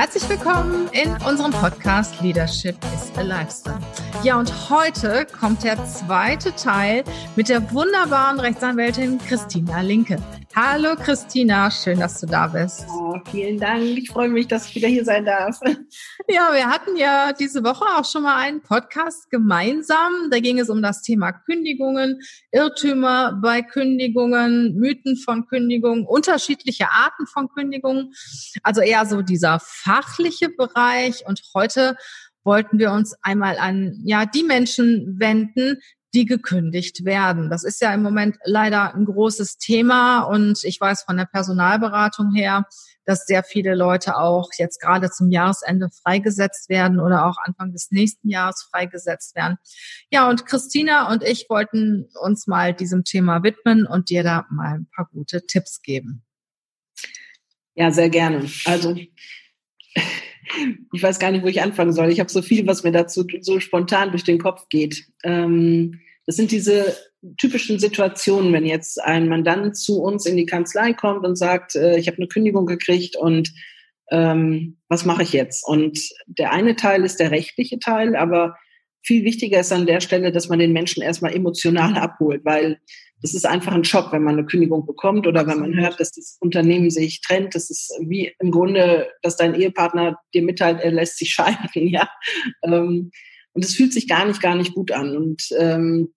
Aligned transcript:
Herzlich 0.00 0.28
willkommen 0.28 0.88
in 0.92 1.10
unserem 1.26 1.50
Podcast 1.50 2.20
Leadership 2.20 2.76
is 2.94 3.10
a 3.18 3.22
Lifestyle. 3.22 3.80
Ja, 4.22 4.38
und 4.38 4.70
heute 4.70 5.26
kommt 5.26 5.64
der 5.64 5.84
zweite 5.86 6.54
Teil 6.54 7.02
mit 7.34 7.48
der 7.48 7.72
wunderbaren 7.72 8.38
Rechtsanwältin 8.38 9.18
Christina 9.18 9.80
Linke. 9.80 10.18
Hallo 10.54 10.96
Christina, 10.96 11.70
schön, 11.70 12.00
dass 12.00 12.20
du 12.20 12.26
da 12.26 12.48
bist. 12.48 12.86
Oh, 12.88 13.14
vielen 13.30 13.58
Dank. 13.58 13.82
Ich 13.82 14.10
freue 14.10 14.28
mich, 14.28 14.48
dass 14.48 14.68
ich 14.68 14.74
wieder 14.74 14.88
hier 14.88 15.04
sein 15.04 15.24
darf. 15.24 15.60
Ja, 16.30 16.52
wir 16.52 16.66
hatten 16.66 16.96
ja 16.96 17.32
diese 17.32 17.64
Woche 17.64 17.86
auch 17.96 18.04
schon 18.04 18.24
mal 18.24 18.36
einen 18.36 18.60
Podcast 18.60 19.30
gemeinsam. 19.30 20.28
Da 20.30 20.40
ging 20.40 20.58
es 20.58 20.68
um 20.68 20.82
das 20.82 21.00
Thema 21.00 21.32
Kündigungen, 21.32 22.20
Irrtümer 22.50 23.38
bei 23.42 23.62
Kündigungen, 23.62 24.74
Mythen 24.76 25.16
von 25.16 25.46
Kündigungen, 25.46 26.04
unterschiedliche 26.04 26.90
Arten 26.90 27.26
von 27.26 27.48
Kündigungen. 27.48 28.12
Also 28.62 28.82
eher 28.82 29.06
so 29.06 29.22
dieser 29.22 29.58
fachliche 29.58 30.50
Bereich. 30.50 31.24
Und 31.26 31.40
heute 31.54 31.96
wollten 32.44 32.78
wir 32.78 32.92
uns 32.92 33.14
einmal 33.22 33.58
an 33.58 34.00
ja 34.04 34.26
die 34.26 34.42
Menschen 34.42 35.16
wenden, 35.18 35.78
die 36.14 36.24
gekündigt 36.24 37.04
werden. 37.04 37.50
Das 37.50 37.64
ist 37.64 37.80
ja 37.80 37.92
im 37.92 38.02
Moment 38.02 38.36
leider 38.44 38.94
ein 38.94 39.04
großes 39.04 39.58
Thema 39.58 40.22
und 40.22 40.64
ich 40.64 40.80
weiß 40.80 41.02
von 41.02 41.16
der 41.16 41.26
Personalberatung 41.26 42.32
her, 42.34 42.64
dass 43.04 43.26
sehr 43.26 43.42
viele 43.42 43.74
Leute 43.74 44.16
auch 44.16 44.48
jetzt 44.58 44.80
gerade 44.80 45.10
zum 45.10 45.30
Jahresende 45.30 45.88
freigesetzt 46.02 46.68
werden 46.68 47.00
oder 47.00 47.26
auch 47.26 47.36
Anfang 47.42 47.72
des 47.72 47.90
nächsten 47.90 48.28
Jahres 48.28 48.68
freigesetzt 48.70 49.34
werden. 49.34 49.56
Ja, 50.10 50.28
und 50.28 50.46
Christina 50.46 51.10
und 51.10 51.22
ich 51.22 51.46
wollten 51.48 52.08
uns 52.22 52.46
mal 52.46 52.74
diesem 52.74 53.04
Thema 53.04 53.42
widmen 53.42 53.86
und 53.86 54.10
dir 54.10 54.22
da 54.22 54.46
mal 54.50 54.74
ein 54.74 54.88
paar 54.94 55.08
gute 55.12 55.46
Tipps 55.46 55.82
geben. 55.82 56.22
Ja, 57.74 57.90
sehr 57.90 58.10
gerne. 58.10 58.50
Also 58.64 58.96
ich 60.92 61.02
weiß 61.02 61.18
gar 61.18 61.30
nicht, 61.30 61.44
wo 61.44 61.48
ich 61.48 61.62
anfangen 61.62 61.92
soll. 61.92 62.10
Ich 62.10 62.20
habe 62.20 62.30
so 62.30 62.42
viel, 62.42 62.66
was 62.66 62.84
mir 62.84 62.92
dazu 62.92 63.26
so 63.40 63.60
spontan 63.60 64.10
durch 64.10 64.24
den 64.24 64.38
Kopf 64.38 64.68
geht. 64.68 65.04
Ähm, 65.24 66.00
das 66.26 66.36
sind 66.36 66.50
diese 66.50 66.96
typischen 67.36 67.78
Situationen, 67.78 68.52
wenn 68.52 68.66
jetzt 68.66 69.02
ein 69.02 69.28
Mandant 69.28 69.76
zu 69.76 70.02
uns 70.02 70.26
in 70.26 70.36
die 70.36 70.46
Kanzlei 70.46 70.92
kommt 70.92 71.24
und 71.24 71.36
sagt, 71.36 71.74
äh, 71.74 71.98
ich 71.98 72.06
habe 72.06 72.18
eine 72.18 72.28
Kündigung 72.28 72.66
gekriegt 72.66 73.16
und 73.16 73.52
ähm, 74.10 74.78
was 74.88 75.04
mache 75.04 75.22
ich 75.22 75.32
jetzt? 75.32 75.66
Und 75.66 75.98
der 76.26 76.52
eine 76.52 76.76
Teil 76.76 77.04
ist 77.04 77.20
der 77.20 77.30
rechtliche 77.30 77.78
Teil, 77.78 78.16
aber 78.16 78.56
viel 79.02 79.24
wichtiger 79.24 79.60
ist 79.60 79.72
an 79.72 79.86
der 79.86 80.00
Stelle, 80.00 80.32
dass 80.32 80.48
man 80.48 80.58
den 80.58 80.72
Menschen 80.72 81.02
erstmal 81.02 81.34
emotional 81.34 81.94
abholt, 81.98 82.44
weil 82.44 82.78
das 83.22 83.34
ist 83.34 83.46
einfach 83.46 83.72
ein 83.72 83.84
Schock, 83.84 84.12
wenn 84.12 84.22
man 84.22 84.34
eine 84.34 84.46
Kündigung 84.46 84.86
bekommt 84.86 85.26
oder 85.26 85.46
wenn 85.46 85.58
man 85.58 85.74
hört, 85.74 85.98
dass 85.98 86.12
das 86.12 86.36
Unternehmen 86.40 86.90
sich 86.90 87.20
trennt. 87.20 87.54
Das 87.54 87.68
ist 87.68 87.92
wie 88.00 88.32
im 88.38 88.50
Grunde, 88.50 89.08
dass 89.22 89.36
dein 89.36 89.54
Ehepartner 89.54 90.18
dir 90.34 90.42
mitteilt, 90.42 90.80
er 90.80 90.92
lässt 90.92 91.18
sich 91.18 91.30
scheiden, 91.34 91.88
ja. 91.88 92.08
Ähm, 92.62 93.10
und 93.52 93.64
es 93.64 93.74
fühlt 93.74 93.92
sich 93.92 94.06
gar 94.06 94.24
nicht, 94.24 94.40
gar 94.40 94.54
nicht 94.54 94.74
gut 94.74 94.92
an. 94.92 95.16
Und 95.16 95.42
ähm, 95.58 96.14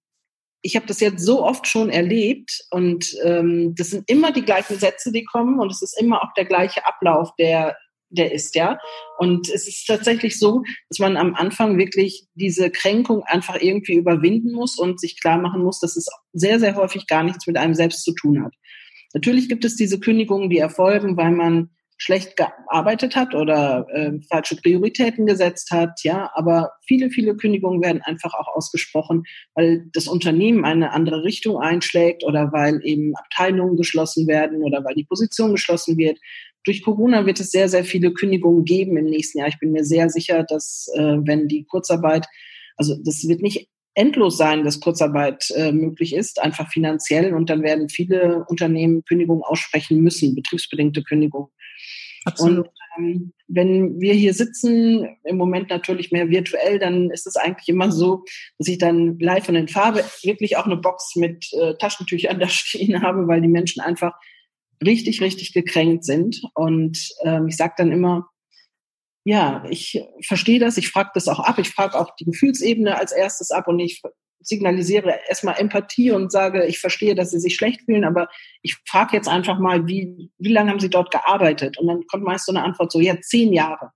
ich 0.61 0.75
habe 0.75 0.85
das 0.85 0.99
jetzt 0.99 1.25
so 1.25 1.43
oft 1.43 1.65
schon 1.65 1.89
erlebt 1.89 2.65
und 2.69 3.15
ähm, 3.23 3.73
das 3.75 3.89
sind 3.89 4.07
immer 4.07 4.31
die 4.31 4.45
gleichen 4.45 4.77
Sätze, 4.77 5.11
die 5.11 5.25
kommen 5.25 5.59
und 5.59 5.71
es 5.71 5.81
ist 5.81 5.99
immer 5.99 6.23
auch 6.23 6.33
der 6.37 6.45
gleiche 6.45 6.85
Ablauf, 6.85 7.35
der 7.39 7.75
der 8.11 8.31
ist, 8.31 8.55
ja. 8.55 8.77
Und 9.17 9.49
es 9.49 9.67
ist 9.67 9.85
tatsächlich 9.85 10.37
so, 10.37 10.63
dass 10.89 10.99
man 10.99 11.17
am 11.17 11.35
Anfang 11.35 11.77
wirklich 11.77 12.27
diese 12.35 12.69
Kränkung 12.69 13.23
einfach 13.23 13.59
irgendwie 13.59 13.93
überwinden 13.95 14.53
muss 14.53 14.77
und 14.77 14.99
sich 14.99 15.19
klar 15.19 15.37
machen 15.37 15.63
muss, 15.63 15.79
dass 15.79 15.95
es 15.95 16.07
sehr, 16.33 16.59
sehr 16.59 16.75
häufig 16.75 17.07
gar 17.07 17.23
nichts 17.23 17.47
mit 17.47 17.57
einem 17.57 17.73
selbst 17.73 18.03
zu 18.03 18.13
tun 18.13 18.43
hat. 18.43 18.53
Natürlich 19.13 19.49
gibt 19.49 19.65
es 19.65 19.75
diese 19.75 19.99
Kündigungen, 19.99 20.49
die 20.49 20.59
erfolgen, 20.59 21.17
weil 21.17 21.31
man 21.31 21.69
schlecht 22.01 22.35
gearbeitet 22.35 23.15
hat 23.15 23.35
oder 23.35 23.85
äh, 23.93 24.13
falsche 24.27 24.55
Prioritäten 24.55 25.27
gesetzt 25.27 25.69
hat, 25.69 26.01
ja, 26.01 26.31
aber 26.33 26.71
viele, 26.87 27.11
viele 27.11 27.35
Kündigungen 27.35 27.79
werden 27.83 28.01
einfach 28.01 28.33
auch 28.33 28.47
ausgesprochen, 28.55 29.25
weil 29.53 29.85
das 29.93 30.07
Unternehmen 30.07 30.65
eine 30.65 30.93
andere 30.93 31.23
Richtung 31.23 31.59
einschlägt 31.59 32.23
oder 32.23 32.51
weil 32.51 32.79
eben 32.83 33.15
Abteilungen 33.15 33.77
geschlossen 33.77 34.25
werden 34.25 34.63
oder 34.63 34.83
weil 34.83 34.95
die 34.95 35.03
Position 35.03 35.51
geschlossen 35.51 35.95
wird. 35.95 36.17
Durch 36.63 36.83
Corona 36.83 37.25
wird 37.25 37.39
es 37.39 37.51
sehr, 37.51 37.69
sehr 37.69 37.83
viele 37.83 38.13
Kündigungen 38.13 38.65
geben 38.65 38.97
im 38.97 39.05
nächsten 39.05 39.39
Jahr. 39.39 39.47
Ich 39.47 39.59
bin 39.59 39.71
mir 39.71 39.83
sehr 39.83 40.09
sicher, 40.09 40.43
dass 40.43 40.91
äh, 40.95 41.17
wenn 41.23 41.47
die 41.47 41.65
Kurzarbeit, 41.65 42.27
also 42.77 42.95
das 43.03 43.27
wird 43.27 43.41
nicht 43.41 43.69
endlos 43.93 44.37
sein, 44.37 44.63
dass 44.63 44.79
Kurzarbeit 44.79 45.49
äh, 45.55 45.71
möglich 45.71 46.13
ist, 46.15 46.41
einfach 46.41 46.71
finanziell. 46.71 47.33
Und 47.33 47.49
dann 47.49 47.63
werden 47.63 47.89
viele 47.89 48.45
Unternehmen 48.47 49.03
Kündigungen 49.03 49.43
aussprechen 49.43 50.01
müssen, 50.01 50.35
betriebsbedingte 50.35 51.03
Kündigungen. 51.03 51.49
Absolut. 52.23 52.67
Und 52.67 52.73
ähm, 52.97 53.33
wenn 53.47 53.99
wir 53.99 54.13
hier 54.13 54.33
sitzen, 54.33 55.17
im 55.23 55.37
Moment 55.37 55.69
natürlich 55.69 56.11
mehr 56.11 56.29
virtuell, 56.29 56.79
dann 56.79 57.09
ist 57.09 57.25
es 57.25 57.35
eigentlich 57.35 57.67
immer 57.67 57.91
so, 57.91 58.23
dass 58.57 58.67
ich 58.67 58.77
dann 58.77 59.17
live 59.19 59.49
und 59.49 59.55
in 59.55 59.67
Farbe 59.67 60.03
wirklich 60.23 60.57
auch 60.57 60.65
eine 60.65 60.77
Box 60.77 61.15
mit 61.15 61.51
äh, 61.53 61.75
Taschentüchern 61.77 62.39
da 62.39 62.47
stehen 62.47 63.01
habe, 63.01 63.27
weil 63.27 63.41
die 63.41 63.47
Menschen 63.47 63.81
einfach 63.81 64.13
richtig, 64.83 65.21
richtig 65.21 65.53
gekränkt 65.53 66.05
sind. 66.05 66.41
Und 66.53 67.09
ähm, 67.23 67.47
ich 67.47 67.57
sage 67.57 67.73
dann 67.77 67.91
immer, 67.91 68.27
ja, 69.23 69.63
ich 69.69 70.01
verstehe 70.25 70.59
das, 70.59 70.77
ich 70.77 70.89
frage 70.89 71.11
das 71.13 71.27
auch 71.27 71.39
ab, 71.39 71.59
ich 71.59 71.69
frage 71.69 71.99
auch 71.99 72.15
die 72.15 72.25
Gefühlsebene 72.25 72.97
als 72.97 73.11
erstes 73.11 73.51
ab 73.51 73.67
und 73.67 73.79
ich 73.79 74.01
signalisiere 74.43 75.19
erstmal 75.27 75.59
Empathie 75.59 76.11
und 76.11 76.31
sage, 76.31 76.65
ich 76.65 76.79
verstehe, 76.79 77.13
dass 77.13 77.29
sie 77.31 77.39
sich 77.39 77.55
schlecht 77.55 77.81
fühlen, 77.83 78.03
aber 78.03 78.27
ich 78.63 78.77
frage 78.87 79.15
jetzt 79.15 79.27
einfach 79.27 79.59
mal, 79.59 79.87
wie, 79.87 80.31
wie 80.39 80.51
lange 80.51 80.71
haben 80.71 80.79
sie 80.79 80.89
dort 80.89 81.11
gearbeitet? 81.11 81.77
Und 81.77 81.87
dann 81.87 82.07
kommt 82.07 82.23
meist 82.23 82.47
so 82.47 82.51
eine 82.51 82.63
Antwort 82.63 82.91
so, 82.91 82.99
ja, 82.99 83.19
zehn 83.21 83.53
Jahre. 83.53 83.91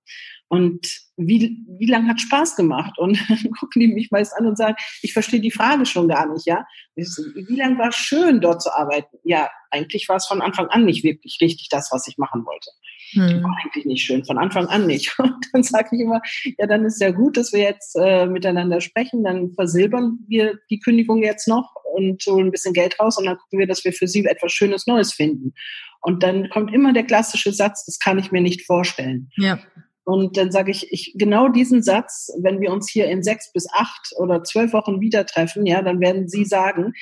Und 0.48 0.88
wie, 1.18 1.66
wie 1.80 1.86
lange 1.88 2.10
hat 2.10 2.22
Spaß 2.22 2.56
gemacht? 2.56 2.98
Und 2.98 3.20
dann 3.30 3.52
gucken 3.60 3.82
die 3.82 3.88
mich 3.88 4.12
meist 4.12 4.34
an 4.38 4.46
und 4.46 4.58
sagen, 4.58 4.76
ich 5.02 5.14
verstehe 5.14 5.40
die 5.40 5.52
Frage 5.52 5.86
schon 5.86 6.08
gar 6.08 6.32
nicht, 6.32 6.46
ja. 6.46 6.66
Wie 6.96 7.56
lange 7.56 7.78
war 7.78 7.90
es 7.90 7.96
schön, 7.96 8.42
dort 8.42 8.62
zu 8.62 8.72
arbeiten? 8.74 9.18
Ja, 9.24 9.50
eigentlich 9.72 10.08
war 10.08 10.18
es 10.18 10.28
von 10.28 10.42
Anfang 10.42 10.68
an 10.68 10.86
nicht 10.86 11.04
wirklich 11.04 11.40
richtig 11.42 11.70
das, 11.70 11.92
was 11.92 12.08
ich 12.08 12.18
machen 12.18 12.46
wollte. 12.46 12.70
Hm. 13.12 13.44
War 13.44 13.58
eigentlich 13.64 13.86
nicht 13.86 14.04
schön, 14.04 14.26
von 14.26 14.38
Anfang 14.38 14.68
an 14.68 14.88
nicht. 14.88 15.16
Und 15.20 15.46
dann 15.52 15.64
sage 15.64 15.90
ich 15.94 16.02
immer, 16.02 16.22
ja, 16.58 16.68
dann 16.68 16.86
ist 16.86 17.02
ja 17.02 17.12
gut, 17.12 17.38
dass 17.38 17.54
wir 17.54 17.62
jetzt 17.62 17.96
äh, 17.96 18.26
miteinander 18.28 18.82
sprechen, 18.82 19.24
dann 19.24 19.52
versilbern 19.54 20.20
wir 20.28 20.60
die 20.70 20.80
Kündigung 20.80 21.24
jetzt 21.24 21.48
noch 21.48 21.74
und 21.94 22.24
holen 22.28 22.48
ein 22.48 22.52
bisschen 22.52 22.74
Geld 22.74 23.00
raus 23.00 23.18
und 23.18 23.26
dann 23.26 23.38
gucken 23.38 23.60
wir, 23.60 23.68
dass 23.68 23.86
wir 23.86 23.94
für 23.94 24.08
sie 24.08 24.26
etwas 24.26 24.52
Schönes 24.52 24.86
Neues 24.86 25.14
finden. 25.14 25.54
Und 26.02 26.24
dann 26.24 26.50
kommt 26.50 26.74
immer 26.74 26.94
der 26.94 27.04
klassische 27.04 27.52
Satz, 27.52 27.86
das 27.86 28.00
kann 28.00 28.20
ich 28.20 28.32
mir 28.32 28.42
nicht 28.42 28.66
vorstellen. 28.66 29.32
Ja. 29.38 29.60
Und 30.06 30.38
dann 30.38 30.52
sage 30.52 30.72
ich, 30.72 30.92
ich, 30.92 31.14
genau 31.18 31.50
diesen 31.50 31.82
Satz, 31.82 32.32
wenn 32.40 32.62
wir 32.62 32.72
uns 32.72 32.90
hier 32.90 33.08
in 33.08 33.24
sechs 33.24 33.52
bis 33.52 33.68
acht 33.74 34.14
oder 34.18 34.44
zwölf 34.44 34.72
Wochen 34.72 35.02
wieder 35.02 35.26
treffen, 35.26 35.66
ja, 35.66 35.82
dann 35.82 36.00
werden 36.00 36.30
Sie 36.30 36.46
sagen, 36.46 36.94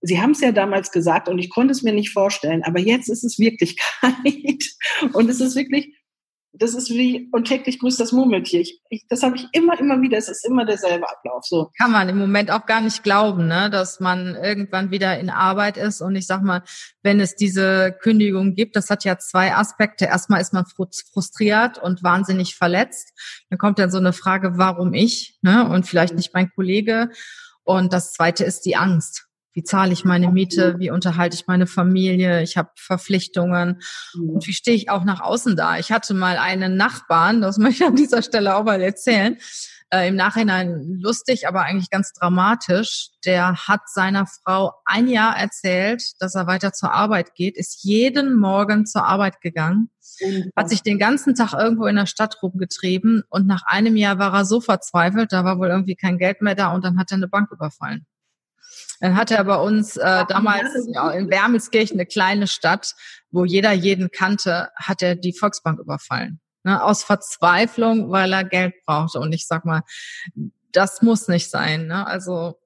Sie 0.00 0.20
haben 0.20 0.32
es 0.32 0.40
ja 0.40 0.52
damals 0.52 0.92
gesagt 0.92 1.28
und 1.28 1.38
ich 1.38 1.50
konnte 1.50 1.72
es 1.72 1.82
mir 1.82 1.92
nicht 1.92 2.10
vorstellen, 2.10 2.62
aber 2.62 2.78
jetzt 2.78 3.08
ist 3.08 3.24
es 3.24 3.38
Wirklichkeit. 3.38 4.12
Und 5.14 5.30
es 5.30 5.40
ist 5.40 5.56
wirklich, 5.56 5.96
das 6.56 6.74
ist 6.74 6.90
wie, 6.90 7.28
und 7.32 7.46
täglich 7.46 7.80
grüßt 7.80 7.98
das 7.98 8.12
Murmeltier. 8.12 8.60
Ich, 8.60 8.80
ich, 8.88 9.04
das 9.08 9.22
habe 9.22 9.36
ich 9.36 9.46
immer, 9.52 9.78
immer 9.78 10.00
wieder. 10.02 10.16
Es 10.18 10.28
ist 10.28 10.46
immer 10.46 10.64
derselbe 10.64 11.08
Ablauf. 11.10 11.44
So. 11.44 11.70
Kann 11.76 11.90
man 11.90 12.08
im 12.08 12.16
Moment 12.16 12.50
auch 12.50 12.64
gar 12.66 12.80
nicht 12.80 13.02
glauben, 13.02 13.48
ne? 13.48 13.70
dass 13.70 13.98
man 13.98 14.36
irgendwann 14.36 14.90
wieder 14.90 15.18
in 15.18 15.30
Arbeit 15.30 15.76
ist. 15.76 16.00
Und 16.00 16.14
ich 16.14 16.26
sag 16.26 16.42
mal, 16.42 16.62
wenn 17.02 17.18
es 17.18 17.34
diese 17.34 17.92
Kündigung 18.00 18.54
gibt, 18.54 18.76
das 18.76 18.88
hat 18.88 19.04
ja 19.04 19.18
zwei 19.18 19.54
Aspekte. 19.54 20.04
Erstmal 20.04 20.40
ist 20.40 20.52
man 20.52 20.64
frustriert 20.66 21.78
und 21.78 22.02
wahnsinnig 22.04 22.54
verletzt. 22.54 23.12
Dann 23.50 23.58
kommt 23.58 23.78
dann 23.80 23.90
so 23.90 23.98
eine 23.98 24.12
Frage, 24.12 24.56
warum 24.56 24.94
ich? 24.94 25.38
Ne? 25.42 25.68
Und 25.68 25.86
vielleicht 25.86 26.14
nicht 26.14 26.32
mein 26.34 26.50
Kollege. 26.50 27.10
Und 27.64 27.92
das 27.92 28.12
zweite 28.12 28.44
ist 28.44 28.64
die 28.64 28.76
Angst. 28.76 29.26
Wie 29.54 29.62
zahle 29.62 29.92
ich 29.92 30.04
meine 30.04 30.30
Miete? 30.30 30.76
Wie 30.78 30.90
unterhalte 30.90 31.36
ich 31.36 31.46
meine 31.46 31.68
Familie? 31.68 32.42
Ich 32.42 32.56
habe 32.56 32.70
Verpflichtungen. 32.74 33.80
Und 34.14 34.46
wie 34.46 34.52
stehe 34.52 34.76
ich 34.76 34.90
auch 34.90 35.04
nach 35.04 35.20
außen 35.20 35.54
da? 35.54 35.78
Ich 35.78 35.92
hatte 35.92 36.12
mal 36.12 36.38
einen 36.38 36.76
Nachbarn, 36.76 37.40
das 37.40 37.58
möchte 37.58 37.84
ich 37.84 37.88
an 37.88 37.96
dieser 37.96 38.22
Stelle 38.22 38.56
auch 38.56 38.64
mal 38.64 38.82
erzählen, 38.82 39.38
äh, 39.90 40.08
im 40.08 40.16
Nachhinein 40.16 40.98
lustig, 41.00 41.46
aber 41.46 41.62
eigentlich 41.62 41.88
ganz 41.88 42.12
dramatisch. 42.12 43.10
Der 43.24 43.68
hat 43.68 43.82
seiner 43.86 44.26
Frau 44.26 44.72
ein 44.84 45.06
Jahr 45.06 45.36
erzählt, 45.36 46.20
dass 46.20 46.34
er 46.34 46.48
weiter 46.48 46.72
zur 46.72 46.92
Arbeit 46.92 47.34
geht, 47.36 47.56
ist 47.56 47.84
jeden 47.84 48.34
Morgen 48.34 48.86
zur 48.86 49.04
Arbeit 49.04 49.40
gegangen, 49.40 49.90
hat 50.56 50.68
sich 50.68 50.82
den 50.82 50.98
ganzen 50.98 51.36
Tag 51.36 51.52
irgendwo 51.52 51.86
in 51.86 51.96
der 51.96 52.06
Stadt 52.06 52.42
rumgetrieben 52.42 53.22
und 53.28 53.46
nach 53.46 53.62
einem 53.66 53.94
Jahr 53.96 54.18
war 54.18 54.34
er 54.34 54.44
so 54.44 54.60
verzweifelt, 54.60 55.32
da 55.32 55.44
war 55.44 55.58
wohl 55.58 55.68
irgendwie 55.68 55.96
kein 55.96 56.18
Geld 56.18 56.42
mehr 56.42 56.56
da 56.56 56.72
und 56.72 56.84
dann 56.84 56.98
hat 56.98 57.12
er 57.12 57.18
eine 57.18 57.28
Bank 57.28 57.50
überfallen. 57.52 58.04
Dann 59.04 59.16
hat 59.16 59.30
er 59.30 59.44
bei 59.44 59.56
uns 59.56 59.98
äh, 59.98 60.24
damals 60.30 60.66
ja, 60.86 61.10
in 61.10 61.28
Wermelskirchen, 61.28 61.98
eine 61.98 62.06
kleine 62.06 62.46
Stadt, 62.46 62.94
wo 63.30 63.44
jeder 63.44 63.72
jeden 63.72 64.10
kannte, 64.10 64.70
hat 64.76 65.02
er 65.02 65.14
die 65.14 65.34
Volksbank 65.34 65.78
überfallen. 65.78 66.40
Ne, 66.62 66.82
aus 66.82 67.04
Verzweiflung, 67.04 68.10
weil 68.10 68.32
er 68.32 68.44
Geld 68.44 68.72
brauchte. 68.86 69.20
Und 69.20 69.34
ich 69.34 69.46
sag 69.46 69.66
mal, 69.66 69.82
das 70.72 71.02
muss 71.02 71.28
nicht 71.28 71.50
sein. 71.50 71.86
Ne? 71.86 72.06
Also 72.06 72.58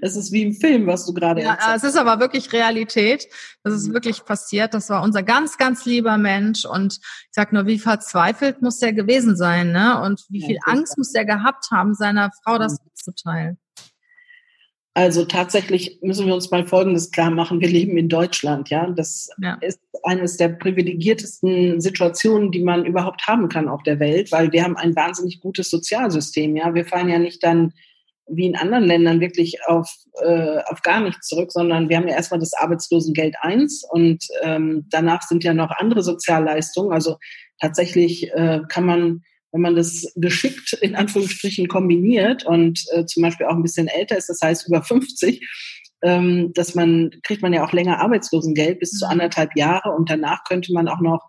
es 0.00 0.14
ist 0.14 0.30
wie 0.30 0.42
im 0.42 0.54
Film, 0.54 0.86
was 0.86 1.06
du 1.06 1.12
gerade 1.12 1.42
Ja, 1.42 1.74
es 1.74 1.82
ist 1.82 1.96
aber 1.96 2.20
wirklich 2.20 2.52
Realität. 2.52 3.26
Das 3.64 3.74
ist 3.74 3.88
mhm. 3.88 3.94
wirklich 3.94 4.24
passiert. 4.24 4.74
Das 4.74 4.90
war 4.90 5.02
unser 5.02 5.24
ganz, 5.24 5.58
ganz 5.58 5.84
lieber 5.86 6.18
Mensch. 6.18 6.64
Und 6.64 7.00
ich 7.00 7.32
sag 7.32 7.52
nur, 7.52 7.66
wie 7.66 7.80
verzweifelt 7.80 8.62
muss 8.62 8.78
der 8.78 8.92
gewesen 8.92 9.34
sein, 9.34 9.72
ne? 9.72 10.00
Und 10.02 10.24
wie 10.28 10.46
viel 10.46 10.58
ja, 10.64 10.72
Angst 10.72 10.96
muss 10.98 11.10
der 11.10 11.24
gehabt 11.24 11.72
haben, 11.72 11.94
seiner 11.94 12.30
Frau 12.44 12.58
das 12.58 12.74
mhm. 12.74 12.84
mitzuteilen. 12.84 13.58
Also 14.94 15.24
tatsächlich 15.24 15.98
müssen 16.02 16.26
wir 16.26 16.34
uns 16.34 16.50
mal 16.50 16.66
Folgendes 16.66 17.10
klar 17.10 17.30
machen. 17.30 17.60
Wir 17.60 17.68
leben 17.68 17.96
in 17.96 18.10
Deutschland, 18.10 18.68
ja. 18.68 18.86
Das 18.90 19.30
ja. 19.40 19.54
ist 19.62 19.80
eines 20.02 20.36
der 20.36 20.48
privilegiertesten 20.48 21.80
Situationen, 21.80 22.50
die 22.50 22.62
man 22.62 22.84
überhaupt 22.84 23.26
haben 23.26 23.48
kann 23.48 23.68
auf 23.68 23.82
der 23.84 24.00
Welt, 24.00 24.30
weil 24.32 24.52
wir 24.52 24.62
haben 24.62 24.76
ein 24.76 24.94
wahnsinnig 24.94 25.40
gutes 25.40 25.70
Sozialsystem, 25.70 26.56
ja. 26.56 26.74
Wir 26.74 26.84
fallen 26.84 27.08
ja 27.08 27.18
nicht 27.18 27.42
dann 27.42 27.72
wie 28.28 28.46
in 28.46 28.56
anderen 28.56 28.84
Ländern 28.84 29.20
wirklich 29.20 29.64
auf, 29.66 29.90
äh, 30.22 30.58
auf 30.66 30.82
gar 30.82 31.00
nichts 31.00 31.26
zurück, 31.26 31.52
sondern 31.52 31.88
wir 31.88 31.96
haben 31.96 32.08
ja 32.08 32.14
erstmal 32.14 32.40
das 32.40 32.52
Arbeitslosengeld 32.54 33.34
1 33.40 33.84
und 33.90 34.26
ähm, 34.42 34.86
danach 34.90 35.22
sind 35.22 35.42
ja 35.42 35.54
noch 35.54 35.70
andere 35.70 36.02
Sozialleistungen. 36.02 36.92
Also 36.92 37.16
tatsächlich 37.60 38.30
äh, 38.32 38.60
kann 38.68 38.84
man 38.84 39.22
wenn 39.52 39.60
man 39.60 39.76
das 39.76 40.10
geschickt 40.16 40.72
in 40.80 40.96
Anführungsstrichen 40.96 41.68
kombiniert 41.68 42.44
und 42.44 42.82
äh, 42.92 43.04
zum 43.04 43.22
Beispiel 43.22 43.46
auch 43.46 43.54
ein 43.54 43.62
bisschen 43.62 43.88
älter 43.88 44.16
ist, 44.16 44.28
das 44.28 44.40
heißt 44.42 44.66
über 44.66 44.82
50, 44.82 45.46
ähm, 46.02 46.52
dass 46.54 46.74
man 46.74 47.10
kriegt 47.22 47.42
man 47.42 47.52
ja 47.52 47.64
auch 47.64 47.72
länger 47.72 48.00
Arbeitslosengeld 48.00 48.80
bis 48.80 48.92
zu 48.92 49.04
mhm. 49.04 49.12
anderthalb 49.12 49.50
Jahre 49.56 49.90
und 49.90 50.10
danach 50.10 50.44
könnte 50.44 50.72
man 50.72 50.88
auch 50.88 51.00
noch 51.00 51.26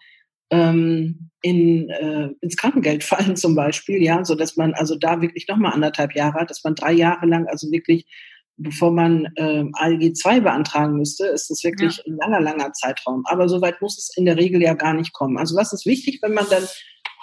ähm, 0.50 1.30
in, 1.42 1.90
äh, 1.90 2.30
ins 2.42 2.58
Krankengeld 2.58 3.04
fallen 3.04 3.36
zum 3.36 3.56
Beispiel, 3.56 4.02
ja, 4.02 4.24
so 4.24 4.36
dass 4.36 4.56
man 4.56 4.74
also 4.74 4.96
da 4.96 5.22
wirklich 5.22 5.48
nochmal 5.48 5.74
anderthalb 5.74 6.16
Jahre 6.16 6.40
hat, 6.40 6.50
dass 6.50 6.64
man 6.64 6.75
drei 6.75 6.94
Jahre 6.94 7.25
lang 7.25 7.48
also 7.48 7.72
wirklich 7.72 8.06
bevor 8.58 8.92
man 8.92 9.30
ähm, 9.38 9.72
ALG 9.74 10.14
2 10.16 10.42
beantragen 10.42 10.98
müsste, 10.98 11.25
ist 11.25 11.50
das 11.50 11.64
wirklich 11.64 11.98
ja. 11.98 12.04
ein 12.06 12.18
langer, 12.18 12.40
langer 12.40 12.74
Zeitraum. 12.74 13.24
Aber 13.25 13.50
soweit 13.50 13.81
muss 13.81 13.98
es 13.98 14.16
in 14.16 14.25
der 14.25 14.38
Regel 14.38 14.62
ja 14.62 14.75
gar 14.75 14.94
nicht 14.94 15.12
kommen. 15.12 15.38
Also 15.40 15.56
was 15.56 15.74
ist 15.74 15.88
wichtig, 15.88 16.20
wenn 16.22 16.34
man 16.34 16.46
dann 16.50 16.64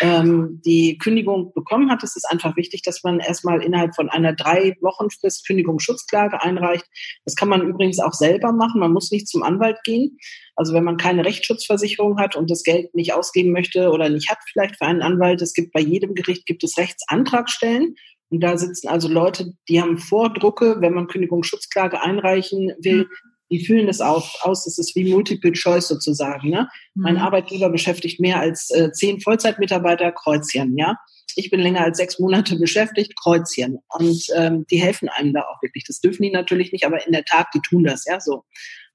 ähm, 0.00 0.60
die 0.64 0.96
Kündigung 0.98 1.52
bekommen 1.54 1.90
hat, 1.90 2.02
ist 2.02 2.16
es 2.16 2.24
einfach 2.24 2.56
wichtig, 2.56 2.82
dass 2.82 3.02
man 3.02 3.20
erstmal 3.20 3.62
innerhalb 3.62 3.94
von 3.94 4.08
einer 4.08 4.32
drei 4.32 4.76
Wochen 4.80 5.10
Frist 5.10 5.46
Kündigungsschutzklage 5.46 6.42
einreicht. 6.42 6.86
Das 7.24 7.36
kann 7.36 7.48
man 7.48 7.62
übrigens 7.62 8.00
auch 8.00 8.14
selber 8.14 8.52
machen. 8.52 8.80
Man 8.80 8.92
muss 8.92 9.10
nicht 9.10 9.28
zum 9.28 9.42
Anwalt 9.42 9.78
gehen. 9.84 10.18
Also 10.56 10.72
wenn 10.72 10.84
man 10.84 10.96
keine 10.96 11.24
Rechtsschutzversicherung 11.24 12.18
hat 12.18 12.34
und 12.34 12.50
das 12.50 12.62
Geld 12.62 12.94
nicht 12.94 13.12
ausgeben 13.12 13.52
möchte 13.52 13.90
oder 13.90 14.08
nicht 14.08 14.30
hat 14.30 14.38
vielleicht 14.50 14.76
für 14.76 14.86
einen 14.86 15.02
Anwalt, 15.02 15.42
es 15.42 15.52
gibt 15.52 15.72
bei 15.72 15.80
jedem 15.80 16.14
Gericht 16.14 16.46
gibt 16.46 16.64
es 16.64 16.78
Rechtsantragstellen. 16.78 17.94
Und 18.30 18.40
da 18.40 18.56
sitzen 18.56 18.88
also 18.88 19.08
Leute, 19.08 19.52
die 19.68 19.82
haben 19.82 19.98
Vordrucke, 19.98 20.76
wenn 20.80 20.94
man 20.94 21.08
Kündigungsschutzklage 21.08 22.00
einreichen 22.00 22.72
will, 22.80 23.08
die 23.50 23.64
füllen 23.64 23.86
das 23.86 24.00
auf, 24.00 24.36
aus, 24.42 24.64
das 24.64 24.78
ist 24.78 24.94
wie 24.94 25.10
Multiple 25.10 25.52
Choice 25.52 25.88
sozusagen. 25.88 26.50
Ne? 26.50 26.68
Mhm. 26.94 27.02
Mein 27.02 27.16
Arbeitgeber 27.18 27.70
beschäftigt 27.70 28.20
mehr 28.20 28.40
als 28.40 28.70
äh, 28.70 28.92
zehn 28.92 29.20
Vollzeitmitarbeiter, 29.20 30.12
Kreuzchen, 30.12 30.76
ja. 30.76 30.96
Ich 31.36 31.50
bin 31.50 31.60
länger 31.60 31.82
als 31.82 31.98
sechs 31.98 32.18
Monate 32.18 32.56
beschäftigt, 32.56 33.14
Kreuzchen. 33.22 33.78
Und 33.88 34.26
ähm, 34.34 34.66
die 34.68 34.82
helfen 34.82 35.08
einem 35.08 35.32
da 35.32 35.42
auch 35.42 35.62
wirklich. 35.62 35.84
Das 35.86 36.00
dürfen 36.00 36.24
die 36.24 36.30
natürlich 36.30 36.72
nicht, 36.72 36.84
aber 36.84 37.06
in 37.06 37.12
der 37.12 37.24
Tat, 37.24 37.46
die 37.54 37.60
tun 37.60 37.84
das, 37.84 38.04
ja 38.04 38.20
so. 38.20 38.44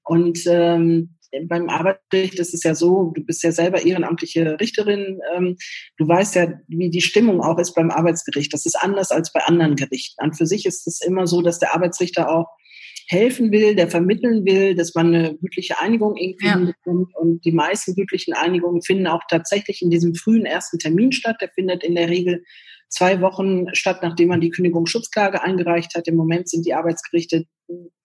Und 0.04 0.40
ähm, 0.46 1.16
beim 1.48 1.68
Arbeitsgericht 1.68 2.38
ist 2.38 2.54
es 2.54 2.62
ja 2.62 2.74
so, 2.74 3.12
du 3.14 3.24
bist 3.24 3.42
ja 3.42 3.52
selber 3.52 3.84
ehrenamtliche 3.84 4.58
Richterin, 4.60 5.20
ähm, 5.34 5.56
du 5.96 6.06
weißt 6.06 6.34
ja, 6.36 6.52
wie 6.68 6.90
die 6.90 7.00
Stimmung 7.00 7.40
auch 7.40 7.58
ist 7.58 7.74
beim 7.74 7.90
Arbeitsgericht. 7.90 8.52
Das 8.52 8.66
ist 8.66 8.76
anders 8.76 9.10
als 9.10 9.32
bei 9.32 9.40
anderen 9.40 9.76
Gerichten. 9.76 10.22
An 10.22 10.34
für 10.34 10.46
sich 10.46 10.66
ist 10.66 10.86
es 10.86 11.00
immer 11.00 11.26
so, 11.26 11.42
dass 11.42 11.58
der 11.58 11.74
Arbeitsrichter 11.74 12.30
auch 12.30 12.46
helfen 13.08 13.52
will, 13.52 13.76
der 13.76 13.88
vermitteln 13.88 14.44
will, 14.44 14.74
dass 14.74 14.94
man 14.94 15.14
eine 15.14 15.36
gütliche 15.36 15.80
Einigung 15.80 16.16
irgendwie 16.16 16.46
ja. 16.46 16.56
bekommt. 16.56 17.14
Und 17.14 17.44
die 17.44 17.52
meisten 17.52 17.94
gütlichen 17.94 18.34
Einigungen 18.34 18.82
finden 18.82 19.06
auch 19.06 19.22
tatsächlich 19.30 19.80
in 19.82 19.90
diesem 19.90 20.14
frühen 20.14 20.44
ersten 20.44 20.78
Termin 20.78 21.12
statt. 21.12 21.36
Der 21.40 21.50
findet 21.50 21.84
in 21.84 21.94
der 21.94 22.08
Regel 22.08 22.44
zwei 22.88 23.20
Wochen 23.20 23.66
statt, 23.74 24.00
nachdem 24.02 24.28
man 24.28 24.40
die 24.40 24.50
Kündigungsschutzklage 24.50 25.42
eingereicht 25.42 25.94
hat. 25.94 26.08
Im 26.08 26.16
Moment 26.16 26.48
sind 26.48 26.66
die 26.66 26.74
Arbeitsgerichte 26.74 27.44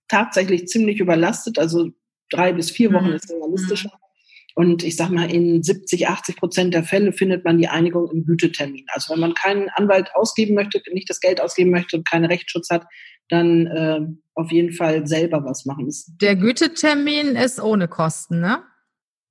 tatsächlich 0.07 0.67
ziemlich 0.67 0.99
überlastet. 0.99 1.57
Also 1.57 1.89
drei 2.29 2.53
bis 2.53 2.69
vier 2.69 2.93
Wochen 2.93 3.09
mhm. 3.09 3.15
ist 3.15 3.31
realistischer. 3.31 3.89
Mhm. 3.89 4.01
Und 4.53 4.83
ich 4.83 4.97
sage 4.97 5.13
mal, 5.13 5.31
in 5.31 5.63
70, 5.63 6.09
80 6.09 6.35
Prozent 6.35 6.73
der 6.73 6.83
Fälle 6.83 7.13
findet 7.13 7.45
man 7.45 7.57
die 7.57 7.69
Einigung 7.69 8.11
im 8.11 8.25
Gütetermin. 8.25 8.85
Also 8.89 9.13
wenn 9.13 9.21
man 9.21 9.33
keinen 9.33 9.69
Anwalt 9.69 10.09
ausgeben 10.13 10.55
möchte, 10.55 10.81
nicht 10.91 11.09
das 11.09 11.21
Geld 11.21 11.39
ausgeben 11.39 11.71
möchte 11.71 11.97
und 11.97 12.07
keinen 12.07 12.25
Rechtsschutz 12.25 12.69
hat, 12.69 12.85
dann 13.31 13.67
äh, 13.67 13.99
auf 14.35 14.51
jeden 14.51 14.73
Fall 14.73 15.07
selber 15.07 15.43
was 15.43 15.65
machen. 15.65 15.89
Der 16.21 16.35
Gütetermin 16.35 17.35
ist 17.35 17.61
ohne 17.61 17.87
Kosten, 17.87 18.39
ne? 18.39 18.63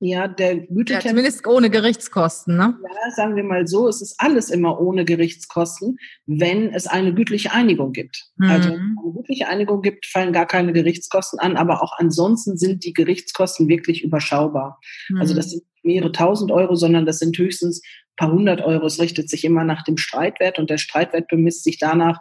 Ja, 0.02 0.28
der 0.28 0.56
Gütetermin. 0.56 0.88
Ja, 0.88 1.00
zumindest 1.00 1.46
ohne 1.46 1.68
Gerichtskosten, 1.68 2.56
ne? 2.56 2.78
Ja, 2.82 3.10
sagen 3.10 3.36
wir 3.36 3.44
mal 3.44 3.66
so, 3.66 3.86
es 3.86 4.00
ist 4.00 4.14
alles 4.16 4.48
immer 4.48 4.80
ohne 4.80 5.04
Gerichtskosten, 5.04 5.98
wenn 6.26 6.72
es 6.72 6.86
eine 6.86 7.12
gütliche 7.12 7.52
Einigung 7.52 7.92
gibt. 7.92 8.30
Mhm. 8.36 8.50
Also, 8.50 8.70
wenn 8.70 8.76
es 8.76 9.04
eine 9.04 9.12
gütliche 9.14 9.48
Einigung 9.48 9.82
gibt, 9.82 10.06
fallen 10.06 10.32
gar 10.32 10.46
keine 10.46 10.72
Gerichtskosten 10.72 11.38
an, 11.38 11.58
aber 11.58 11.82
auch 11.82 11.98
ansonsten 11.98 12.56
sind 12.56 12.84
die 12.84 12.94
Gerichtskosten 12.94 13.68
wirklich 13.68 14.02
überschaubar. 14.02 14.80
Mhm. 15.10 15.20
Also, 15.20 15.34
das 15.34 15.50
sind 15.50 15.64
mehrere 15.82 16.12
tausend 16.12 16.50
Euro, 16.50 16.76
sondern 16.76 17.04
das 17.04 17.18
sind 17.18 17.36
höchstens 17.36 17.82
ein 17.84 18.16
paar 18.16 18.32
hundert 18.32 18.62
Euro. 18.62 18.86
Es 18.86 19.00
richtet 19.00 19.28
sich 19.28 19.44
immer 19.44 19.64
nach 19.64 19.84
dem 19.84 19.98
Streitwert 19.98 20.58
und 20.58 20.70
der 20.70 20.78
Streitwert 20.78 21.28
bemisst 21.28 21.64
sich 21.64 21.78
danach, 21.78 22.20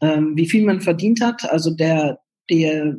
ähm, 0.00 0.36
wie 0.36 0.48
viel 0.48 0.64
man 0.64 0.80
verdient 0.80 1.20
hat. 1.20 1.50
Also 1.50 1.74
der, 1.74 2.18
der 2.50 2.96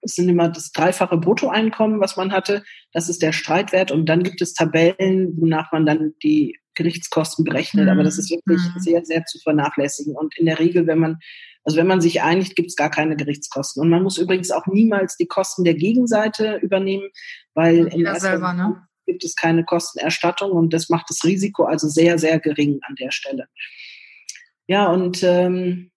es 0.00 0.14
sind 0.14 0.28
immer 0.28 0.48
das 0.48 0.72
dreifache 0.72 1.16
Bruttoeinkommen, 1.16 2.00
was 2.00 2.16
man 2.16 2.32
hatte. 2.32 2.62
Das 2.92 3.08
ist 3.08 3.22
der 3.22 3.32
Streitwert. 3.32 3.90
Und 3.90 4.06
dann 4.06 4.22
gibt 4.22 4.40
es 4.40 4.54
Tabellen, 4.54 5.34
wonach 5.36 5.72
man 5.72 5.86
dann 5.86 6.14
die 6.22 6.58
Gerichtskosten 6.74 7.44
berechnet. 7.44 7.86
Mhm. 7.86 7.90
Aber 7.90 8.04
das 8.04 8.18
ist 8.18 8.30
wirklich 8.30 8.60
mhm. 8.60 8.80
sehr, 8.80 9.04
sehr 9.04 9.24
zu 9.24 9.38
vernachlässigen. 9.40 10.14
Und 10.14 10.36
in 10.38 10.46
der 10.46 10.58
Regel, 10.58 10.86
wenn 10.86 10.98
man, 10.98 11.18
also 11.64 11.76
wenn 11.76 11.86
man 11.86 12.00
sich 12.00 12.22
einigt, 12.22 12.54
gibt 12.54 12.68
es 12.68 12.76
gar 12.76 12.90
keine 12.90 13.16
Gerichtskosten. 13.16 13.82
Und 13.82 13.90
man 13.90 14.02
muss 14.02 14.18
übrigens 14.18 14.50
auch 14.50 14.66
niemals 14.66 15.16
die 15.16 15.26
Kosten 15.26 15.64
der 15.64 15.74
Gegenseite 15.74 16.58
übernehmen, 16.62 17.08
weil 17.54 17.88
in 17.88 18.04
erster 18.04 18.30
selber, 18.30 18.52
ne? 18.52 18.82
gibt 19.04 19.24
es 19.24 19.34
keine 19.34 19.64
Kostenerstattung 19.64 20.52
und 20.52 20.72
das 20.72 20.90
macht 20.90 21.10
das 21.10 21.24
Risiko 21.24 21.64
also 21.64 21.88
sehr, 21.88 22.18
sehr 22.18 22.38
gering 22.38 22.78
an 22.86 22.94
der 22.94 23.10
Stelle. 23.10 23.48
Ja, 24.66 24.86
und 24.88 25.22
ähm, 25.22 25.90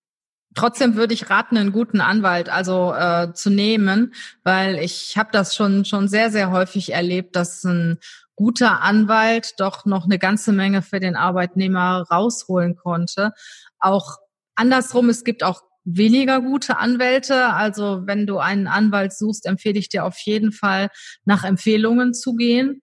Trotzdem 0.53 0.95
würde 0.95 1.13
ich 1.13 1.29
raten, 1.29 1.57
einen 1.57 1.71
guten 1.71 2.01
Anwalt 2.01 2.49
also 2.49 2.93
äh, 2.93 3.33
zu 3.33 3.49
nehmen, 3.49 4.13
weil 4.43 4.79
ich 4.79 5.17
habe 5.17 5.29
das 5.31 5.55
schon 5.55 5.85
schon 5.85 6.07
sehr 6.07 6.29
sehr 6.29 6.51
häufig 6.51 6.91
erlebt, 6.91 7.35
dass 7.35 7.63
ein 7.63 7.99
guter 8.35 8.81
Anwalt 8.81 9.53
doch 9.59 9.85
noch 9.85 10.05
eine 10.05 10.19
ganze 10.19 10.51
Menge 10.51 10.81
für 10.81 10.99
den 10.99 11.15
Arbeitnehmer 11.15 12.05
rausholen 12.09 12.75
konnte. 12.75 13.31
Auch 13.79 14.17
andersrum, 14.55 15.09
es 15.09 15.23
gibt 15.23 15.43
auch 15.43 15.61
weniger 15.83 16.41
gute 16.41 16.77
Anwälte. 16.77 17.47
Also 17.53 18.03
wenn 18.05 18.27
du 18.27 18.39
einen 18.39 18.67
Anwalt 18.67 19.13
suchst, 19.13 19.45
empfehle 19.45 19.79
ich 19.79 19.89
dir 19.89 20.05
auf 20.05 20.17
jeden 20.19 20.51
Fall 20.51 20.89
nach 21.23 21.43
Empfehlungen 21.43 22.13
zu 22.13 22.35
gehen 22.35 22.81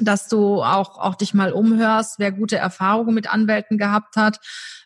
dass 0.00 0.28
du 0.28 0.62
auch, 0.62 0.98
auch 0.98 1.14
dich 1.14 1.34
mal 1.34 1.52
umhörst, 1.52 2.18
wer 2.18 2.32
gute 2.32 2.56
Erfahrungen 2.56 3.14
mit 3.14 3.32
Anwälten 3.32 3.78
gehabt 3.78 4.16
hat. 4.16 4.38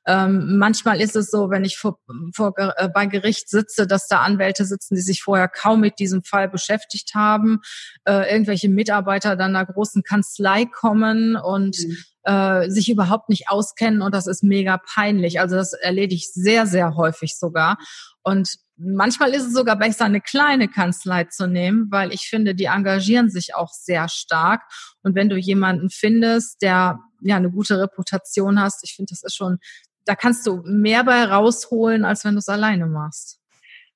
Ähm, 0.07 0.57
manchmal 0.57 1.01
ist 1.01 1.17
es 1.17 1.31
so, 1.31 1.51
wenn 1.51 1.65
ich 1.65 1.77
vor, 1.77 1.99
vor, 2.35 2.55
äh, 2.57 2.89
bei 2.89 3.07
Gericht 3.07 3.49
sitze, 3.49 3.87
dass 3.87 4.09
da 4.09 4.21
Anwälte 4.21 4.65
sitzen, 4.65 4.95
die 4.95 5.03
sich 5.03 5.23
vorher 5.23 5.49
kaum 5.49 5.81
mit 5.81 5.99
diesem 5.99 6.23
Fall 6.23 6.49
beschäftigt 6.49 7.15
haben, 7.15 7.61
äh, 8.05 8.33
irgendwelche 8.33 8.69
Mitarbeiter 8.69 9.37
dann 9.37 9.55
einer 9.55 9.67
großen 9.67 10.03
Kanzlei 10.03 10.65
kommen 10.65 11.37
und 11.37 11.77
mhm. 11.79 11.97
äh, 12.23 12.71
sich 12.71 12.89
überhaupt 12.89 13.29
nicht 13.29 13.51
auskennen 13.51 14.01
und 14.01 14.15
das 14.15 14.27
ist 14.27 14.43
mega 14.43 14.79
peinlich. 14.79 15.41
Also 15.41 15.57
das 15.57 15.75
erlebe 15.75 16.15
ich 16.15 16.33
sehr, 16.33 16.67
sehr 16.67 16.97
häufig 16.97 17.37
sogar. 17.39 17.77
Und 18.23 18.57
manchmal 18.77 19.31
ist 19.31 19.47
es 19.47 19.53
sogar 19.53 19.77
besser, 19.77 20.05
eine 20.05 20.21
kleine 20.21 20.69
Kanzlei 20.69 21.25
zu 21.25 21.47
nehmen, 21.47 21.89
weil 21.91 22.13
ich 22.13 22.29
finde, 22.29 22.55
die 22.55 22.65
engagieren 22.65 23.31
sich 23.31 23.55
auch 23.55 23.73
sehr 23.73 24.09
stark. 24.09 24.63
Und 25.03 25.15
wenn 25.15 25.29
du 25.29 25.37
jemanden 25.37 25.91
findest, 25.91 26.63
der 26.63 27.01
ja 27.23 27.37
eine 27.37 27.51
gute 27.51 27.81
Reputation 27.81 28.61
hast, 28.61 28.85
ich 28.85 28.95
finde, 28.95 29.11
das 29.11 29.23
ist 29.23 29.37
schon, 29.37 29.59
da 30.05 30.15
kannst 30.15 30.47
du 30.47 30.63
mehr 30.65 31.05
bei 31.05 31.25
rausholen, 31.25 32.05
als 32.05 32.25
wenn 32.25 32.35
du 32.35 32.39
es 32.39 32.49
alleine 32.49 32.87
machst. 32.87 33.39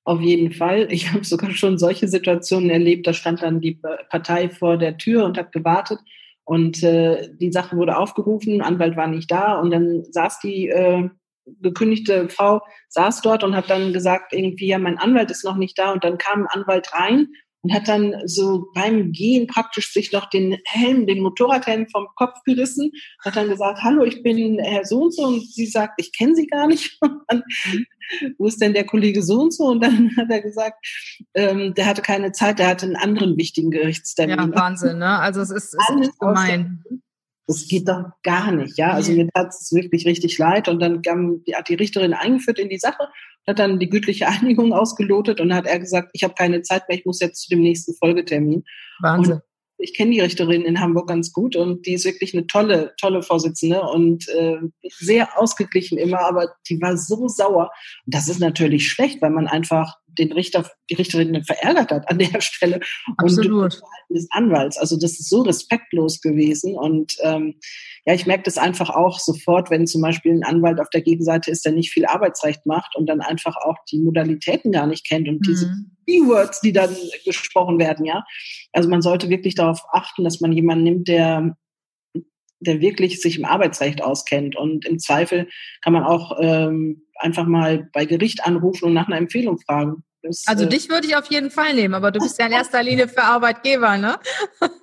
Auf 0.05 0.21
jeden 0.21 0.53
Fall. 0.53 0.89
Ich 0.91 1.13
habe 1.13 1.25
sogar 1.25 1.51
schon 1.53 1.79
solche 1.79 2.09
Situationen 2.09 2.69
erlebt. 2.69 3.07
Da 3.07 3.15
stand 3.15 3.43
dann 3.43 3.61
die 3.61 3.81
Partei 4.11 4.51
vor 4.51 4.77
der 4.77 4.99
Tür 4.99 5.25
und 5.25 5.39
hat 5.39 5.53
gewartet. 5.53 5.99
Und 6.45 6.83
äh, 6.83 7.31
die 7.35 7.51
Sache 7.51 7.77
wurde 7.77 7.97
aufgerufen, 7.97 8.61
Anwalt 8.61 8.97
war 8.97 9.07
nicht 9.07 9.31
da 9.31 9.59
und 9.59 9.71
dann 9.71 10.05
saß 10.05 10.41
die 10.41 10.69
äh, 10.69 11.09
gekündigte 11.61 12.29
Frau 12.29 12.63
saß 12.89 13.23
dort 13.23 13.45
und 13.45 13.55
hat 13.55 13.71
dann 13.71 13.93
gesagt, 13.93 14.33
irgendwie, 14.33 14.69
ja, 14.69 14.79
mein 14.79 14.99
Anwalt 14.99 15.31
ist 15.31 15.45
noch 15.45 15.57
nicht 15.57 15.79
da. 15.79 15.93
Und 15.93 16.05
dann 16.05 16.19
kam 16.19 16.43
ein 16.43 16.61
Anwalt 16.61 16.93
rein 16.93 17.29
und 17.65 17.73
hat 17.73 17.89
dann 17.89 18.15
so 18.27 18.67
beim 18.75 19.11
Gehen 19.13 19.47
praktisch 19.47 19.93
sich 19.93 20.13
noch 20.13 20.29
den 20.29 20.59
Helm, 20.67 21.07
den 21.07 21.23
Motorradhelm 21.23 21.89
vom 21.89 22.07
Kopf 22.15 22.39
gerissen, 22.45 22.93
hat 23.25 23.37
dann 23.37 23.49
gesagt, 23.49 23.83
hallo, 23.83 24.05
ich 24.05 24.23
bin 24.23 24.59
Herr 24.59 24.85
so 24.85 25.05
und 25.05 25.15
so 25.15 25.23
und 25.23 25.51
sie 25.51 25.67
sagt, 25.67 25.95
ich 25.97 26.13
kenne 26.17 26.37
Sie 26.37 26.47
gar 26.47 26.67
nicht. 26.67 26.99
Dann, 27.29 27.43
wo 28.37 28.47
ist 28.47 28.61
denn 28.61 28.75
der 28.75 28.85
Kollege 28.85 29.23
so 29.23 29.41
und 29.41 29.55
so? 29.55 29.65
Und 29.65 29.81
dann 29.83 30.15
hat 30.19 30.27
er 30.29 30.43
gesagt, 30.43 30.87
ähm, 31.33 31.73
der 31.73 31.87
hatte 31.87 32.03
keine 32.03 32.33
Zeit, 32.33 32.59
der 32.59 32.69
hatte 32.69 32.85
einen 32.85 32.97
anderen 32.97 33.39
wichtigen 33.39 33.71
Gerichtstermin. 33.71 34.37
Ja, 34.37 34.55
Wahnsinn, 34.55 34.99
ne? 34.99 35.19
Also 35.19 35.41
es 35.41 35.51
ist, 35.51 35.73
ist 35.73 35.79
Alles 35.89 36.19
gemein. 36.19 36.85
Das 37.47 37.69
geht 37.69 37.89
doch 37.89 38.05
gar 38.23 38.53
nicht, 38.53 38.79
ja. 38.79 38.93
Also 38.93 39.13
mir 39.13 39.29
tat 39.35 39.49
es 39.49 39.73
wirklich 39.73 40.07
richtig 40.07 40.39
leid. 40.39 40.69
Und 40.69 40.81
dann 40.81 41.03
hat 41.55 41.69
die 41.69 41.75
Richterin 41.75 42.15
eingeführt 42.15 42.59
in 42.59 42.71
die 42.71 42.79
Sache 42.79 43.09
hat 43.47 43.59
dann 43.59 43.79
die 43.79 43.89
gütliche 43.89 44.29
Einigung 44.29 44.73
ausgelotet 44.73 45.41
und 45.41 45.55
hat 45.55 45.67
er 45.67 45.79
gesagt, 45.79 46.11
ich 46.13 46.25
habe 46.25 46.35
keine 46.35 46.63
Zeit 46.63 46.89
mehr, 46.89 46.99
ich 46.99 47.07
muss 47.07 47.21
jetzt 47.21 47.43
zu 47.43 47.51
dem 47.51 47.61
nächsten 47.61 47.95
Folgetermin. 47.95 48.65
Wahnsinn. 49.01 49.35
Und 49.35 49.43
ich 49.77 49.95
kenne 49.95 50.13
die 50.13 50.21
Richterin 50.21 50.63
in 50.63 50.81
Hamburg 50.81 51.09
ganz 51.09 51.33
gut 51.33 51.57
und 51.57 51.85
die 51.85 51.95
ist 51.95 52.05
wirklich 52.05 52.33
eine 52.33 52.47
tolle, 52.47 52.95
tolle 52.99 53.23
Vorsitzende 53.23 53.83
und 53.83 54.29
äh, 54.29 54.59
sehr 54.99 55.39
ausgeglichen 55.39 55.99
immer, 55.99 56.21
aber 56.21 56.55
die 56.69 56.81
war 56.81 56.97
so 56.97 57.27
sauer. 57.29 57.71
Und 58.07 58.15
das 58.15 58.29
ist 58.29 58.39
natürlich 58.39 58.89
schlecht, 58.89 59.21
weil 59.21 59.31
man 59.31 59.49
einfach 59.49 59.97
den 60.19 60.33
Richter, 60.33 60.69
die 60.91 60.95
Richterin 60.95 61.45
verärgert 61.45 61.91
hat 61.91 62.11
an 62.11 62.19
der 62.19 62.41
Stelle. 62.41 62.81
Absolut. 63.17 63.75
Und 64.09 64.17
des 64.17 64.29
Anwalts. 64.31 64.79
Also 64.79 64.97
das 64.97 65.13
ist 65.13 65.29
so 65.29 65.43
respektlos 65.43 66.21
gewesen. 66.21 66.77
Und 66.77 67.17
ähm, 67.23 67.55
ja, 68.07 68.15
ich 68.15 68.27
merke 68.27 68.45
das 68.45 68.59
einfach 68.59 68.91
auch 68.91 69.19
sofort, 69.19 69.71
wenn 69.71 69.87
zum 69.87 70.03
Beispiel 70.03 70.33
ein 70.33 70.45
Anwalt 70.45 70.81
auf 70.81 70.91
der 70.91 71.03
Gegenseite 71.03 71.51
ist, 71.51 71.65
der 71.65 71.73
nicht 71.73 71.91
viel 71.91 72.07
Arbeitsrecht 72.07 72.67
macht 72.67 72.97
und 72.97 73.07
dann 73.07 73.21
einfach 73.21 73.57
auch 73.57 73.77
die 73.91 74.01
Modalitäten 74.01 74.73
gar 74.73 74.87
nicht 74.87 75.07
kennt 75.07 75.29
und 75.29 75.37
mhm. 75.37 75.43
diese 75.43 75.75
Keywords, 76.07 76.61
die 76.61 76.73
dann 76.73 76.95
gesprochen 77.25 77.79
werden, 77.79 78.05
ja. 78.05 78.25
Also 78.73 78.89
man 78.89 79.03
sollte 79.03 79.31
wirklich 79.31 79.55
darauf 79.55 79.83
achten, 79.93 80.25
dass 80.25 80.41
man 80.41 80.53
jemanden 80.53 80.85
nimmt, 80.85 81.09
der 81.09 81.57
der 82.61 82.81
wirklich 82.81 83.21
sich 83.21 83.39
im 83.39 83.45
Arbeitsrecht 83.45 84.03
auskennt. 84.03 84.57
Und 84.57 84.87
im 84.87 84.99
Zweifel 84.99 85.49
kann 85.83 85.93
man 85.93 86.05
auch 86.05 86.39
ähm, 86.41 87.03
einfach 87.17 87.47
mal 87.47 87.89
bei 87.93 88.05
Gericht 88.05 88.45
anrufen 88.45 88.87
und 88.87 88.95
nach 88.95 89.07
einer 89.07 89.19
Empfehlung 89.19 89.59
fragen. 89.59 90.05
Das, 90.23 90.45
also 90.47 90.65
äh, 90.65 90.69
dich 90.69 90.89
würde 90.89 91.07
ich 91.07 91.17
auf 91.17 91.27
jeden 91.27 91.51
Fall 91.51 91.75
nehmen, 91.75 91.95
aber 91.95 92.11
du 92.11 92.19
bist 92.19 92.39
ja 92.39 92.47
in 92.47 92.53
erster 92.53 92.83
Linie 92.83 93.09
für 93.09 93.23
Arbeitgeber, 93.23 93.99
ne? 93.99 94.17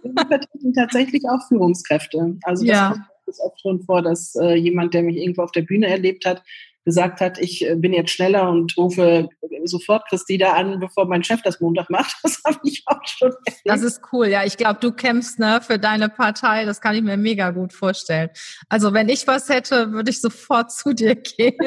Wir 0.03 0.27
vertreten 0.27 0.73
tatsächlich 0.73 1.23
auch 1.27 1.47
Führungskräfte. 1.47 2.37
Also 2.43 2.65
das 2.65 2.75
ja. 2.75 2.89
kommt 2.91 3.39
oft 3.39 3.61
schon 3.61 3.81
vor, 3.81 4.01
dass 4.01 4.35
äh, 4.35 4.53
jemand, 4.55 4.93
der 4.93 5.03
mich 5.03 5.17
irgendwo 5.17 5.41
auf 5.41 5.51
der 5.51 5.63
Bühne 5.63 5.87
erlebt 5.87 6.25
hat, 6.25 6.43
gesagt 6.85 7.21
hat, 7.21 7.37
ich 7.37 7.67
äh, 7.67 7.75
bin 7.75 7.93
jetzt 7.93 8.11
schneller 8.11 8.49
und 8.49 8.75
rufe 8.77 9.29
sofort 9.65 10.07
Christina 10.09 10.53
an, 10.53 10.79
bevor 10.79 11.05
mein 11.05 11.23
Chef 11.23 11.41
das 11.41 11.59
Montag 11.59 11.89
macht. 11.89 12.15
Das 12.23 12.41
habe 12.45 12.59
ich 12.63 12.83
auch 12.85 13.01
schon 13.05 13.31
erlebt. 13.45 13.61
Das 13.65 13.81
ist 13.81 14.01
cool, 14.11 14.27
ja. 14.27 14.45
Ich 14.45 14.57
glaube, 14.57 14.79
du 14.79 14.91
kämpfst 14.91 15.39
ne, 15.39 15.59
für 15.61 15.79
deine 15.79 16.07
Partei. 16.07 16.65
Das 16.65 16.79
kann 16.81 16.95
ich 16.95 17.01
mir 17.01 17.17
mega 17.17 17.51
gut 17.51 17.73
vorstellen. 17.73 18.29
Also 18.69 18.93
wenn 18.93 19.09
ich 19.09 19.27
was 19.27 19.49
hätte, 19.49 19.91
würde 19.91 20.11
ich 20.11 20.21
sofort 20.21 20.71
zu 20.71 20.93
dir 20.93 21.15
gehen. 21.37 21.57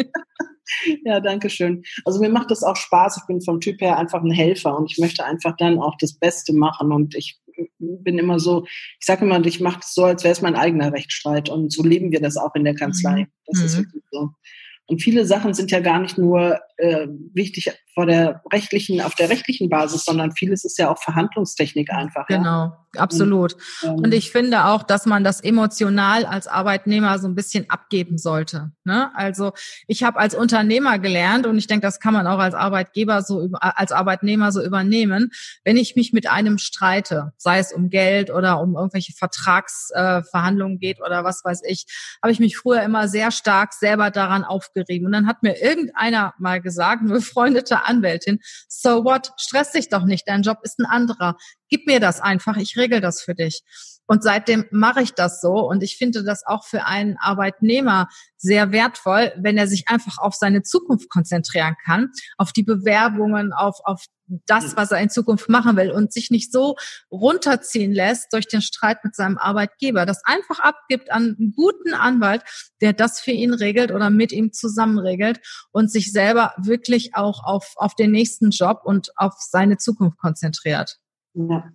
ja, 1.04 1.20
danke 1.20 1.50
schön. 1.50 1.82
Also 2.04 2.20
mir 2.20 2.30
macht 2.30 2.50
das 2.50 2.62
auch 2.62 2.76
Spaß. 2.76 3.18
Ich 3.18 3.26
bin 3.26 3.42
vom 3.42 3.60
Typ 3.60 3.80
her 3.80 3.98
einfach 3.98 4.22
ein 4.22 4.30
Helfer 4.30 4.76
und 4.76 4.90
ich 4.90 4.98
möchte 4.98 5.24
einfach 5.24 5.56
dann 5.56 5.78
auch 5.78 5.96
das 5.98 6.14
Beste 6.14 6.54
machen 6.54 6.92
und 6.92 7.14
ich 7.14 7.38
bin 7.78 8.18
immer 8.18 8.38
so, 8.38 8.64
ich 8.66 9.06
sage 9.06 9.24
immer, 9.24 9.44
ich 9.44 9.60
mache 9.60 9.80
das 9.80 9.94
so, 9.94 10.04
als 10.04 10.24
wäre 10.24 10.32
es 10.32 10.42
mein 10.42 10.56
eigener 10.56 10.92
Rechtsstreit 10.92 11.48
und 11.48 11.72
so 11.72 11.82
leben 11.82 12.10
wir 12.10 12.20
das 12.20 12.36
auch 12.36 12.54
in 12.54 12.64
der 12.64 12.74
Kanzlei. 12.74 13.22
Mhm. 13.22 13.26
Das 13.46 13.58
mhm. 13.58 13.66
ist 13.66 13.78
wirklich 13.78 14.04
so. 14.10 14.30
Und 14.86 15.02
viele 15.02 15.24
Sachen 15.24 15.54
sind 15.54 15.70
ja 15.70 15.80
gar 15.80 15.98
nicht 15.98 16.18
nur 16.18 16.60
äh, 16.76 17.06
wichtig 17.32 17.72
vor 17.94 18.06
der 18.06 18.42
rechtlichen, 18.52 19.00
auf 19.00 19.14
der 19.14 19.30
rechtlichen 19.30 19.70
Basis, 19.70 20.04
sondern 20.04 20.32
vieles 20.32 20.64
ist 20.64 20.78
ja 20.78 20.90
auch 20.90 20.98
Verhandlungstechnik 20.98 21.90
einfach. 21.90 22.26
Genau, 22.26 22.44
ja? 22.44 22.83
Absolut. 22.98 23.54
Und, 23.82 23.88
ähm, 23.88 23.94
und, 23.96 24.14
ich 24.14 24.30
finde 24.30 24.66
auch, 24.66 24.82
dass 24.82 25.06
man 25.06 25.24
das 25.24 25.40
emotional 25.40 26.24
als 26.24 26.46
Arbeitnehmer 26.46 27.18
so 27.18 27.28
ein 27.28 27.34
bisschen 27.34 27.68
abgeben 27.70 28.18
sollte. 28.18 28.72
Ne? 28.84 29.10
Also 29.14 29.52
ich 29.86 30.02
habe 30.02 30.18
als 30.18 30.34
Unternehmer 30.34 30.98
gelernt 30.98 31.46
und 31.46 31.58
ich 31.58 31.66
denke, 31.66 31.86
das 31.86 32.00
kann 32.00 32.14
man 32.14 32.26
auch 32.26 32.38
als 32.38 32.54
Arbeitgeber 32.54 33.22
so 33.22 33.48
als 33.60 33.92
Arbeitnehmer 33.92 34.52
so 34.52 34.62
übernehmen, 34.62 35.30
wenn 35.64 35.76
ich 35.76 35.96
mich 35.96 36.12
mit 36.12 36.28
einem 36.28 36.58
streite, 36.58 37.32
sei 37.36 37.58
es 37.58 37.72
um 37.72 37.90
Geld 37.90 38.30
oder 38.30 38.60
um 38.60 38.76
irgendwelche 38.76 39.12
Vertragsverhandlungen 39.12 40.76
äh, 40.76 40.80
geht 40.80 41.00
oder 41.00 41.24
was 41.24 41.44
weiß 41.44 41.62
ich, 41.66 41.86
habe 42.22 42.32
ich 42.32 42.40
mich 42.40 42.56
früher 42.56 42.82
immer 42.82 43.08
sehr 43.08 43.30
stark 43.30 43.72
selber 43.72 44.10
daran 44.10 44.44
aufgerieben. 44.44 45.06
Und 45.06 45.12
dann 45.12 45.26
hat 45.26 45.42
mir 45.42 45.60
irgendeiner 45.60 46.34
mal 46.38 46.60
gesagt, 46.60 47.02
eine 47.02 47.12
befreundete 47.12 47.84
Anwältin, 47.84 48.40
so 48.68 49.04
what, 49.04 49.32
stress 49.36 49.72
dich 49.72 49.88
doch 49.88 50.04
nicht, 50.04 50.28
dein 50.28 50.42
Job 50.42 50.58
ist 50.62 50.78
ein 50.78 50.86
anderer. 50.86 51.36
Gib 51.68 51.86
mir 51.86 52.00
das 52.00 52.20
einfach, 52.20 52.56
ich 52.56 52.76
regel 52.76 53.00
das 53.00 53.22
für 53.22 53.34
dich. 53.34 53.62
Und 54.06 54.22
seitdem 54.22 54.66
mache 54.70 55.02
ich 55.02 55.14
das 55.14 55.40
so. 55.40 55.52
Und 55.52 55.82
ich 55.82 55.96
finde 55.96 56.24
das 56.24 56.44
auch 56.46 56.64
für 56.64 56.84
einen 56.84 57.16
Arbeitnehmer 57.18 58.08
sehr 58.36 58.70
wertvoll, 58.70 59.32
wenn 59.38 59.56
er 59.56 59.66
sich 59.66 59.88
einfach 59.88 60.18
auf 60.18 60.34
seine 60.34 60.62
Zukunft 60.62 61.08
konzentrieren 61.08 61.76
kann, 61.84 62.10
auf 62.36 62.52
die 62.52 62.64
Bewerbungen, 62.64 63.54
auf, 63.54 63.78
auf 63.84 64.04
das, 64.46 64.76
was 64.76 64.90
er 64.90 65.00
in 65.00 65.10
Zukunft 65.10 65.48
machen 65.48 65.76
will 65.76 65.90
und 65.90 66.12
sich 66.12 66.30
nicht 66.30 66.52
so 66.52 66.76
runterziehen 67.10 67.92
lässt 67.92 68.32
durch 68.32 68.46
den 68.46 68.62
Streit 68.62 69.04
mit 69.04 69.14
seinem 69.14 69.38
Arbeitgeber. 69.38 70.06
Das 70.06 70.24
einfach 70.24 70.60
abgibt 70.60 71.10
an 71.10 71.36
einen 71.38 71.52
guten 71.54 71.94
Anwalt, 71.94 72.42
der 72.80 72.92
das 72.92 73.20
für 73.20 73.32
ihn 73.32 73.54
regelt 73.54 73.90
oder 73.90 74.10
mit 74.10 74.32
ihm 74.32 74.52
zusammen 74.52 74.98
regelt 74.98 75.40
und 75.72 75.90
sich 75.90 76.12
selber 76.12 76.54
wirklich 76.58 77.14
auch 77.14 77.44
auf, 77.44 77.72
auf 77.76 77.94
den 77.94 78.12
nächsten 78.12 78.50
Job 78.50 78.80
und 78.84 79.10
auf 79.16 79.34
seine 79.38 79.76
Zukunft 79.76 80.18
konzentriert. 80.18 80.98
Ja 81.34 81.70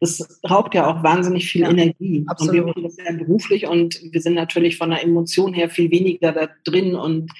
das 0.00 0.40
raubt 0.48 0.74
ja 0.74 0.86
auch 0.86 1.02
wahnsinnig 1.02 1.50
viel 1.50 1.62
ja, 1.62 1.70
Energie. 1.70 2.24
Absolut. 2.28 2.50
Und 2.50 2.56
wir 2.56 2.66
machen 2.66 2.82
das 2.84 2.96
ja 2.96 3.12
beruflich 3.12 3.66
und 3.66 4.00
wir 4.12 4.20
sind 4.20 4.34
natürlich 4.34 4.78
von 4.78 4.90
der 4.90 5.02
Emotion 5.02 5.52
her 5.54 5.68
viel 5.68 5.90
weniger 5.90 6.32
da 6.32 6.48
drin 6.64 6.94
und 6.94 7.30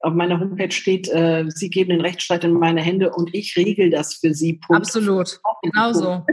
auf 0.00 0.14
meiner 0.14 0.38
Homepage 0.38 0.70
steht, 0.70 1.08
äh, 1.08 1.44
Sie 1.48 1.70
geben 1.70 1.90
den 1.90 2.00
Rechtsstreit 2.00 2.44
in 2.44 2.52
meine 2.52 2.80
Hände 2.80 3.10
und 3.12 3.34
ich 3.34 3.56
regel 3.56 3.90
das 3.90 4.14
für 4.14 4.32
Sie. 4.32 4.54
Punkt. 4.54 4.82
Absolut, 4.82 5.40
genau 5.62 5.92
so. 5.92 6.24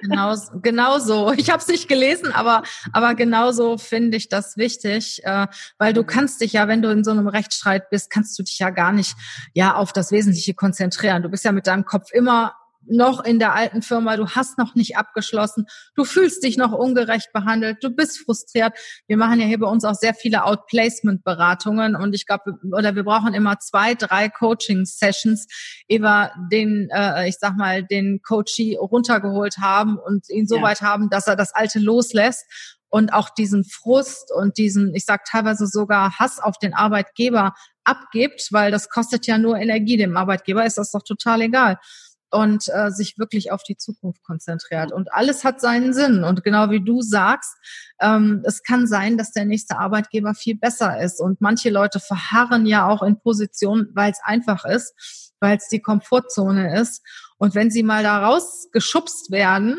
genau, 0.00 0.34
genau 0.62 0.98
so. 0.98 1.32
Ich 1.36 1.50
habe 1.50 1.60
es 1.60 1.68
nicht 1.68 1.86
gelesen, 1.88 2.32
aber 2.32 2.62
aber 2.92 3.14
genauso 3.14 3.76
finde 3.76 4.16
ich 4.16 4.30
das 4.30 4.56
wichtig, 4.56 5.20
äh, 5.24 5.46
weil 5.78 5.92
du 5.92 6.02
kannst 6.02 6.40
dich 6.40 6.54
ja, 6.54 6.66
wenn 6.66 6.80
du 6.80 6.90
in 6.90 7.04
so 7.04 7.10
einem 7.10 7.28
Rechtsstreit 7.28 7.90
bist, 7.90 8.10
kannst 8.10 8.38
du 8.38 8.42
dich 8.42 8.58
ja 8.58 8.70
gar 8.70 8.92
nicht 8.92 9.16
ja 9.54 9.74
auf 9.74 9.92
das 9.92 10.10
Wesentliche 10.10 10.54
konzentrieren. 10.54 11.22
Du 11.22 11.28
bist 11.28 11.44
ja 11.44 11.52
mit 11.52 11.66
deinem 11.66 11.84
Kopf 11.84 12.10
immer 12.10 12.54
noch 12.86 13.24
in 13.24 13.38
der 13.38 13.54
alten 13.54 13.82
Firma, 13.82 14.16
du 14.16 14.28
hast 14.28 14.58
noch 14.58 14.74
nicht 14.74 14.96
abgeschlossen, 14.96 15.66
du 15.94 16.04
fühlst 16.04 16.42
dich 16.42 16.56
noch 16.56 16.72
ungerecht 16.72 17.32
behandelt, 17.32 17.78
du 17.82 17.90
bist 17.90 18.18
frustriert. 18.24 18.72
Wir 19.06 19.16
machen 19.16 19.40
ja 19.40 19.46
hier 19.46 19.58
bei 19.58 19.68
uns 19.68 19.84
auch 19.84 19.94
sehr 19.94 20.14
viele 20.14 20.44
Outplacement-Beratungen. 20.44 21.96
Und 21.96 22.14
ich 22.14 22.26
glaube, 22.26 22.54
oder 22.72 22.94
wir 22.94 23.04
brauchen 23.04 23.34
immer 23.34 23.58
zwei, 23.58 23.94
drei 23.94 24.28
Coaching-Sessions, 24.28 25.46
ehe 25.88 26.00
wir 26.00 26.32
den, 26.50 26.88
äh, 26.92 27.28
ich 27.28 27.36
sag 27.38 27.56
mal, 27.56 27.84
den 27.84 28.20
Coachee 28.22 28.76
runtergeholt 28.76 29.58
haben 29.58 29.98
und 29.98 30.28
ihn 30.30 30.46
so 30.46 30.56
ja. 30.56 30.62
weit 30.62 30.82
haben, 30.82 31.10
dass 31.10 31.26
er 31.26 31.36
das 31.36 31.54
Alte 31.54 31.78
loslässt. 31.78 32.44
Und 32.90 33.12
auch 33.12 33.28
diesen 33.28 33.64
Frust 33.64 34.32
und 34.34 34.56
diesen, 34.56 34.94
ich 34.94 35.04
sag 35.04 35.26
teilweise 35.26 35.66
sogar 35.66 36.18
Hass 36.18 36.40
auf 36.40 36.56
den 36.56 36.72
Arbeitgeber 36.72 37.52
abgibt, 37.84 38.48
weil 38.50 38.70
das 38.70 38.88
kostet 38.88 39.26
ja 39.26 39.36
nur 39.36 39.58
Energie. 39.58 39.98
Dem 39.98 40.16
Arbeitgeber 40.16 40.64
ist 40.64 40.78
das 40.78 40.92
doch 40.92 41.02
total 41.02 41.42
egal 41.42 41.76
und 42.30 42.64
äh, 42.68 42.90
sich 42.90 43.18
wirklich 43.18 43.52
auf 43.52 43.62
die 43.62 43.76
Zukunft 43.76 44.22
konzentriert. 44.22 44.92
Und 44.92 45.12
alles 45.12 45.44
hat 45.44 45.60
seinen 45.60 45.92
Sinn. 45.92 46.24
Und 46.24 46.44
genau 46.44 46.70
wie 46.70 46.84
du 46.84 47.00
sagst, 47.00 47.54
ähm, 48.00 48.42
es 48.44 48.62
kann 48.62 48.86
sein, 48.86 49.16
dass 49.16 49.32
der 49.32 49.44
nächste 49.44 49.78
Arbeitgeber 49.78 50.34
viel 50.34 50.56
besser 50.56 51.00
ist. 51.00 51.20
Und 51.20 51.40
manche 51.40 51.70
Leute 51.70 52.00
verharren 52.00 52.66
ja 52.66 52.88
auch 52.88 53.02
in 53.02 53.20
Positionen, 53.20 53.88
weil 53.94 54.10
es 54.10 54.20
einfach 54.22 54.64
ist, 54.64 55.32
weil 55.40 55.56
es 55.56 55.68
die 55.68 55.80
Komfortzone 55.80 56.78
ist. 56.80 57.02
Und 57.38 57.54
wenn 57.54 57.70
sie 57.70 57.82
mal 57.82 58.02
da 58.02 58.26
rausgeschubst 58.26 59.30
werden, 59.30 59.78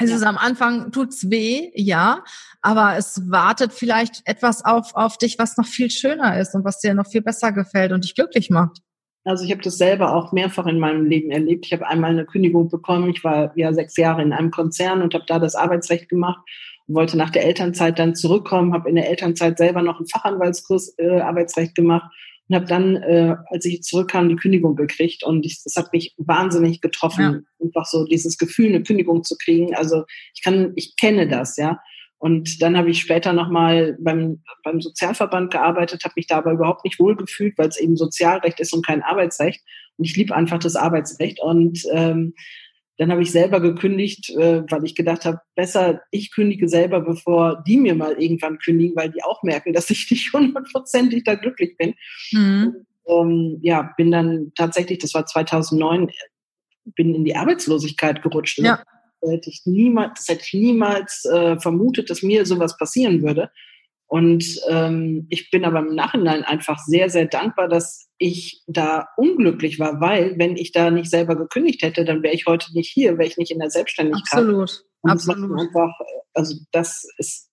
ist 0.00 0.12
es 0.12 0.22
am 0.22 0.38
Anfang, 0.38 0.90
tut's 0.90 1.30
weh, 1.30 1.70
ja, 1.74 2.24
aber 2.62 2.96
es 2.96 3.30
wartet 3.30 3.72
vielleicht 3.72 4.22
etwas 4.24 4.64
auf, 4.64 4.94
auf 4.94 5.18
dich, 5.18 5.38
was 5.38 5.58
noch 5.58 5.66
viel 5.66 5.90
schöner 5.90 6.40
ist 6.40 6.54
und 6.54 6.64
was 6.64 6.80
dir 6.80 6.94
noch 6.94 7.06
viel 7.06 7.20
besser 7.20 7.52
gefällt 7.52 7.92
und 7.92 8.04
dich 8.04 8.14
glücklich 8.14 8.48
macht. 8.48 8.78
Also 9.24 9.44
ich 9.44 9.52
habe 9.52 9.62
das 9.62 9.78
selber 9.78 10.14
auch 10.16 10.32
mehrfach 10.32 10.66
in 10.66 10.80
meinem 10.80 11.06
Leben 11.06 11.30
erlebt. 11.30 11.66
Ich 11.66 11.72
habe 11.72 11.86
einmal 11.86 12.10
eine 12.10 12.24
Kündigung 12.24 12.68
bekommen. 12.68 13.10
Ich 13.10 13.22
war 13.22 13.56
ja 13.56 13.72
sechs 13.72 13.96
Jahre 13.96 14.22
in 14.22 14.32
einem 14.32 14.50
Konzern 14.50 15.00
und 15.00 15.14
habe 15.14 15.24
da 15.26 15.38
das 15.38 15.54
Arbeitsrecht 15.54 16.08
gemacht 16.08 16.40
und 16.88 16.96
wollte 16.96 17.16
nach 17.16 17.30
der 17.30 17.44
Elternzeit 17.44 17.98
dann 17.98 18.16
zurückkommen. 18.16 18.72
Habe 18.72 18.88
in 18.88 18.96
der 18.96 19.08
Elternzeit 19.08 19.58
selber 19.58 19.82
noch 19.82 19.98
einen 19.98 20.08
Fachanwaltskurs 20.08 20.96
äh, 20.98 21.20
Arbeitsrecht 21.20 21.76
gemacht 21.76 22.10
und 22.48 22.56
habe 22.56 22.66
dann, 22.66 22.96
äh, 22.96 23.36
als 23.46 23.64
ich 23.64 23.82
zurückkam, 23.82 24.28
die 24.28 24.36
Kündigung 24.36 24.74
gekriegt. 24.74 25.22
Und 25.22 25.46
ich, 25.46 25.62
das 25.62 25.76
hat 25.76 25.92
mich 25.92 26.14
wahnsinnig 26.18 26.80
getroffen, 26.80 27.22
ja. 27.22 27.64
einfach 27.64 27.86
so 27.86 28.04
dieses 28.04 28.38
Gefühl, 28.38 28.70
eine 28.70 28.82
Kündigung 28.82 29.22
zu 29.22 29.36
kriegen. 29.36 29.74
Also 29.76 30.04
ich 30.34 30.42
kann, 30.42 30.72
ich 30.74 30.96
kenne 30.96 31.28
das, 31.28 31.56
ja. 31.56 31.80
Und 32.22 32.62
dann 32.62 32.76
habe 32.76 32.88
ich 32.88 33.00
später 33.00 33.32
nochmal 33.32 33.96
beim, 33.98 34.44
beim 34.62 34.80
Sozialverband 34.80 35.50
gearbeitet, 35.50 36.04
habe 36.04 36.12
mich 36.14 36.28
da 36.28 36.38
aber 36.38 36.52
überhaupt 36.52 36.84
nicht 36.84 37.00
wohlgefühlt, 37.00 37.58
weil 37.58 37.66
es 37.66 37.80
eben 37.80 37.96
Sozialrecht 37.96 38.60
ist 38.60 38.72
und 38.72 38.86
kein 38.86 39.02
Arbeitsrecht. 39.02 39.60
Und 39.96 40.04
ich 40.04 40.14
liebe 40.14 40.32
einfach 40.32 40.60
das 40.60 40.76
Arbeitsrecht. 40.76 41.40
Und 41.42 41.82
ähm, 41.90 42.34
dann 42.96 43.10
habe 43.10 43.22
ich 43.22 43.32
selber 43.32 43.58
gekündigt, 43.58 44.30
äh, 44.30 44.62
weil 44.70 44.84
ich 44.84 44.94
gedacht 44.94 45.24
habe, 45.24 45.40
besser 45.56 46.02
ich 46.12 46.32
kündige 46.32 46.68
selber, 46.68 47.00
bevor 47.00 47.64
die 47.66 47.76
mir 47.76 47.96
mal 47.96 48.12
irgendwann 48.12 48.58
kündigen, 48.58 48.94
weil 48.94 49.10
die 49.10 49.24
auch 49.24 49.42
merken, 49.42 49.72
dass 49.72 49.90
ich 49.90 50.08
nicht 50.08 50.32
hundertprozentig 50.32 51.24
da 51.24 51.34
glücklich 51.34 51.76
bin. 51.76 51.94
Mhm. 52.30 52.86
Und, 53.02 53.30
ähm, 53.30 53.58
ja, 53.62 53.92
bin 53.96 54.12
dann 54.12 54.52
tatsächlich, 54.56 55.00
das 55.00 55.12
war 55.12 55.26
2009, 55.26 56.08
bin 56.94 57.16
in 57.16 57.24
die 57.24 57.34
Arbeitslosigkeit 57.34 58.22
gerutscht. 58.22 58.60
Ja 58.60 58.80
hätte 59.30 59.50
ich 59.50 59.62
niemals, 59.64 60.12
das 60.18 60.28
hätte 60.28 60.44
ich 60.44 60.54
niemals 60.54 61.24
äh, 61.24 61.58
vermutet, 61.58 62.10
dass 62.10 62.22
mir 62.22 62.46
sowas 62.46 62.76
passieren 62.76 63.22
würde. 63.22 63.50
Und 64.06 64.60
ähm, 64.68 65.26
ich 65.30 65.50
bin 65.50 65.64
aber 65.64 65.78
im 65.78 65.94
Nachhinein 65.94 66.44
einfach 66.44 66.78
sehr, 66.78 67.08
sehr 67.08 67.24
dankbar, 67.24 67.68
dass 67.68 68.10
ich 68.18 68.62
da 68.66 69.08
unglücklich 69.16 69.78
war, 69.78 70.02
weil 70.02 70.38
wenn 70.38 70.56
ich 70.56 70.72
da 70.72 70.90
nicht 70.90 71.08
selber 71.08 71.34
gekündigt 71.34 71.82
hätte, 71.82 72.04
dann 72.04 72.22
wäre 72.22 72.34
ich 72.34 72.44
heute 72.46 72.74
nicht 72.74 72.90
hier, 72.92 73.12
wäre 73.16 73.26
ich 73.26 73.38
nicht 73.38 73.50
in 73.50 73.58
der 73.58 73.70
Selbstständigkeit. 73.70 74.40
Absolut, 74.40 74.84
Und 75.00 75.10
absolut. 75.10 75.58
Einfach, 75.58 75.92
also 76.34 76.56
das 76.72 77.06
ist 77.16 77.48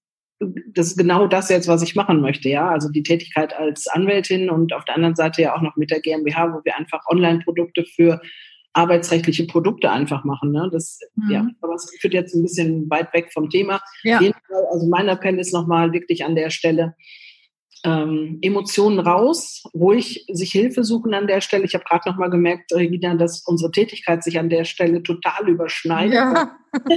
das 0.73 0.87
ist 0.87 0.97
genau 0.97 1.27
das 1.27 1.49
jetzt, 1.49 1.67
was 1.67 1.81
ich 1.81 1.95
machen 1.95 2.21
möchte, 2.21 2.49
ja. 2.49 2.69
Also 2.69 2.89
die 2.89 3.03
Tätigkeit 3.03 3.53
als 3.53 3.87
Anwältin 3.87 4.49
und 4.49 4.73
auf 4.73 4.85
der 4.85 4.95
anderen 4.95 5.15
Seite 5.15 5.41
ja 5.41 5.55
auch 5.55 5.61
noch 5.61 5.75
mit 5.75 5.91
der 5.91 5.99
GmbH, 5.99 6.53
wo 6.53 6.61
wir 6.63 6.77
einfach 6.77 7.05
Online-Produkte 7.09 7.83
für 7.83 8.21
arbeitsrechtliche 8.73 9.45
Produkte 9.47 9.91
einfach 9.91 10.23
machen. 10.23 10.51
Ne? 10.51 10.69
Das, 10.71 10.99
mhm. 11.15 11.31
ja, 11.31 11.47
aber 11.61 11.73
es 11.75 11.91
führt 11.99 12.13
jetzt 12.13 12.35
ein 12.35 12.43
bisschen 12.43 12.89
weit 12.89 13.13
weg 13.13 13.31
vom 13.33 13.49
Thema. 13.49 13.81
Ja. 14.03 14.19
Also 14.71 14.87
mein 14.87 15.07
Appell 15.07 15.39
ist 15.39 15.53
nochmal 15.53 15.91
wirklich 15.91 16.23
an 16.23 16.35
der 16.35 16.49
Stelle, 16.49 16.95
ähm, 17.83 18.39
Emotionen 18.41 18.99
raus, 18.99 19.63
ruhig 19.73 20.25
sich 20.31 20.51
Hilfe 20.51 20.83
suchen 20.83 21.13
an 21.13 21.27
der 21.27 21.41
Stelle. 21.41 21.63
Ich 21.65 21.73
habe 21.73 21.85
gerade 21.85 22.09
noch 22.09 22.17
mal 22.17 22.29
gemerkt, 22.29 22.73
Regina, 22.73 23.15
dass 23.15 23.43
unsere 23.45 23.71
Tätigkeit 23.71 24.23
sich 24.23 24.37
an 24.37 24.49
der 24.49 24.65
Stelle 24.65 25.01
total 25.01 25.47
überschneidet. 25.47 26.13
Ja. 26.13 26.57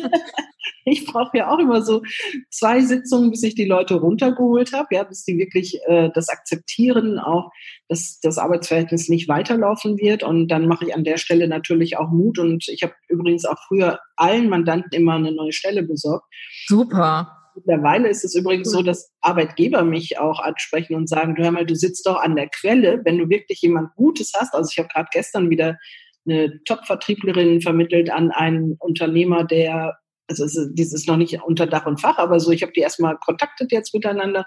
ich 0.84 1.06
brauche 1.06 1.38
ja 1.38 1.50
auch 1.50 1.58
immer 1.58 1.82
so 1.82 2.02
zwei 2.50 2.80
Sitzungen, 2.80 3.30
bis 3.30 3.42
ich 3.42 3.54
die 3.54 3.64
Leute 3.64 3.94
runtergeholt 3.94 4.72
habe, 4.72 4.88
ja, 4.90 5.04
bis 5.04 5.24
die 5.24 5.38
wirklich 5.38 5.78
äh, 5.86 6.10
das 6.14 6.28
akzeptieren, 6.28 7.18
auch 7.18 7.50
dass 7.88 8.18
das 8.20 8.38
Arbeitsverhältnis 8.38 9.08
nicht 9.08 9.28
weiterlaufen 9.28 9.98
wird. 9.98 10.22
Und 10.22 10.48
dann 10.48 10.66
mache 10.66 10.86
ich 10.86 10.94
an 10.94 11.04
der 11.04 11.18
Stelle 11.18 11.46
natürlich 11.46 11.96
auch 11.98 12.10
Mut. 12.10 12.38
Und 12.38 12.66
ich 12.68 12.82
habe 12.82 12.94
übrigens 13.08 13.44
auch 13.44 13.58
früher 13.68 14.00
allen 14.16 14.48
Mandanten 14.48 14.92
immer 14.92 15.14
eine 15.14 15.32
neue 15.32 15.52
Stelle 15.52 15.82
besorgt. 15.82 16.24
Super. 16.66 17.41
Mittlerweile 17.54 18.08
ist 18.08 18.24
es 18.24 18.34
übrigens 18.34 18.70
so, 18.70 18.82
dass 18.82 19.12
Arbeitgeber 19.20 19.84
mich 19.84 20.18
auch 20.18 20.40
ansprechen 20.40 20.94
und 20.94 21.08
sagen, 21.08 21.34
du 21.34 21.42
hör 21.42 21.50
mal, 21.50 21.66
du 21.66 21.74
sitzt 21.74 22.06
doch 22.06 22.16
an 22.16 22.36
der 22.36 22.48
Quelle, 22.48 23.00
wenn 23.04 23.18
du 23.18 23.28
wirklich 23.28 23.60
jemand 23.62 23.94
Gutes 23.94 24.32
hast. 24.34 24.54
Also 24.54 24.70
ich 24.72 24.78
habe 24.78 24.88
gerade 24.88 25.08
gestern 25.12 25.50
wieder 25.50 25.78
eine 26.26 26.62
Top-Vertrieblerin 26.64 27.60
vermittelt 27.60 28.10
an 28.10 28.30
einen 28.30 28.76
Unternehmer, 28.78 29.44
der, 29.44 29.98
also 30.28 30.44
dieses 30.72 30.92
ist 30.92 31.08
noch 31.08 31.16
nicht 31.16 31.42
unter 31.42 31.66
Dach 31.66 31.86
und 31.86 32.00
Fach, 32.00 32.18
aber 32.18 32.40
so, 32.40 32.50
ich 32.50 32.62
habe 32.62 32.72
die 32.72 32.80
erstmal 32.80 33.16
kontaktet 33.16 33.72
jetzt 33.72 33.94
miteinander, 33.94 34.46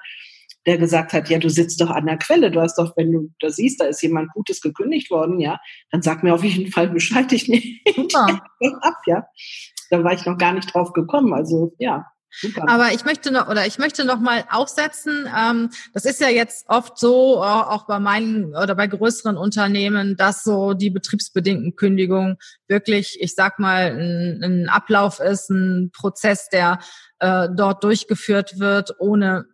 der 0.65 0.77
gesagt 0.77 1.13
hat, 1.13 1.29
ja, 1.29 1.37
du 1.37 1.49
sitzt 1.49 1.79
doch 1.81 1.89
an 1.89 2.07
der 2.07 2.17
Quelle, 2.17 2.49
du 2.49 2.61
hast 2.61 2.77
doch, 2.77 2.95
wenn 2.97 3.11
du 3.11 3.29
das 3.39 3.57
siehst, 3.57 3.81
da 3.81 3.85
ist 3.85 4.01
jemand 4.01 4.31
Gutes 4.33 4.61
gekündigt 4.61 5.11
worden, 5.11 5.39
ja, 5.39 5.59
dann 5.91 6.01
sag 6.01 6.23
mir 6.23 6.33
auf 6.33 6.43
jeden 6.43 6.71
Fall 6.71 6.89
Bescheid, 6.89 7.31
ich 7.33 7.47
nehme 7.47 7.63
ab, 8.81 8.97
ja. 9.05 9.25
Da 9.91 10.03
war 10.03 10.13
ich 10.13 10.25
noch 10.25 10.37
gar 10.37 10.53
nicht 10.53 10.73
drauf 10.73 10.93
gekommen, 10.93 11.33
also 11.33 11.73
ja, 11.77 12.05
Super. 12.41 12.67
Aber 12.67 12.91
ich 12.91 13.05
möchte 13.05 13.31
noch 13.31 13.47
oder 13.47 13.65
ich 13.65 13.77
möchte 13.77 14.05
noch 14.05 14.19
mal 14.19 14.43
aufsetzen. 14.49 15.27
Ähm, 15.35 15.69
das 15.93 16.05
ist 16.05 16.19
ja 16.19 16.29
jetzt 16.29 16.67
oft 16.69 16.97
so, 16.97 17.41
auch 17.41 17.85
bei 17.85 17.99
meinen 17.99 18.55
oder 18.55 18.75
bei 18.75 18.87
größeren 18.87 19.37
Unternehmen, 19.37 20.17
dass 20.17 20.43
so 20.43 20.73
die 20.73 20.89
betriebsbedingten 20.89 21.75
Kündigungen 21.75 22.37
wirklich, 22.67 23.17
ich 23.21 23.35
sag 23.35 23.59
mal, 23.59 23.91
ein, 23.91 24.43
ein 24.43 24.69
Ablauf 24.69 25.19
ist, 25.19 25.49
ein 25.49 25.91
Prozess, 25.91 26.49
der 26.49 26.79
äh, 27.19 27.47
dort 27.55 27.83
durchgeführt 27.83 28.59
wird, 28.59 28.95
ohne 28.99 29.45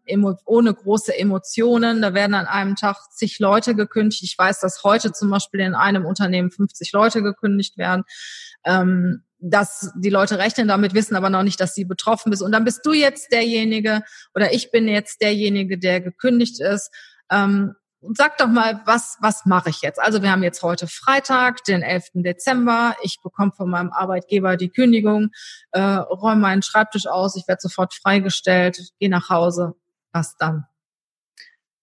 ohne 0.45 0.73
große 0.73 1.17
Emotionen. 1.17 2.01
Da 2.01 2.13
werden 2.13 2.33
an 2.33 2.47
einem 2.47 2.75
Tag 2.75 2.97
zig 3.11 3.39
Leute 3.39 3.75
gekündigt. 3.75 4.23
Ich 4.23 4.37
weiß, 4.37 4.59
dass 4.59 4.83
heute 4.83 5.11
zum 5.11 5.29
Beispiel 5.29 5.59
in 5.59 5.75
einem 5.75 6.05
Unternehmen 6.05 6.51
50 6.51 6.91
Leute 6.91 7.21
gekündigt 7.21 7.77
werden. 7.77 8.03
Ähm, 8.65 9.23
dass 9.41 9.91
die 9.95 10.09
Leute 10.09 10.37
rechnen 10.37 10.67
damit, 10.67 10.93
wissen 10.93 11.15
aber 11.15 11.29
noch 11.29 11.43
nicht, 11.43 11.59
dass 11.59 11.73
sie 11.73 11.85
betroffen 11.85 12.29
bist. 12.29 12.43
Und 12.43 12.51
dann 12.51 12.63
bist 12.63 12.85
du 12.85 12.93
jetzt 12.93 13.31
derjenige 13.31 14.03
oder 14.35 14.53
ich 14.53 14.71
bin 14.71 14.87
jetzt 14.87 15.21
derjenige, 15.21 15.77
der 15.77 15.99
gekündigt 15.99 16.61
ist. 16.61 16.91
Ähm, 17.31 17.75
sag 18.13 18.37
doch 18.37 18.47
mal, 18.47 18.81
was, 18.85 19.17
was 19.21 19.45
mache 19.45 19.69
ich 19.69 19.81
jetzt? 19.81 19.99
Also 19.99 20.21
wir 20.21 20.31
haben 20.31 20.43
jetzt 20.43 20.63
heute 20.63 20.87
Freitag, 20.87 21.63
den 21.63 21.81
11. 21.81 22.09
Dezember. 22.15 22.95
Ich 23.03 23.17
bekomme 23.21 23.51
von 23.51 23.69
meinem 23.69 23.91
Arbeitgeber 23.91 24.57
die 24.57 24.69
Kündigung, 24.69 25.29
äh, 25.71 25.81
räume 25.81 26.41
meinen 26.41 26.61
Schreibtisch 26.61 27.07
aus, 27.07 27.35
ich 27.35 27.47
werde 27.47 27.61
sofort 27.61 27.93
freigestellt, 27.93 28.79
gehe 28.99 29.09
nach 29.09 29.29
Hause. 29.29 29.73
Was 30.13 30.35
dann? 30.37 30.65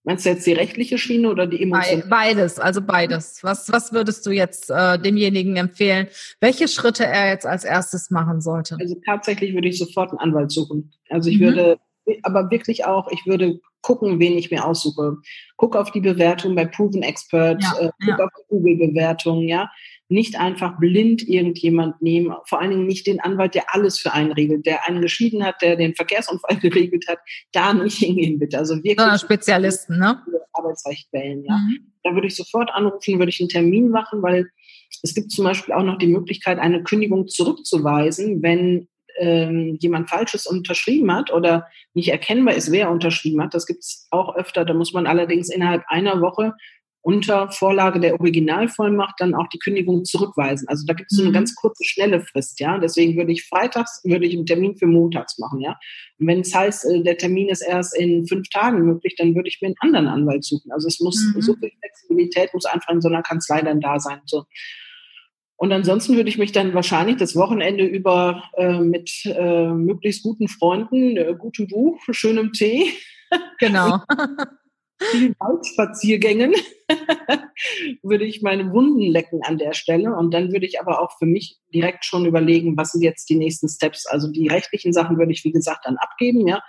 Meinst 0.04 0.24
du 0.24 0.30
jetzt 0.30 0.46
die 0.46 0.52
rechtliche 0.52 0.96
Schiene 0.96 1.28
oder 1.30 1.46
die 1.46 1.62
emotionale? 1.62 2.06
Beides, 2.08 2.58
also 2.58 2.80
beides. 2.80 3.42
Was, 3.42 3.70
was 3.70 3.92
würdest 3.92 4.24
du 4.26 4.30
jetzt 4.30 4.70
äh, 4.70 4.98
demjenigen 4.98 5.56
empfehlen, 5.56 6.08
welche 6.40 6.68
Schritte 6.68 7.04
er 7.04 7.28
jetzt 7.28 7.44
als 7.44 7.64
erstes 7.64 8.10
machen 8.10 8.40
sollte? 8.40 8.76
Also 8.80 8.96
tatsächlich 9.04 9.54
würde 9.54 9.68
ich 9.68 9.78
sofort 9.78 10.10
einen 10.10 10.20
Anwalt 10.20 10.50
suchen. 10.50 10.92
Also 11.10 11.28
ich 11.28 11.38
mhm. 11.38 11.44
würde, 11.44 11.78
aber 12.22 12.50
wirklich 12.50 12.86
auch, 12.86 13.10
ich 13.10 13.26
würde 13.26 13.60
gucken, 13.82 14.18
wen 14.18 14.38
ich 14.38 14.50
mir 14.50 14.64
aussuche. 14.64 15.16
Guck 15.56 15.76
auf 15.76 15.90
die 15.90 16.00
Bewertung 16.00 16.54
bei 16.54 16.64
Proven 16.64 17.02
Expert, 17.02 17.62
ja, 17.62 17.86
äh, 17.86 17.90
guck 18.04 18.18
ja. 18.18 18.24
auf 18.24 18.30
die 18.38 18.48
Google-Bewertung, 18.48 19.42
ja 19.42 19.68
nicht 20.08 20.38
einfach 20.40 20.78
blind 20.78 21.26
irgendjemand 21.28 22.00
nehmen, 22.00 22.34
vor 22.46 22.60
allen 22.60 22.70
Dingen 22.70 22.86
nicht 22.86 23.06
den 23.06 23.20
Anwalt, 23.20 23.54
der 23.54 23.74
alles 23.74 23.98
für 23.98 24.12
einen 24.12 24.32
regelt, 24.32 24.64
der 24.64 24.86
einen 24.86 25.02
geschieden 25.02 25.44
hat, 25.44 25.60
der 25.60 25.76
den 25.76 25.94
Verkehrsunfall 25.94 26.56
geregelt 26.60 27.06
hat, 27.08 27.18
da 27.52 27.74
nicht 27.74 27.98
hingehen 27.98 28.38
bitte. 28.38 28.58
Also 28.58 28.76
wirklich 28.76 28.98
Sondern 28.98 29.18
Spezialisten, 29.18 29.98
ne? 29.98 30.22
Arbeitsrecht 30.52 31.12
wählen, 31.12 31.44
ja. 31.44 31.56
Mhm. 31.56 31.92
Da 32.02 32.14
würde 32.14 32.26
ich 32.26 32.36
sofort 32.36 32.70
anrufen, 32.72 33.18
würde 33.18 33.30
ich 33.30 33.40
einen 33.40 33.50
Termin 33.50 33.90
machen, 33.90 34.22
weil 34.22 34.48
es 35.02 35.14
gibt 35.14 35.30
zum 35.30 35.44
Beispiel 35.44 35.74
auch 35.74 35.82
noch 35.82 35.98
die 35.98 36.06
Möglichkeit, 36.06 36.58
eine 36.58 36.82
Kündigung 36.82 37.28
zurückzuweisen, 37.28 38.42
wenn 38.42 38.88
ähm, 39.18 39.76
jemand 39.80 40.08
Falsches 40.08 40.46
unterschrieben 40.46 41.12
hat 41.12 41.32
oder 41.32 41.66
nicht 41.94 42.08
erkennbar 42.08 42.54
ist, 42.54 42.72
wer 42.72 42.90
unterschrieben 42.90 43.42
hat. 43.42 43.54
Das 43.54 43.66
gibt 43.66 43.80
es 43.80 44.06
auch 44.10 44.36
öfter. 44.36 44.64
Da 44.64 44.74
muss 44.74 44.92
man 44.92 45.06
allerdings 45.06 45.50
innerhalb 45.50 45.84
einer 45.88 46.20
Woche 46.20 46.54
unter 47.08 47.50
Vorlage 47.50 48.00
der 48.00 48.20
Originalvollmacht 48.20 49.14
dann 49.16 49.34
auch 49.34 49.48
die 49.48 49.58
Kündigung 49.58 50.04
zurückweisen. 50.04 50.68
Also 50.68 50.84
da 50.86 50.92
gibt 50.92 51.10
es 51.10 51.16
so 51.16 51.22
eine 51.22 51.30
mhm. 51.30 51.36
ganz 51.36 51.54
kurze, 51.54 51.82
schnelle 51.82 52.20
Frist, 52.20 52.60
ja. 52.60 52.76
Deswegen 52.76 53.16
würde 53.16 53.32
ich 53.32 53.44
freitags, 53.44 54.02
würde 54.04 54.26
ich 54.26 54.34
einen 54.36 54.44
Termin 54.44 54.76
für 54.76 54.86
montags 54.86 55.38
machen, 55.38 55.62
ja. 55.62 55.78
Und 56.18 56.26
wenn 56.26 56.40
es 56.40 56.54
heißt, 56.54 56.84
äh, 56.84 57.02
der 57.02 57.16
Termin 57.16 57.48
ist 57.48 57.62
erst 57.62 57.96
in 57.96 58.26
fünf 58.26 58.50
Tagen 58.50 58.84
möglich, 58.84 59.14
dann 59.16 59.34
würde 59.34 59.48
ich 59.48 59.58
mir 59.62 59.68
einen 59.68 59.76
anderen 59.80 60.06
Anwalt 60.06 60.44
suchen. 60.44 60.70
Also 60.70 60.86
es 60.86 61.00
muss, 61.00 61.32
mhm. 61.34 61.40
so 61.40 61.54
viel 61.54 61.70
Flexibilität 61.80 62.52
muss 62.52 62.66
einfach 62.66 62.92
in 62.92 63.00
so 63.00 63.08
einer 63.08 63.22
Kanzlei 63.22 63.62
dann 63.62 63.80
da 63.80 63.98
sein. 63.98 64.20
So. 64.26 64.44
Und 65.56 65.72
ansonsten 65.72 66.14
würde 66.14 66.28
ich 66.28 66.36
mich 66.36 66.52
dann 66.52 66.74
wahrscheinlich 66.74 67.16
das 67.16 67.34
Wochenende 67.34 67.86
über 67.86 68.42
äh, 68.58 68.80
mit 68.80 69.10
äh, 69.24 69.68
möglichst 69.68 70.22
guten 70.22 70.46
Freunden, 70.46 71.16
äh, 71.16 71.34
gutem 71.38 71.68
Buch, 71.68 72.02
schönem 72.10 72.52
Tee. 72.52 72.84
Genau. 73.58 74.00
vielen 75.00 75.34
Waldspaziergängen 75.38 76.54
würde 78.02 78.24
ich 78.24 78.42
meine 78.42 78.72
Wunden 78.72 79.02
lecken 79.02 79.42
an 79.42 79.58
der 79.58 79.72
Stelle. 79.74 80.14
Und 80.14 80.32
dann 80.32 80.52
würde 80.52 80.66
ich 80.66 80.80
aber 80.80 81.00
auch 81.00 81.16
für 81.18 81.26
mich 81.26 81.58
direkt 81.72 82.04
schon 82.04 82.26
überlegen, 82.26 82.76
was 82.76 82.92
sind 82.92 83.02
jetzt 83.02 83.28
die 83.28 83.36
nächsten 83.36 83.68
Steps. 83.68 84.06
Also 84.06 84.30
die 84.30 84.48
rechtlichen 84.48 84.92
Sachen 84.92 85.18
würde 85.18 85.32
ich, 85.32 85.44
wie 85.44 85.52
gesagt, 85.52 85.86
dann 85.86 85.96
abgeben, 85.96 86.46
ja. 86.46 86.62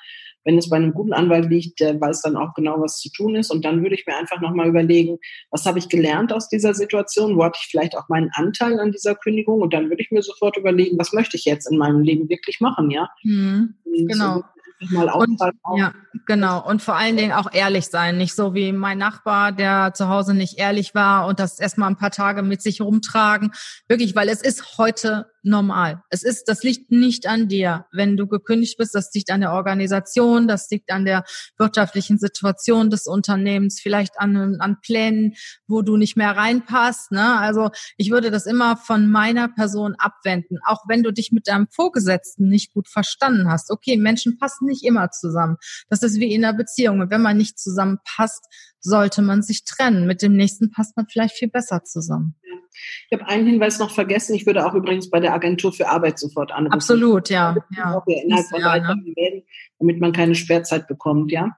Wenn 0.46 0.58
es 0.58 0.70
bei 0.70 0.78
einem 0.78 0.94
guten 0.94 1.12
Anwalt 1.12 1.50
liegt, 1.50 1.82
der 1.82 2.00
weiß 2.00 2.22
dann 2.22 2.38
auch 2.38 2.54
genau, 2.54 2.80
was 2.80 2.98
zu 2.98 3.12
tun 3.12 3.36
ist. 3.36 3.52
Und 3.52 3.66
dann 3.66 3.84
würde 3.84 3.96
ich 3.96 4.08
mir 4.08 4.16
einfach 4.16 4.40
nochmal 4.40 4.70
überlegen, 4.70 5.18
was 5.52 5.66
habe 5.66 5.80
ich 5.80 5.90
gelernt 5.90 6.32
aus 6.32 6.48
dieser 6.48 6.74
Situation? 6.74 7.36
Wo 7.36 7.44
hatte 7.44 7.60
ich 7.62 7.68
vielleicht 7.70 7.98
auch 7.98 8.08
meinen 8.08 8.30
Anteil 8.34 8.80
an 8.80 8.94
dieser 8.94 9.16
Kündigung? 9.16 9.62
Und 9.62 9.74
dann 9.74 9.90
würde 9.90 10.02
ich 10.02 10.12
mir 10.12 10.22
sofort 10.22 10.56
überlegen, 10.56 10.98
was 10.98 11.12
möchte 11.12 11.36
ich 11.36 11.44
jetzt 11.44 11.70
in 11.70 11.78
meinem 11.78 12.02
Leben 12.02 12.30
wirklich 12.30 12.62
machen, 12.62 12.90
ja? 12.90 13.10
Mhm, 13.24 13.76
genau. 13.86 14.38
So 14.38 14.44
mal 14.90 15.10
und, 15.10 15.40
Ja, 15.76 15.94
genau. 16.26 16.66
Und 16.66 16.82
vor 16.82 16.96
allen 16.96 17.18
Dingen 17.18 17.34
auch 17.34 17.52
ehrlich 17.52 17.88
sein. 17.88 18.18
Nicht 18.18 18.36
so 18.36 18.54
wie 18.54 18.72
mein 18.72 18.98
Nachbar, 18.98 19.52
der 19.52 19.94
zu 19.94 20.08
Hause 20.08 20.34
nicht 20.34 20.58
ehrlich 20.58 20.96
war 20.96 21.28
und 21.28 21.40
das 21.40 21.60
erstmal 21.60 21.90
ein 21.90 21.98
paar 21.98 22.12
Tage 22.12 22.42
mit 22.42 22.62
sich 22.62 22.82
rumtragen. 22.82 23.52
Wirklich, 23.88 24.16
weil 24.16 24.30
es 24.30 24.42
ist 24.42 24.78
heute 24.78 25.32
normal. 25.44 26.04
Es 26.10 26.24
ist, 26.24 26.46
das 26.48 26.64
liegt 26.64 26.92
nicht 26.92 27.28
an 27.28 27.48
dir. 27.48 27.86
Wenn 27.92 28.18
du 28.18 28.28
gekündigt 28.28 28.78
bist, 28.78 28.96
das 28.96 29.14
liegt 29.14 29.32
an 29.32 29.42
der 29.42 29.54
Organisation, 29.54 30.48
das 30.48 30.70
liegt 30.70 30.92
an 30.92 31.06
der 31.06 31.24
wirtschaftlichen 31.58 32.18
Situation 32.18 32.90
des 32.90 33.08
Unternehmens, 33.08 33.80
vielleicht 33.80 34.20
an, 34.20 34.60
an 34.60 34.78
Plänen, 34.82 35.36
wo 35.68 35.82
du 35.82 35.98
nicht 35.98 36.18
mehr 36.18 36.36
reinpasst. 36.36 37.12
Ne? 37.12 37.38
Also 37.40 37.70
ich 37.98 38.12
würde 38.12 38.32
das 38.32 38.46
immer 38.46 38.78
von 38.78 39.10
meiner 39.10 39.48
Person 39.48 39.96
abwenden, 39.98 40.58
auch 40.66 40.84
wenn 40.88 41.04
du 41.04 41.12
dich 41.12 41.32
mit 41.32 41.48
deinem 41.48 41.68
Vorgesetzten 41.70 42.48
nicht 42.48 42.74
gut 42.74 42.88
verstanden 42.88 43.50
hast. 43.50 43.72
Okay, 43.72 43.98
Menschen 43.98 44.38
passen 44.38 44.66
nicht 44.66 44.84
immer 44.84 45.12
zusammen. 45.12 45.58
Das 45.90 46.04
ist 46.04 46.20
wie 46.20 46.34
in 46.34 46.44
einer 46.44 46.58
Beziehung. 46.58 47.10
Wenn 47.10 47.22
man 47.22 47.38
nicht 47.38 47.60
zusammenpasst, 47.60 48.46
sollte 48.82 49.22
man 49.22 49.42
sich 49.42 49.66
trennen. 49.66 50.08
Mit 50.08 50.22
dem 50.22 50.34
nächsten 50.34 50.72
passt 50.72 50.96
man 50.96 51.08
vielleicht 51.08 51.36
viel 51.36 51.50
besser 51.50 51.84
zusammen. 51.84 52.36
Ich 53.10 53.20
habe 53.20 53.30
einen 53.30 53.48
Hinweis 53.48 53.80
noch 53.80 53.92
vergessen. 53.92 54.36
Ich 54.36 54.46
würde 54.46 54.66
auch 54.66 54.74
übrigens 54.74 55.10
bei 55.10 55.20
der 55.20 55.34
Agentur 55.34 55.74
für 55.74 55.90
Arbeit 55.90 56.20
sofort 56.20 56.52
anrufen. 56.52 56.74
Absolut, 56.74 57.30
ja. 57.30 57.56
ja. 57.76 58.04
Innerhalb 58.06 58.48
von 58.48 58.62
ja, 58.62 58.78
ne? 58.78 59.44
Damit 59.80 60.00
man 60.00 60.12
keine 60.12 60.36
Sperrzeit 60.36 60.88
bekommt, 60.88 61.32
ja. 61.32 61.56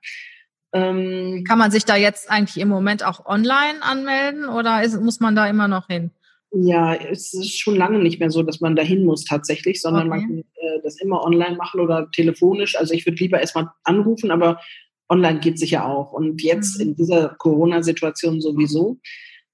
Ähm, 0.74 1.44
Kann 1.48 1.58
man 1.58 1.72
sich 1.72 1.86
da 1.86 1.96
jetzt 1.96 2.30
eigentlich 2.30 2.62
im 2.62 2.70
Moment 2.70 3.06
auch 3.06 3.26
online 3.26 3.82
anmelden 3.82 4.46
oder 4.46 4.84
ist, 4.84 5.00
muss 5.02 5.20
man 5.20 5.36
da 5.36 5.48
immer 5.48 5.68
noch 5.68 5.88
hin? 5.88 6.12
Ja, 6.54 6.94
es 6.94 7.34
ist 7.34 7.60
schon 7.60 7.76
lange 7.76 8.00
nicht 8.00 8.20
mehr 8.20 8.30
so, 8.30 8.44
dass 8.44 8.60
man 8.60 8.76
da 8.76 8.84
hin 8.84 9.06
muss 9.06 9.24
tatsächlich, 9.24 9.82
sondern 9.82 10.10
okay. 10.10 10.20
man 10.20 10.28
kann 10.28 10.38
äh, 10.40 10.82
das 10.84 11.00
immer 11.02 11.24
online 11.24 11.56
machen 11.56 11.80
oder 11.80 12.10
telefonisch. 12.12 12.78
Also 12.78 12.94
ich 12.94 13.06
würde 13.06 13.18
lieber 13.24 13.40
erstmal 13.40 13.70
anrufen, 13.84 14.32
aber 14.32 14.60
online 15.10 15.40
geht 15.40 15.60
sicher 15.60 15.86
auch. 15.86 16.12
Und 16.12 16.42
jetzt 16.42 16.80
mhm. 16.80 16.88
in 16.88 16.96
dieser 16.96 17.36
Corona-Situation 17.38 18.42
sowieso. 18.42 19.00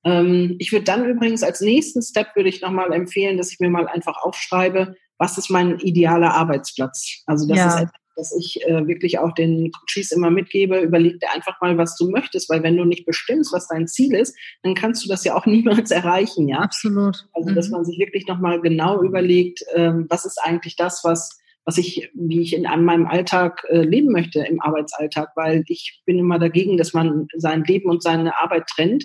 Ähm, 0.08 0.56
ich 0.60 0.72
würde 0.72 0.86
dann 0.86 1.06
übrigens 1.06 1.44
als 1.44 1.60
nächsten 1.60 2.02
Step 2.02 2.36
würde 2.36 2.50
ich 2.50 2.62
nochmal 2.62 2.94
empfehlen, 2.94 3.38
dass 3.38 3.52
ich 3.52 3.60
mir 3.60 3.70
mal 3.70 3.88
einfach 3.88 4.18
aufschreibe, 4.24 4.96
was 5.18 5.38
ist 5.38 5.50
mein 5.50 5.80
idealer 5.80 6.34
Arbeitsplatz? 6.34 7.24
Also 7.26 7.48
das 7.48 7.58
ja. 7.58 7.68
ist 7.68 7.82
etwas, 7.82 7.92
was 8.16 8.36
ich 8.40 8.64
äh, 8.66 8.88
wirklich 8.88 9.20
auch 9.20 9.34
den 9.34 9.72
Coaches 9.72 10.12
immer 10.12 10.30
mitgebe. 10.30 10.80
Überleg 10.80 11.20
dir 11.20 11.34
einfach 11.34 11.60
mal, 11.60 11.78
was 11.78 11.98
du 11.98 12.10
möchtest, 12.10 12.50
weil 12.50 12.64
wenn 12.64 12.78
du 12.78 12.86
nicht 12.86 13.06
bestimmst, 13.06 13.52
was 13.52 13.68
dein 13.68 13.88
Ziel 13.88 14.16
ist, 14.16 14.38
dann 14.64 14.76
kannst 14.76 15.04
du 15.04 15.10
das 15.10 15.26
ja 15.26 15.36
auch 15.36 15.46
niemals 15.48 15.92
erreichen, 15.92 16.48
ja? 16.48 16.60
Absolut. 16.60 17.28
Also, 17.34 17.54
dass 17.54 17.68
mhm. 17.68 17.74
man 17.74 17.86
sich 17.86 18.00
wirklich 18.00 18.28
nochmal 18.28 18.62
genau 18.62 19.02
überlegt, 19.04 19.64
ähm, 19.76 20.06
was 20.10 20.26
ist 20.26 20.40
eigentlich 20.42 20.78
das, 20.78 21.04
was 21.04 21.38
was 21.68 21.78
ich, 21.78 22.10
wie 22.14 22.40
ich 22.40 22.56
in 22.56 22.62
meinem 22.62 23.08
Alltag 23.08 23.66
äh, 23.68 23.82
leben 23.82 24.10
möchte, 24.14 24.40
im 24.40 24.62
Arbeitsalltag, 24.62 25.32
weil 25.36 25.66
ich 25.68 26.02
bin 26.06 26.18
immer 26.18 26.40
dagegen, 26.40 26.78
dass 26.78 26.94
man 26.94 27.28
sein 27.36 27.66
Leben 27.66 27.90
und 27.90 28.02
seine 28.02 28.40
Arbeit 28.40 28.68
trennt. 28.68 29.04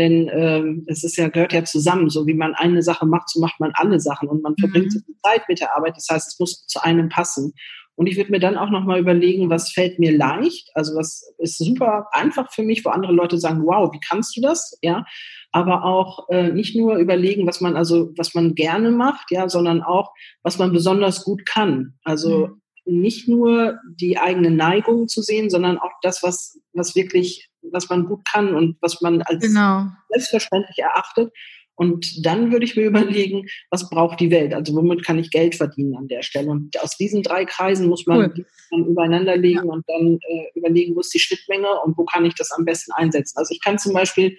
Denn 0.00 0.30
ähm, 0.32 0.84
es 0.86 1.04
ist 1.04 1.16
ja, 1.16 1.28
gehört 1.28 1.52
ja 1.52 1.62
zusammen. 1.62 2.08
So 2.08 2.26
wie 2.26 2.32
man 2.32 2.54
eine 2.54 2.82
Sache 2.82 3.04
macht, 3.04 3.28
so 3.28 3.38
macht 3.38 3.60
man 3.60 3.72
alle 3.74 4.00
Sachen 4.00 4.28
und 4.28 4.42
man 4.42 4.56
verbringt 4.58 4.94
mhm. 4.94 5.14
Zeit 5.22 5.42
mit 5.46 5.60
der 5.60 5.76
Arbeit. 5.76 5.94
Das 5.96 6.08
heißt, 6.10 6.32
es 6.32 6.38
muss 6.40 6.66
zu 6.66 6.82
einem 6.82 7.10
passen. 7.10 7.52
Und 7.96 8.06
ich 8.06 8.16
würde 8.16 8.30
mir 8.30 8.40
dann 8.40 8.56
auch 8.56 8.70
nochmal 8.70 8.98
überlegen, 8.98 9.50
was 9.50 9.72
fällt 9.72 9.98
mir 9.98 10.16
leicht? 10.16 10.70
Also 10.72 10.96
was 10.96 11.34
ist 11.36 11.58
super 11.58 12.06
einfach 12.12 12.50
für 12.50 12.62
mich, 12.62 12.82
wo 12.82 12.88
andere 12.88 13.12
Leute 13.12 13.36
sagen, 13.36 13.66
wow, 13.66 13.92
wie 13.92 14.00
kannst 14.00 14.34
du 14.38 14.40
das? 14.40 14.78
Ja. 14.80 15.04
Aber 15.52 15.84
auch 15.84 16.30
äh, 16.30 16.50
nicht 16.50 16.74
nur 16.74 16.96
überlegen, 16.96 17.46
was 17.46 17.60
man 17.60 17.76
also, 17.76 18.10
was 18.16 18.34
man 18.34 18.54
gerne 18.54 18.90
macht, 18.90 19.30
ja, 19.30 19.50
sondern 19.50 19.82
auch, 19.82 20.14
was 20.42 20.58
man 20.58 20.72
besonders 20.72 21.24
gut 21.24 21.44
kann. 21.44 21.98
Also 22.02 22.46
mhm 22.46 22.60
nicht 22.90 23.28
nur 23.28 23.78
die 23.84 24.18
eigene 24.18 24.50
Neigung 24.50 25.08
zu 25.08 25.22
sehen, 25.22 25.50
sondern 25.50 25.78
auch 25.78 25.92
das, 26.02 26.22
was, 26.22 26.58
was 26.72 26.94
wirklich, 26.94 27.49
was 27.62 27.88
man 27.88 28.06
gut 28.06 28.24
kann 28.24 28.54
und 28.54 28.76
was 28.80 29.00
man 29.00 29.22
als 29.22 29.44
genau. 29.44 29.86
selbstverständlich 30.08 30.78
erachtet. 30.78 31.32
Und 31.80 32.26
dann 32.26 32.52
würde 32.52 32.66
ich 32.66 32.76
mir 32.76 32.84
überlegen, 32.86 33.46
was 33.70 33.88
braucht 33.88 34.20
die 34.20 34.30
Welt? 34.30 34.52
Also 34.52 34.74
womit 34.74 35.02
kann 35.02 35.18
ich 35.18 35.30
Geld 35.30 35.54
verdienen 35.54 35.96
an 35.96 36.08
der 36.08 36.22
Stelle? 36.22 36.50
Und 36.50 36.78
aus 36.82 36.98
diesen 36.98 37.22
drei 37.22 37.46
Kreisen 37.46 37.88
muss 37.88 38.06
man, 38.06 38.32
cool. 38.36 38.46
man 38.70 38.84
übereinander 38.84 39.36
legen 39.38 39.66
ja. 39.66 39.72
und 39.72 39.84
dann 39.88 40.18
äh, 40.28 40.58
überlegen, 40.58 40.94
wo 40.94 41.00
ist 41.00 41.14
die 41.14 41.18
Schnittmenge 41.18 41.68
und 41.84 41.96
wo 41.96 42.04
kann 42.04 42.26
ich 42.26 42.34
das 42.34 42.50
am 42.50 42.66
besten 42.66 42.92
einsetzen. 42.92 43.38
Also 43.38 43.54
ich 43.54 43.62
kann 43.62 43.78
zum 43.78 43.94
Beispiel 43.94 44.36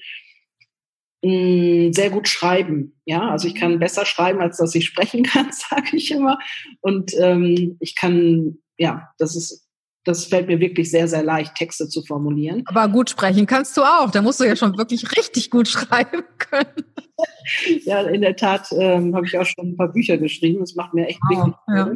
mh, 1.24 1.32
mm, 1.32 1.94
sehr 1.94 2.12
gut 2.12 2.28
schreiben. 2.28 3.02
Ja, 3.06 3.32
also 3.32 3.48
ich 3.48 3.56
kann 3.56 3.80
besser 3.80 4.06
schreiben, 4.06 4.40
als 4.40 4.58
dass 4.58 4.76
ich 4.76 4.86
sprechen 4.86 5.24
kann, 5.24 5.52
sage 5.52 5.98
ich 5.98 6.12
immer. 6.12 6.38
Und 6.82 7.12
ähm, 7.18 7.78
ich 7.80 7.96
kann, 7.96 8.60
ja, 8.78 9.10
das 9.18 9.36
ist 9.36 9.68
das 10.04 10.26
fällt 10.26 10.48
mir 10.48 10.60
wirklich 10.60 10.90
sehr, 10.90 11.08
sehr 11.08 11.24
leicht, 11.24 11.56
Texte 11.56 11.88
zu 11.88 12.02
formulieren. 12.04 12.64
Aber 12.66 12.88
gut 12.88 13.10
sprechen 13.10 13.46
kannst 13.46 13.78
du 13.78 13.82
auch. 13.82 14.10
Da 14.10 14.22
musst 14.22 14.40
du 14.40 14.46
ja 14.46 14.56
schon 14.56 14.78
wirklich 14.78 15.16
richtig 15.16 15.52
gut 15.52 15.68
schreiben 15.68 16.24
können. 16.38 16.86
ja, 17.86 18.02
in 18.02 18.22
der 18.22 18.36
Tat 18.36 18.68
ähm, 18.72 19.16
habe 19.16 19.26
ich 19.26 19.38
auch 19.38 19.46
schon 19.46 19.70
ein 19.70 19.78
paar 19.78 19.92
Bücher 19.92 20.18
geschrieben. 20.18 20.60
Das 20.62 20.76
macht 20.76 20.94
mir 20.94 21.08
echt 21.08 21.20
wow, 21.30 21.38
wirklich 21.38 21.56
ja. 21.68 21.92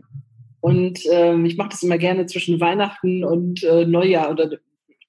Und 0.62 1.00
ähm, 1.12 1.46
ich 1.46 1.58
mache 1.58 1.70
das 1.70 1.84
immer 1.84 1.98
gerne 1.98 2.26
zwischen 2.26 2.60
Weihnachten 2.60 3.24
und 3.24 3.63
äh, 3.63 3.86
Neujahr 3.86 4.32
oder 4.32 4.50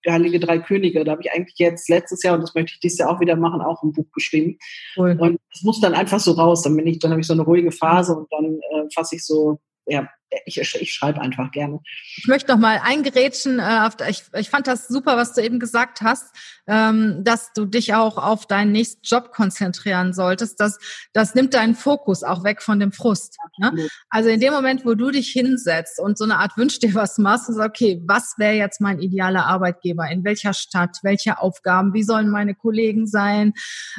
Heilige 0.09 0.39
Drei 0.39 0.59
Könige. 0.59 1.05
Da 1.05 1.13
habe 1.13 1.23
ich 1.23 1.33
eigentlich 1.33 1.59
jetzt 1.59 1.89
letztes 1.89 2.23
Jahr, 2.23 2.35
und 2.35 2.43
das 2.43 2.55
möchte 2.55 2.73
ich 2.75 2.81
dieses 2.81 2.99
Jahr 2.99 3.11
auch 3.11 3.21
wieder 3.21 3.37
machen, 3.37 3.61
auch 3.61 3.83
ein 3.83 3.93
Buch 3.93 4.07
geschrieben. 4.13 4.59
Cool. 4.97 5.17
Und 5.19 5.41
es 5.53 5.63
muss 5.63 5.81
dann 5.81 5.95
einfach 5.95 6.21
so 6.21 6.33
raus. 6.33 6.63
Dann 6.63 6.77
bin 6.77 6.87
ich, 6.87 7.01
dann 7.01 7.11
habe 7.11 7.21
ich 7.21 7.27
so 7.27 7.33
eine 7.33 7.43
ruhige 7.43 7.73
Phase 7.73 8.15
und 8.15 8.29
dann 8.31 8.45
äh, 8.45 8.89
fasse 8.95 9.17
ich 9.17 9.25
so 9.25 9.59
ja, 9.87 10.09
ich, 10.45 10.59
ich 10.59 10.93
schreibe 10.93 11.21
einfach 11.21 11.51
gerne. 11.51 11.81
Ich 12.17 12.27
möchte 12.27 12.51
noch 12.53 12.59
mal 12.59 12.81
eingerätschen. 12.83 13.59
Äh, 13.59 13.91
ich, 14.09 14.25
ich 14.35 14.51
fand 14.51 14.67
das 14.67 14.89
super, 14.89 15.17
was 15.17 15.35
du 15.35 15.43
eben 15.43 15.61
gesagt 15.61 16.01
hast, 16.03 16.35
ähm, 16.67 17.23
dass 17.23 17.53
du 17.53 17.65
dich 17.65 17.95
auch 17.95 18.19
auf 18.19 18.47
deinen 18.47 18.73
nächsten 18.73 19.01
Job 19.05 19.33
konzentrieren 19.33 20.12
solltest. 20.12 20.59
Das, 20.61 20.79
das 21.12 21.35
nimmt 21.35 21.55
deinen 21.55 21.75
Fokus 21.75 22.23
auch 22.25 22.45
weg 22.45 22.62
von 22.62 22.81
dem 22.81 22.93
Frust. 22.93 23.37
Ne? 23.59 23.89
Also 24.11 24.29
in 24.29 24.41
dem 24.41 24.53
Moment, 24.53 24.85
wo 24.85 24.95
du 24.95 25.11
dich 25.11 25.29
hinsetzt 25.29 26.01
und 26.01 26.19
so 26.19 26.25
eine 26.25 26.39
Art 26.39 26.57
wünsch 26.57 26.79
dir 26.81 26.95
was 26.95 27.19
machst, 27.19 27.49
und 27.49 27.55
sagst, 27.55 27.71
okay, 27.71 28.03
was 28.07 28.35
wäre 28.39 28.55
jetzt 28.55 28.81
mein 28.81 29.01
idealer 29.01 29.47
Arbeitgeber? 29.47 30.09
In 30.11 30.25
welcher 30.25 30.55
Stadt? 30.55 30.99
Welche 31.03 31.39
Aufgaben? 31.39 31.95
Wie 31.95 32.03
sollen 32.03 32.29
meine 32.29 32.55
Kollegen 32.55 33.07
sein? 33.07 33.53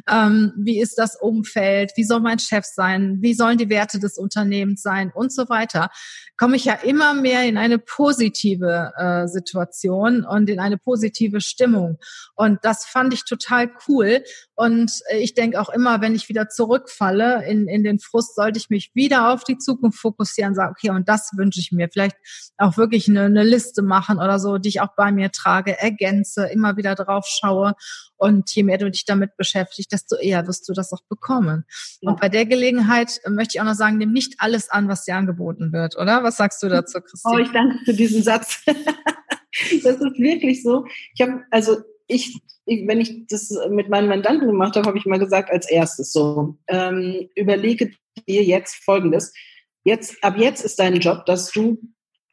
Ähm, 0.10 0.54
wie 0.58 0.80
ist 0.80 0.96
das 0.98 1.16
Umfeld? 1.16 1.92
Wie 1.96 2.04
soll 2.04 2.20
mein 2.20 2.40
Chef 2.40 2.66
sein? 2.66 3.18
Wie 3.22 3.34
sollen 3.34 3.58
die 3.58 3.70
Werte 3.70 4.00
des 4.00 4.18
Unternehmens 4.18 4.82
sein? 4.82 5.12
Und 5.14 5.32
so 5.32 5.48
weiter 5.50 5.90
komme 6.38 6.56
ich 6.56 6.66
ja 6.66 6.74
immer 6.74 7.14
mehr 7.14 7.44
in 7.44 7.58
eine 7.58 7.80
positive 7.80 8.94
äh, 8.98 9.28
Situation 9.28 10.26
und 10.26 10.50
in 10.50 10.60
eine 10.60 10.78
positive 10.78 11.42
Stimmung. 11.42 11.98
Und 12.36 12.60
das 12.64 12.86
fand 12.86 13.14
ich 13.14 13.26
total 13.26 13.72
cool. 13.88 14.24
Und 14.56 14.92
ich 15.18 15.34
denke 15.34 15.60
auch 15.60 15.70
immer, 15.70 16.02
wenn 16.02 16.16
ich 16.16 16.30
wieder 16.30 16.50
zurückfalle 16.50 17.46
in, 17.48 17.68
in 17.68 17.84
den 17.84 18.00
Frust, 18.00 18.36
sollte 18.36 18.60
ich 18.60 18.70
mich 18.70 18.92
wieder 18.94 19.32
auf 19.32 19.44
die 19.44 19.58
Zukunft 19.58 20.00
fokussieren, 20.00 20.56
sagen, 20.56 20.74
okay, 20.78 20.90
und 20.90 21.08
das 21.08 21.32
wünsche 21.36 21.60
ich 21.60 21.72
mir. 21.72 21.90
Vielleicht 21.92 22.18
auch 22.58 22.78
wirklich 22.78 23.08
eine, 23.08 23.24
eine 23.24 23.44
Liste 23.44 23.82
machen 23.82 24.18
oder 24.18 24.40
so, 24.40 24.58
die 24.58 24.70
ich 24.70 24.82
auch 24.82 24.96
bei 24.96 25.12
mir 25.12 25.32
trage, 25.32 25.80
ergänze, 25.80 26.48
immer 26.48 26.78
wieder 26.78 26.96
drauf 26.96 27.26
schaue. 27.28 27.74
Und 28.18 28.54
je 28.54 28.64
mehr 28.64 28.78
du 28.78 28.90
dich 28.90 29.06
damit 29.06 29.38
beschäftigst, 29.38 29.92
desto 29.92 30.16
eher 30.16 30.48
wirst 30.48 30.68
du 30.68 30.74
das 30.74 30.92
auch 30.92 31.04
bekommen. 31.08 31.66
Ja. 32.02 32.12
Und 32.12 32.20
bei 32.20 32.30
der 32.30 32.46
Gelegenheit 32.46 33.22
möchte 33.28 33.56
ich 33.56 33.62
auch 33.62 33.66
noch 33.66 33.76
sagen, 33.76 33.98
nimm 33.98 34.12
nicht 34.12 34.36
alles 34.40 34.70
an, 34.70 34.88
was 34.88 35.06
dir 35.06 35.16
angeboten 35.16 35.72
wird, 35.72 35.98
oder? 35.98 36.24
Was 36.24 36.38
sagst 36.38 36.62
du 36.64 36.70
dazu, 36.70 37.00
Christine? 37.02 37.36
Oh, 37.36 37.38
ich 37.40 37.52
danke 37.52 37.78
für 37.86 37.94
diesen 37.94 38.24
Satz. 38.24 38.64
das 38.66 39.96
ist 39.96 40.20
wirklich 40.20 40.64
so. 40.64 40.86
Ich 41.14 41.22
habe, 41.22 41.44
also 41.52 41.78
ich, 42.08 42.42
ich, 42.66 42.88
wenn 42.88 43.02
ich 43.02 43.28
das 43.28 43.54
mit 43.70 43.90
meinen 43.90 44.08
Mandanten 44.08 44.48
gemacht 44.48 44.76
habe, 44.76 44.88
habe 44.88 44.98
ich 44.98 45.06
mal 45.06 45.20
gesagt, 45.20 45.52
als 45.52 45.70
erstes 45.70 46.12
so, 46.12 46.58
ähm, 46.68 47.30
überlege 47.36 47.92
dir 48.28 48.44
jetzt 48.44 48.76
Folgendes. 48.84 49.34
Jetzt, 49.84 50.24
ab 50.24 50.38
jetzt 50.38 50.66
ist 50.66 50.80
dein 50.80 51.00
Job, 51.00 51.26
dass 51.26 51.52
du 51.52 51.80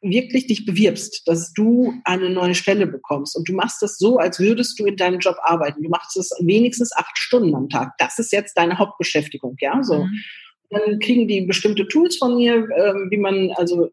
wirklich 0.01 0.47
dich 0.47 0.65
bewirbst, 0.65 1.23
dass 1.25 1.53
du 1.53 1.93
eine 2.03 2.29
neue 2.29 2.55
Stelle 2.55 2.87
bekommst. 2.87 3.35
Und 3.35 3.49
du 3.49 3.53
machst 3.53 3.81
das 3.81 3.97
so, 3.97 4.17
als 4.17 4.39
würdest 4.39 4.79
du 4.79 4.85
in 4.85 4.97
deinem 4.97 5.19
Job 5.19 5.37
arbeiten. 5.41 5.83
Du 5.83 5.89
machst 5.89 6.15
es 6.17 6.31
wenigstens 6.41 6.95
acht 6.95 7.17
Stunden 7.17 7.55
am 7.55 7.69
Tag. 7.69 7.93
Das 7.97 8.19
ist 8.19 8.31
jetzt 8.31 8.57
deine 8.57 8.77
Hauptbeschäftigung, 8.77 9.55
ja, 9.59 9.81
so. 9.83 10.03
Mhm. 10.03 10.23
Dann 10.69 10.99
kriegen 10.99 11.27
die 11.27 11.41
bestimmte 11.41 11.87
Tools 11.87 12.17
von 12.17 12.35
mir, 12.35 12.55
ähm, 12.55 13.07
wie 13.09 13.17
man, 13.17 13.51
also, 13.55 13.89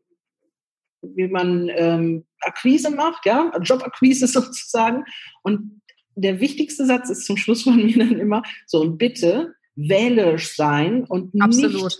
wie 1.02 1.28
man 1.28 1.70
ähm, 1.74 2.24
Akquise 2.40 2.90
macht, 2.90 3.24
ja, 3.26 3.52
Jobakquise 3.62 4.26
sozusagen. 4.28 5.04
Und 5.42 5.80
der 6.14 6.40
wichtigste 6.40 6.84
Satz 6.84 7.10
ist 7.10 7.26
zum 7.26 7.36
Schluss 7.36 7.62
von 7.62 7.76
mir 7.76 7.98
dann 7.98 8.18
immer 8.18 8.42
so, 8.66 8.80
und 8.80 8.98
bitte 8.98 9.54
wählerisch 9.74 10.54
sein 10.54 11.04
und 11.04 11.40
Absolut. 11.40 11.84
nicht 11.84 11.98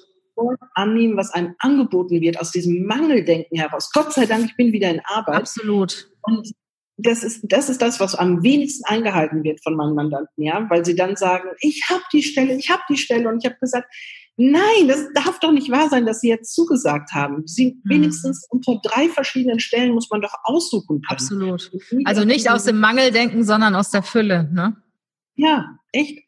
annehmen, 0.75 1.17
was 1.17 1.33
einem 1.33 1.55
angeboten 1.59 2.21
wird, 2.21 2.41
aus 2.41 2.51
diesem 2.51 2.85
Mangeldenken 2.87 3.59
heraus. 3.59 3.91
Gott 3.93 4.13
sei 4.13 4.27
Dank, 4.27 4.47
ich 4.47 4.57
bin 4.57 4.73
wieder 4.73 4.91
in 4.91 5.01
Arbeit. 5.05 5.37
Absolut. 5.37 6.11
Und 6.23 6.53
das 6.97 7.23
ist, 7.23 7.41
das 7.45 7.69
ist 7.69 7.83
das, 7.83 8.01
was 8.01 8.15
am 8.15 8.43
wenigsten 8.43 8.85
eingehalten 8.85 9.43
wird 9.45 9.63
von 9.63 9.75
meinen 9.75 9.95
Mandanten, 9.95 10.45
ja, 10.45 10.67
weil 10.69 10.85
sie 10.85 10.95
dann 10.95 11.17
sagen, 11.17 11.49
ich 11.61 11.89
habe 11.91 12.03
die 12.13 12.23
Stelle, 12.23 12.57
ich 12.57 12.71
habe 12.71 12.83
die 12.89 12.97
Stelle 12.97 13.29
und 13.29 13.39
ich 13.43 13.51
habe 13.51 13.59
gesagt, 13.61 13.87
nein, 14.37 14.89
das 14.89 15.09
darf 15.15 15.41
doch 15.41 15.53
nicht 15.53 15.71
wahr 15.71 15.89
sein, 15.89 16.07
dass 16.07 16.21
Sie 16.21 16.29
jetzt 16.29 16.55
zugesagt 16.55 17.13
haben. 17.13 17.47
Sie 17.47 17.71
hm. 17.71 17.81
wenigstens 17.85 18.47
unter 18.51 18.79
drei 18.83 19.09
verschiedenen 19.09 19.61
Stellen 19.61 19.93
muss 19.93 20.11
man 20.11 20.21
doch 20.21 20.35
aussuchen 20.45 21.03
können. 21.03 21.19
Absolut. 21.19 21.71
Also 22.05 22.25
nicht 22.25 22.51
aus 22.51 22.65
dem 22.65 22.79
Mangel 22.79 23.11
denken, 23.11 23.45
sondern 23.45 23.75
aus 23.75 23.91
der 23.91 24.03
Fülle, 24.03 24.49
ne? 24.53 24.77
Ja, 25.35 25.79
echt. 25.93 26.19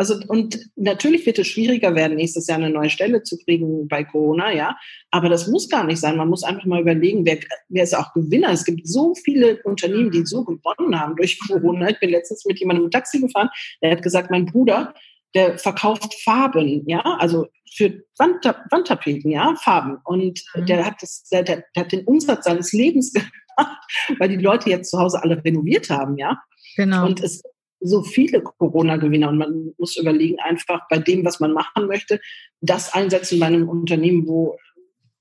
Also, 0.00 0.18
und 0.28 0.58
natürlich 0.76 1.26
wird 1.26 1.38
es 1.38 1.48
schwieriger 1.48 1.94
werden, 1.94 2.16
nächstes 2.16 2.46
Jahr 2.46 2.56
eine 2.56 2.70
neue 2.70 2.88
Stelle 2.88 3.22
zu 3.22 3.36
kriegen 3.36 3.86
bei 3.86 4.02
Corona, 4.02 4.50
ja. 4.50 4.78
Aber 5.10 5.28
das 5.28 5.46
muss 5.46 5.68
gar 5.68 5.84
nicht 5.84 6.00
sein. 6.00 6.16
Man 6.16 6.30
muss 6.30 6.42
einfach 6.42 6.64
mal 6.64 6.80
überlegen, 6.80 7.26
wer, 7.26 7.38
wer 7.68 7.82
ist 7.82 7.94
auch 7.94 8.14
Gewinner. 8.14 8.48
Es 8.48 8.64
gibt 8.64 8.88
so 8.88 9.14
viele 9.14 9.62
Unternehmen, 9.62 10.10
die 10.10 10.24
so 10.24 10.42
gewonnen 10.42 10.98
haben 10.98 11.16
durch 11.16 11.38
Corona. 11.46 11.90
Ich 11.90 12.00
bin 12.00 12.08
letztens 12.08 12.46
mit 12.46 12.58
jemandem 12.58 12.86
im 12.86 12.90
Taxi 12.90 13.20
gefahren, 13.20 13.50
der 13.82 13.90
hat 13.90 14.02
gesagt, 14.02 14.30
mein 14.30 14.46
Bruder, 14.46 14.94
der 15.34 15.58
verkauft 15.58 16.14
Farben, 16.24 16.88
ja, 16.88 17.00
also 17.18 17.48
für 17.70 18.02
Wandta 18.16 18.64
Wandtapeten, 18.70 19.30
ja, 19.30 19.54
Farben. 19.56 19.98
Und 20.04 20.42
mhm. 20.54 20.64
der 20.64 20.86
hat 20.86 20.94
das, 21.02 21.24
der, 21.30 21.42
der, 21.42 21.64
hat 21.76 21.92
den 21.92 22.06
Umsatz 22.06 22.46
seines 22.46 22.72
Lebens 22.72 23.12
gemacht, 23.56 24.16
weil 24.18 24.30
die 24.30 24.42
Leute 24.42 24.70
jetzt 24.70 24.90
zu 24.92 24.98
Hause 24.98 25.22
alle 25.22 25.44
renoviert 25.44 25.90
haben, 25.90 26.16
ja. 26.16 26.40
Genau. 26.76 27.04
Und 27.04 27.22
es 27.22 27.42
so 27.80 28.02
viele 28.02 28.42
Corona-Gewinner 28.42 29.28
und 29.28 29.38
man 29.38 29.72
muss 29.78 29.96
überlegen, 29.96 30.38
einfach 30.40 30.82
bei 30.88 30.98
dem, 30.98 31.24
was 31.24 31.40
man 31.40 31.52
machen 31.52 31.86
möchte, 31.86 32.20
das 32.60 32.92
einsetzen 32.92 33.40
bei 33.40 33.46
einem 33.46 33.68
Unternehmen, 33.68 34.26
wo 34.26 34.58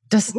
das 0.10 0.34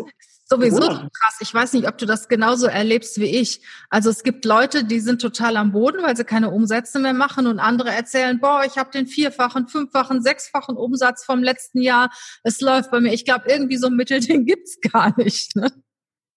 sowieso 0.50 0.80
krass. 0.80 1.38
Ich 1.40 1.54
weiß 1.54 1.72
nicht, 1.74 1.86
ob 1.86 1.96
du 1.96 2.06
das 2.06 2.28
genauso 2.28 2.66
erlebst 2.66 3.20
wie 3.20 3.36
ich. 3.36 3.62
Also 3.88 4.10
es 4.10 4.22
gibt 4.22 4.44
Leute, 4.44 4.84
die 4.84 5.00
sind 5.00 5.22
total 5.22 5.56
am 5.56 5.72
Boden, 5.72 6.02
weil 6.02 6.16
sie 6.16 6.24
keine 6.24 6.50
Umsätze 6.50 6.98
mehr 6.98 7.14
machen 7.14 7.46
und 7.46 7.60
andere 7.60 7.90
erzählen, 7.90 8.38
boah, 8.40 8.64
ich 8.66 8.76
habe 8.76 8.90
den 8.90 9.06
vierfachen, 9.06 9.68
fünffachen, 9.68 10.22
sechsfachen 10.22 10.76
Umsatz 10.76 11.24
vom 11.24 11.42
letzten 11.42 11.80
Jahr. 11.80 12.10
Es 12.42 12.60
läuft 12.60 12.90
bei 12.90 13.00
mir. 13.00 13.12
Ich 13.12 13.24
glaube, 13.24 13.44
irgendwie 13.48 13.76
so 13.76 13.86
ein 13.86 13.96
Mittel, 13.96 14.20
den 14.26 14.44
gibt's 14.44 14.80
gar 14.80 15.16
nicht. 15.16 15.54
Ne? 15.56 15.70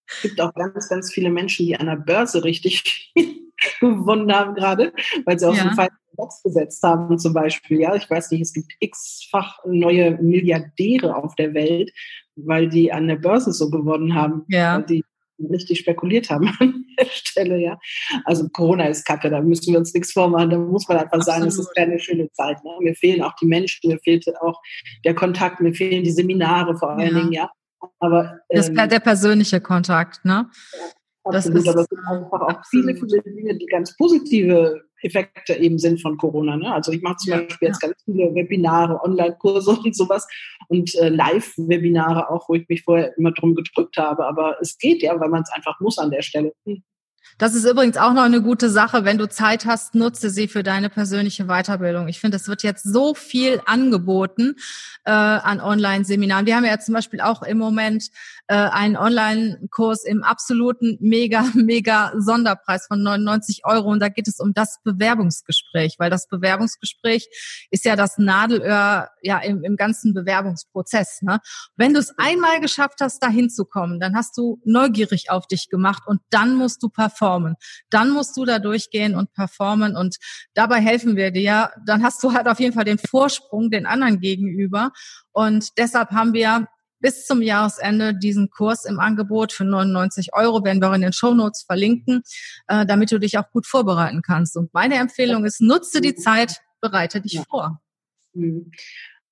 Es 0.06 0.22
gibt 0.22 0.40
auch 0.40 0.54
ganz, 0.54 0.88
ganz 0.88 1.12
viele 1.12 1.30
Menschen, 1.30 1.66
die 1.66 1.76
an 1.76 1.86
der 1.86 1.96
Börse 1.96 2.44
richtig 2.44 3.12
gewonnen 3.80 4.32
haben 4.32 4.54
gerade, 4.54 4.92
weil 5.24 5.38
sie 5.38 5.48
auf 5.48 5.56
ja. 5.56 5.64
den 5.64 5.74
falschen 5.74 5.96
Box 6.16 6.42
gesetzt 6.42 6.82
haben 6.82 7.18
zum 7.18 7.32
Beispiel. 7.32 7.80
Ja, 7.80 7.94
ich 7.94 8.08
weiß 8.08 8.30
nicht, 8.30 8.42
es 8.42 8.52
gibt 8.52 8.72
x-fach 8.80 9.58
neue 9.66 10.16
Milliardäre 10.22 11.16
auf 11.16 11.34
der 11.34 11.54
Welt, 11.54 11.92
weil 12.36 12.68
die 12.68 12.92
an 12.92 13.08
der 13.08 13.16
Börse 13.16 13.52
so 13.52 13.70
gewonnen 13.70 14.14
haben. 14.14 14.44
Ja. 14.48 14.76
Weil 14.76 14.86
die 14.86 15.04
richtig 15.50 15.80
spekuliert 15.80 16.30
haben 16.30 16.48
an 16.60 16.84
der 16.98 17.06
Stelle, 17.06 17.58
ja. 17.58 17.78
Also 18.24 18.48
Corona 18.48 18.86
ist 18.86 19.04
kacke, 19.04 19.30
da 19.30 19.40
müssen 19.40 19.72
wir 19.72 19.78
uns 19.78 19.92
nichts 19.94 20.12
vormachen, 20.12 20.50
da 20.50 20.58
muss 20.58 20.88
man 20.88 20.98
einfach 20.98 21.22
sagen, 21.22 21.46
es 21.46 21.58
ist 21.58 21.74
keine 21.74 21.98
schöne 21.98 22.30
Zeit. 22.32 22.62
Ne? 22.64 22.70
Mir 22.80 22.94
fehlen 22.94 23.22
auch 23.22 23.34
die 23.40 23.46
Menschen, 23.46 23.90
mir 23.90 23.98
fehlt 23.98 24.24
auch 24.40 24.60
der 25.04 25.14
Kontakt, 25.14 25.60
mir 25.60 25.74
fehlen 25.74 26.04
die 26.04 26.12
Seminare 26.12 26.76
vor 26.76 26.90
allen 26.90 27.14
ja. 27.14 27.20
Dingen, 27.20 27.32
ja. 27.32 27.50
Aber 27.98 28.38
ähm, 28.48 28.74
das, 28.74 28.88
der 28.88 29.00
persönliche 29.00 29.60
Kontakt, 29.60 30.24
ne? 30.24 30.48
Ja. 31.24 31.38
Absolut, 31.38 31.58
das 31.58 31.64
ist, 31.64 31.68
aber 31.68 31.80
es 31.80 31.86
sind 31.88 32.06
einfach 32.06 32.40
auch 32.40 32.64
viele, 32.68 32.94
viele 32.94 33.22
Dinge, 33.22 33.56
die 33.56 33.66
ganz 33.66 33.96
positive 33.96 34.82
Effekte 35.02 35.54
eben 35.54 35.78
sind 35.78 36.00
von 36.00 36.16
Corona. 36.16 36.56
Ne? 36.56 36.72
Also 36.72 36.92
ich 36.92 37.02
mache 37.02 37.16
zum 37.16 37.32
ja, 37.32 37.40
Beispiel 37.40 37.68
jetzt 37.68 37.80
ganz 37.80 37.94
viele 38.04 38.34
Webinare, 38.34 39.02
Online-Kurse 39.02 39.70
und 39.84 39.96
sowas 39.96 40.26
und 40.68 40.94
äh, 40.96 41.08
Live-Webinare 41.08 42.30
auch, 42.30 42.48
wo 42.48 42.54
ich 42.54 42.68
mich 42.68 42.82
vorher 42.82 43.16
immer 43.16 43.32
drum 43.32 43.54
gedrückt 43.54 43.96
habe. 43.96 44.26
Aber 44.26 44.56
es 44.60 44.78
geht 44.78 45.02
ja, 45.02 45.18
weil 45.18 45.28
man 45.28 45.42
es 45.42 45.52
einfach 45.52 45.78
muss 45.80 45.98
an 45.98 46.10
der 46.10 46.22
Stelle. 46.22 46.52
Hm. 46.64 46.82
Das 47.38 47.54
ist 47.54 47.64
übrigens 47.64 47.96
auch 47.96 48.12
noch 48.12 48.22
eine 48.22 48.42
gute 48.42 48.70
Sache. 48.70 49.04
Wenn 49.04 49.18
du 49.18 49.28
Zeit 49.28 49.66
hast, 49.66 49.94
nutze 49.94 50.30
sie 50.30 50.46
für 50.46 50.62
deine 50.62 50.88
persönliche 50.88 51.46
Weiterbildung. 51.46 52.06
Ich 52.06 52.20
finde, 52.20 52.36
es 52.36 52.46
wird 52.46 52.62
jetzt 52.62 52.84
so 52.84 53.14
viel 53.14 53.60
angeboten 53.66 54.54
äh, 55.04 55.10
an 55.10 55.60
Online-Seminaren. 55.60 56.46
Wir 56.46 56.56
haben 56.56 56.64
ja 56.64 56.78
zum 56.78 56.94
Beispiel 56.94 57.20
auch 57.20 57.42
im 57.42 57.58
Moment 57.58 58.10
äh, 58.48 58.54
einen 58.54 58.96
Online-Kurs 58.96 60.04
im 60.04 60.22
absoluten 60.22 60.98
mega, 61.00 61.44
mega 61.54 62.12
Sonderpreis 62.18 62.86
von 62.86 63.02
99 63.02 63.62
Euro. 63.64 63.90
Und 63.90 64.00
da 64.00 64.08
geht 64.08 64.28
es 64.28 64.40
um 64.40 64.52
das 64.54 64.80
Bewerbungsgespräch, 64.84 65.96
weil 65.98 66.10
das 66.10 66.28
Bewerbungsgespräch 66.28 67.28
ist 67.70 67.84
ja 67.84 67.96
das 67.96 68.18
Nadelöhr 68.18 69.10
ja 69.22 69.38
im, 69.38 69.64
im 69.64 69.76
ganzen 69.76 70.14
Bewerbungsprozess. 70.14 71.22
Ne? 71.22 71.40
Wenn 71.76 71.94
du 71.94 72.00
es 72.00 72.14
einmal 72.18 72.60
geschafft 72.60 73.00
hast, 73.00 73.22
da 73.22 73.28
hinzukommen, 73.28 74.00
dann 74.00 74.14
hast 74.14 74.36
du 74.36 74.60
neugierig 74.64 75.30
auf 75.30 75.46
dich 75.46 75.68
gemacht 75.68 76.02
und 76.06 76.20
dann 76.30 76.54
musst 76.54 76.82
du 76.82 76.88
performen 76.88 77.14
performen. 77.14 77.56
Dann 77.90 78.10
musst 78.10 78.36
du 78.36 78.44
da 78.44 78.58
durchgehen 78.58 79.14
und 79.14 79.32
performen 79.32 79.96
und 79.96 80.16
dabei 80.54 80.80
helfen 80.80 81.16
wir 81.16 81.30
dir. 81.30 81.70
Dann 81.86 82.02
hast 82.02 82.22
du 82.22 82.32
halt 82.32 82.48
auf 82.48 82.60
jeden 82.60 82.74
Fall 82.74 82.84
den 82.84 82.98
Vorsprung 82.98 83.70
den 83.70 83.86
anderen 83.86 84.20
gegenüber. 84.20 84.92
Und 85.32 85.78
deshalb 85.78 86.10
haben 86.10 86.32
wir 86.32 86.68
bis 87.04 87.26
zum 87.26 87.42
Jahresende 87.42 88.14
diesen 88.14 88.48
Kurs 88.48 88.86
im 88.86 88.98
Angebot 88.98 89.52
für 89.52 89.66
99 89.66 90.32
Euro, 90.32 90.64
werden 90.64 90.80
wir 90.80 90.88
auch 90.88 90.94
in 90.94 91.02
den 91.02 91.12
Show 91.12 91.34
Notes 91.34 91.62
verlinken, 91.62 92.22
äh, 92.66 92.86
damit 92.86 93.12
du 93.12 93.18
dich 93.18 93.36
auch 93.36 93.50
gut 93.50 93.66
vorbereiten 93.66 94.22
kannst. 94.22 94.56
Und 94.56 94.72
meine 94.72 94.94
Empfehlung 94.94 95.44
ist, 95.44 95.60
nutze 95.60 96.00
die 96.00 96.14
Zeit, 96.14 96.62
bereite 96.80 97.20
dich 97.20 97.42
vor. 97.46 97.82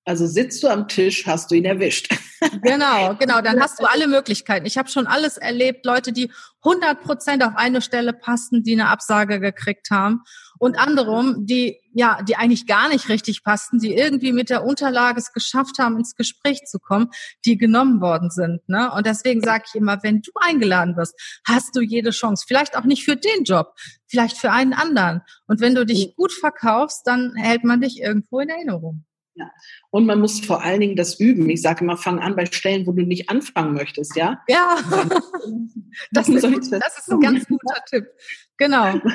Mhm. 0.05 0.09
Also 0.11 0.27
sitzt 0.27 0.63
du 0.63 0.67
am 0.67 0.87
Tisch, 0.87 1.25
hast 1.25 1.51
du 1.51 1.55
ihn 1.55 1.65
erwischt. 1.65 2.13
Genau, 2.61 3.15
genau. 3.15 3.39
Dann 3.39 3.61
hast 3.61 3.79
du 3.79 3.85
alle 3.85 4.05
Möglichkeiten. 4.05 4.65
Ich 4.65 4.77
habe 4.77 4.89
schon 4.89 5.07
alles 5.07 5.37
erlebt, 5.37 5.85
Leute, 5.85 6.11
die 6.11 6.29
100 6.65 7.01
Prozent 7.01 7.41
auf 7.41 7.53
eine 7.55 7.81
Stelle 7.81 8.11
passten, 8.11 8.63
die 8.63 8.73
eine 8.73 8.89
Absage 8.89 9.39
gekriegt 9.39 9.89
haben. 9.89 10.23
Und 10.59 10.77
andere, 10.77 11.35
die 11.37 11.79
ja, 11.93 12.21
die 12.21 12.35
eigentlich 12.35 12.65
gar 12.65 12.89
nicht 12.89 13.07
richtig 13.09 13.43
passten, 13.43 13.79
die 13.79 13.93
irgendwie 13.93 14.33
mit 14.33 14.49
der 14.49 14.65
Unterlage 14.65 15.19
es 15.19 15.31
geschafft 15.31 15.77
haben, 15.79 15.97
ins 15.97 16.15
Gespräch 16.15 16.65
zu 16.65 16.79
kommen, 16.79 17.09
die 17.45 17.57
genommen 17.57 18.01
worden 18.01 18.29
sind. 18.29 18.67
Ne? 18.67 18.91
Und 18.91 19.05
deswegen 19.05 19.41
sage 19.41 19.65
ich 19.67 19.75
immer, 19.75 20.01
wenn 20.03 20.21
du 20.21 20.31
eingeladen 20.35 20.97
wirst, 20.97 21.15
hast 21.47 21.75
du 21.75 21.81
jede 21.81 22.09
Chance. 22.09 22.45
Vielleicht 22.47 22.75
auch 22.75 22.83
nicht 22.83 23.05
für 23.05 23.15
den 23.15 23.43
Job, 23.43 23.75
vielleicht 24.07 24.37
für 24.37 24.51
einen 24.51 24.73
anderen. 24.73 25.21
Und 25.47 25.61
wenn 25.61 25.75
du 25.75 25.85
dich 25.85 26.15
gut 26.15 26.33
verkaufst, 26.33 27.05
dann 27.05 27.33
hält 27.35 27.63
man 27.63 27.81
dich 27.81 28.01
irgendwo 28.01 28.39
in 28.39 28.49
Erinnerung. 28.49 29.05
Ja. 29.35 29.49
Und 29.89 30.05
man 30.05 30.19
muss 30.19 30.39
vor 30.41 30.61
allen 30.61 30.79
Dingen 30.79 30.95
das 30.95 31.19
üben. 31.19 31.49
Ich 31.49 31.61
sage 31.61 31.83
immer, 31.83 31.97
fang 31.97 32.19
an 32.19 32.35
bei 32.35 32.45
Stellen, 32.45 32.85
wo 32.85 32.91
du 32.91 33.03
nicht 33.03 33.29
anfangen 33.29 33.73
möchtest, 33.73 34.15
ja? 34.15 34.41
Ja, 34.47 34.77
das, 36.11 36.29
ist, 36.29 36.43
das 36.43 36.97
ist 36.99 37.11
ein 37.11 37.19
ganz 37.19 37.47
guter 37.47 37.83
Tipp. 37.89 38.05
Genau. 38.57 38.99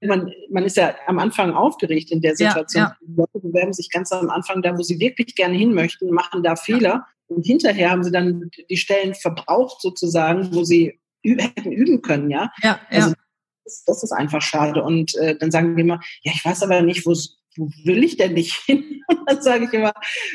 Man, 0.00 0.28
man 0.50 0.64
ist 0.64 0.76
ja 0.76 0.96
am 1.06 1.20
Anfang 1.20 1.52
aufgeregt 1.52 2.10
in 2.10 2.20
der 2.20 2.34
Situation. 2.34 2.82
Ja, 2.82 2.88
ja. 2.88 2.96
Die 3.06 3.14
Leute 3.14 3.38
bewerben 3.38 3.72
sich 3.72 3.88
ganz 3.88 4.10
am 4.10 4.28
Anfang 4.28 4.62
da, 4.62 4.76
wo 4.76 4.82
sie 4.82 4.98
wirklich 4.98 5.36
gerne 5.36 5.56
hin 5.56 5.74
möchten, 5.74 6.10
machen 6.10 6.42
da 6.42 6.56
Fehler. 6.56 6.88
Ja. 6.88 7.06
Und 7.28 7.46
hinterher 7.46 7.92
haben 7.92 8.02
sie 8.02 8.10
dann 8.10 8.50
die 8.68 8.76
Stellen 8.76 9.14
verbraucht 9.14 9.80
sozusagen, 9.80 10.52
wo 10.52 10.64
sie 10.64 10.98
hätten 11.22 11.70
üben 11.70 12.02
können, 12.02 12.30
ja? 12.30 12.50
Ja, 12.64 12.80
also, 12.90 13.14
das, 13.86 14.02
ist 14.02 14.12
einfach 14.12 14.42
schade. 14.42 14.82
Und 14.82 15.14
äh, 15.16 15.36
dann 15.36 15.50
sagen 15.50 15.76
die 15.76 15.82
immer, 15.82 16.00
ja, 16.22 16.32
ich 16.34 16.44
weiß 16.44 16.62
aber 16.62 16.82
nicht, 16.82 17.06
wo 17.06 17.14
wo 17.56 17.70
will 17.84 18.04
ich 18.04 18.16
denn 18.16 18.34
nicht 18.34 18.54
hin? 18.54 19.02
Und 19.08 19.28
dann 19.28 19.42
sage 19.42 19.64
ich 19.64 19.72
immer, 19.72 19.92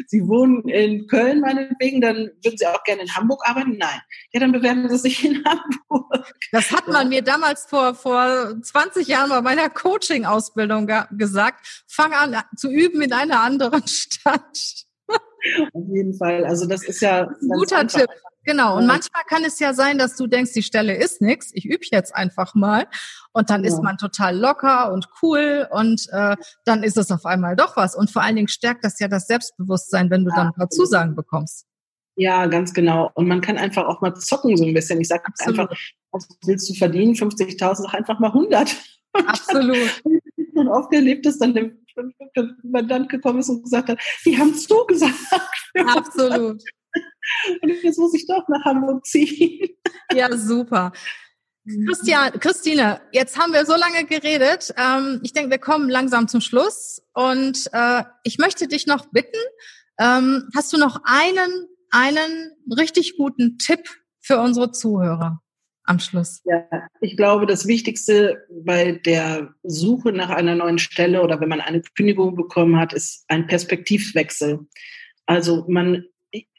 Sie 0.07 0.27
wohnen 0.27 0.67
in 0.67 1.07
Köln 1.07 1.39
meinetwegen, 1.39 2.01
dann 2.01 2.31
würden 2.43 2.57
Sie 2.57 2.67
auch 2.67 2.83
gerne 2.83 3.03
in 3.03 3.15
Hamburg 3.15 3.41
arbeiten? 3.47 3.77
Nein. 3.77 4.01
Ja, 4.31 4.39
dann 4.39 4.51
bewerben 4.51 4.89
Sie 4.89 4.97
sich 4.97 5.23
in 5.23 5.43
Hamburg. 5.45 6.33
Das 6.51 6.71
hat 6.71 6.87
man 6.87 7.09
mir 7.09 7.21
damals 7.21 7.65
vor, 7.65 7.95
vor 7.95 8.55
20 8.61 9.07
Jahren 9.07 9.29
bei 9.29 9.41
meiner 9.41 9.69
Coaching-Ausbildung 9.69 10.89
gesagt. 11.11 11.83
Fang 11.87 12.13
an 12.13 12.41
zu 12.55 12.69
üben 12.69 13.01
in 13.01 13.13
einer 13.13 13.41
anderen 13.41 13.87
Stadt. 13.87 14.85
Auf 15.73 15.83
jeden 15.87 16.13
Fall. 16.13 16.45
Also 16.45 16.67
das 16.67 16.83
ist 16.83 17.01
ja 17.01 17.27
ein 17.27 17.49
guter 17.49 17.79
einfach. 17.79 17.99
Tipp. 17.99 18.09
Genau. 18.45 18.77
Und 18.77 18.85
manchmal 18.85 19.23
kann 19.27 19.43
es 19.43 19.59
ja 19.59 19.73
sein, 19.73 19.97
dass 19.97 20.15
du 20.15 20.27
denkst, 20.27 20.53
die 20.53 20.61
Stelle 20.61 20.95
ist 20.95 21.21
nichts. 21.21 21.49
Ich 21.53 21.65
übe 21.65 21.83
jetzt 21.91 22.15
einfach 22.15 22.53
mal. 22.53 22.87
Und 23.33 23.49
dann 23.49 23.63
ja. 23.63 23.69
ist 23.69 23.81
man 23.81 23.97
total 23.97 24.37
locker 24.37 24.93
und 24.93 25.07
cool 25.21 25.67
und 25.71 26.07
äh, 26.11 26.35
dann 26.63 26.83
ist 26.83 26.97
es 26.97 27.11
auf 27.11 27.25
einmal 27.25 27.55
doch 27.55 27.75
was. 27.75 27.95
Und 27.95 28.11
vor 28.11 28.21
allen 28.21 28.35
Dingen 28.35 28.47
stärkt 28.47 28.83
das 28.83 28.99
ja 28.99 29.07
das 29.07 29.27
Selbstbewusstsein, 29.27 30.09
wenn 30.11 30.23
du 30.23 30.29
ja. 30.29 30.35
dann 30.35 30.47
ein 30.47 30.53
paar 30.53 30.69
Zusagen 30.69 31.15
bekommst. 31.15 31.65
Ja, 32.17 32.45
ganz 32.45 32.73
genau. 32.73 33.11
Und 33.15 33.27
man 33.27 33.41
kann 33.41 33.57
einfach 33.57 33.85
auch 33.85 34.01
mal 34.01 34.13
zocken 34.13 34.55
so 34.55 34.63
ein 34.63 34.73
bisschen. 34.73 35.01
Ich 35.01 35.07
sage 35.07 35.23
einfach, 35.39 35.69
was 36.11 36.27
willst 36.45 36.69
du 36.69 36.73
verdienen? 36.75 37.13
50.000, 37.13 37.75
sag 37.75 37.93
einfach 37.93 38.19
mal 38.19 38.27
100. 38.27 38.75
Absolut. 39.27 40.01
Und 40.55 40.67
oft 40.67 40.93
erlebt 40.93 41.25
es 41.25 41.39
dann 41.39 41.53
dem 41.53 41.85
Mandant 42.63 43.09
gekommen 43.09 43.39
ist 43.39 43.49
und 43.49 43.63
gesagt 43.63 43.89
hat, 43.89 43.99
die 44.25 44.37
haben 44.37 44.53
zugesagt. 44.53 45.15
Absolut. 45.75 46.61
Und 47.61 47.69
jetzt 47.83 47.99
muss 47.99 48.13
ich 48.13 48.25
doch 48.27 48.47
nach 48.47 48.63
Hamburg 48.65 49.05
ziehen. 49.05 49.69
Ja, 50.13 50.35
super. 50.35 50.91
Christian, 51.87 52.31
Christine, 52.39 53.01
jetzt 53.11 53.39
haben 53.39 53.51
wir 53.51 53.65
so 53.65 53.75
lange 53.75 54.05
geredet. 54.05 54.73
Ähm, 54.77 55.19
ich 55.23 55.33
denke, 55.33 55.49
wir 55.49 55.57
kommen 55.57 55.89
langsam 55.89 56.27
zum 56.27 56.39
Schluss. 56.39 57.01
Und 57.13 57.67
äh, 57.73 58.03
ich 58.23 58.37
möchte 58.37 58.67
dich 58.67 58.85
noch 58.85 59.07
bitten, 59.07 59.39
ähm, 59.99 60.47
hast 60.55 60.71
du 60.73 60.77
noch 60.77 61.01
einen, 61.05 61.67
einen 61.89 62.51
richtig 62.77 63.17
guten 63.17 63.57
Tipp 63.57 63.89
für 64.21 64.39
unsere 64.39 64.71
Zuhörer 64.71 65.41
am 65.85 65.99
Schluss? 65.99 66.41
Ja, 66.45 66.65
ich 67.01 67.15
glaube, 67.15 67.45
das 67.45 67.67
Wichtigste 67.67 68.45
bei 68.63 68.93
der 68.93 69.53
Suche 69.63 70.11
nach 70.11 70.29
einer 70.29 70.55
neuen 70.55 70.79
Stelle 70.79 71.21
oder 71.21 71.39
wenn 71.39 71.49
man 71.49 71.61
eine 71.61 71.81
Kündigung 71.95 72.35
bekommen 72.35 72.77
hat, 72.77 72.93
ist 72.93 73.25
ein 73.27 73.47
Perspektivwechsel. 73.47 74.59
Also 75.25 75.65
man 75.67 76.05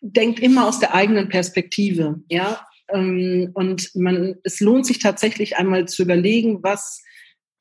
denkt 0.00 0.40
immer 0.40 0.66
aus 0.66 0.80
der 0.80 0.94
eigenen 0.94 1.28
Perspektive, 1.28 2.20
ja. 2.28 2.66
Ähm, 2.88 3.50
und 3.54 3.90
man, 3.94 4.36
es 4.44 4.60
lohnt 4.60 4.86
sich 4.86 5.00
tatsächlich 5.00 5.56
einmal 5.56 5.88
zu 5.88 6.02
überlegen, 6.02 6.62
was 6.62 7.02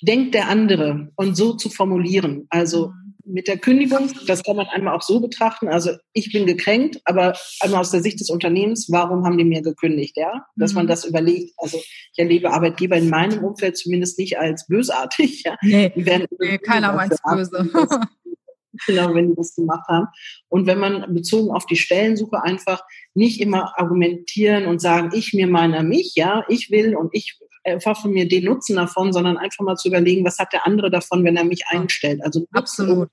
denkt 0.01 0.35
der 0.35 0.49
andere 0.49 1.11
und 1.15 1.35
so 1.35 1.53
zu 1.53 1.69
formulieren. 1.69 2.45
Also 2.49 2.91
mit 3.25 3.47
der 3.47 3.57
Kündigung, 3.57 4.11
das 4.27 4.43
kann 4.43 4.55
man 4.55 4.67
einmal 4.67 4.95
auch 4.95 5.01
so 5.01 5.19
betrachten. 5.19 5.67
Also 5.67 5.91
ich 6.13 6.31
bin 6.31 6.45
gekränkt, 6.45 7.01
aber 7.05 7.33
einmal 7.59 7.81
aus 7.81 7.91
der 7.91 8.01
Sicht 8.01 8.19
des 8.19 8.29
Unternehmens, 8.29 8.87
warum 8.91 9.25
haben 9.25 9.37
die 9.37 9.43
mir 9.43 9.61
gekündigt, 9.61 10.17
ja? 10.17 10.45
Dass 10.55 10.71
mhm. 10.71 10.77
man 10.77 10.87
das 10.87 11.05
überlegt. 11.05 11.53
Also 11.57 11.77
ich 11.77 12.17
erlebe 12.19 12.51
Arbeitgeber 12.51 12.97
in 12.97 13.09
meinem 13.09 13.43
Umfeld 13.43 13.77
zumindest 13.77 14.19
nicht 14.19 14.37
als 14.37 14.67
bösartig. 14.67 15.43
Ja? 15.43 15.57
Nee, 15.61 15.91
nee 15.95 16.57
keiner 16.59 16.93
meint 16.93 17.15
böse. 17.23 17.69
genau, 18.87 19.13
wenn 19.13 19.29
die 19.29 19.35
das 19.35 19.55
gemacht 19.55 19.87
haben. 19.87 20.07
Und 20.49 20.67
wenn 20.67 20.79
man 20.79 21.13
bezogen 21.13 21.51
auf 21.51 21.65
die 21.65 21.75
Stellensuche 21.75 22.43
einfach 22.43 22.83
nicht 23.13 23.41
immer 23.41 23.77
argumentieren 23.79 24.65
und 24.67 24.81
sagen, 24.81 25.11
ich 25.13 25.33
mir 25.33 25.47
meiner 25.47 25.83
mich, 25.83 26.13
ja, 26.15 26.43
ich 26.49 26.71
will 26.71 26.95
und 26.95 27.09
ich 27.13 27.39
erhoffe 27.65 28.07
mir 28.07 28.27
den 28.27 28.45
Nutzen 28.45 28.75
davon, 28.75 29.11
sondern 29.11 29.37
einfach 29.37 29.65
mal 29.65 29.75
zu 29.75 29.89
überlegen, 29.89 30.25
was 30.25 30.39
hat 30.39 30.53
der 30.53 30.65
andere 30.65 30.89
davon, 30.89 31.23
wenn 31.23 31.35
er 31.35 31.43
mich 31.43 31.63
einstellt. 31.67 32.23
Also 32.23 32.45
absolut 32.53 33.09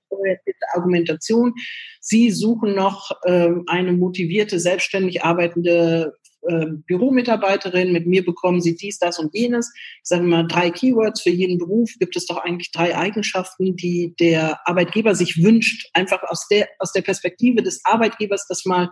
Argumentation. 0.75 1.55
Sie 2.01 2.31
suchen 2.31 2.75
noch 2.75 3.11
ähm, 3.27 3.65
eine 3.67 3.93
motivierte, 3.93 4.59
selbstständig 4.59 5.25
arbeitende 5.25 6.15
äh, 6.43 6.67
Büromitarbeiterin, 6.87 7.93
mit 7.93 8.07
mir 8.07 8.25
bekommen 8.25 8.61
Sie 8.61 8.75
dies, 8.75 8.99
das 8.99 9.19
und 9.19 9.35
jenes. 9.35 9.73
Sagen 10.03 10.25
wir 10.29 10.39
mal 10.39 10.49
drei 10.49 10.71
Keywords 10.71 11.23
für 11.23 11.31
jeden 11.31 11.59
Beruf. 11.59 11.91
Gibt 12.01 12.17
es 12.17 12.27
doch 12.27 12.39
eigentlich 12.39 12.73
drei 12.73 12.97
Eigenschaften, 12.97 13.77
die 13.77 14.15
der 14.19 14.59
Arbeitgeber 14.67 15.15
sich 15.15 15.43
wünscht, 15.43 15.89
einfach 15.95 16.23
aus 16.25 16.49
der, 16.49 16.69
aus 16.79 16.93
der 16.93 17.03
Perspektive 17.03 17.63
des 17.63 17.81
Arbeitgebers 17.85 18.47
das 18.49 18.65
mal 18.65 18.91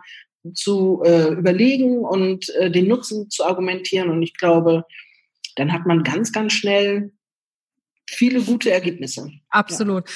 zu 0.54 1.02
äh, 1.04 1.32
überlegen 1.32 1.98
und 1.98 2.48
äh, 2.54 2.70
den 2.70 2.88
Nutzen 2.88 3.28
zu 3.30 3.44
argumentieren. 3.44 4.10
Und 4.10 4.22
ich 4.22 4.34
glaube, 4.34 4.84
dann 5.56 5.72
hat 5.72 5.86
man 5.86 6.02
ganz, 6.02 6.32
ganz 6.32 6.52
schnell 6.52 7.12
viele 8.08 8.42
gute 8.42 8.70
Ergebnisse. 8.70 9.30
Absolut. 9.50 10.08
Ja. 10.08 10.14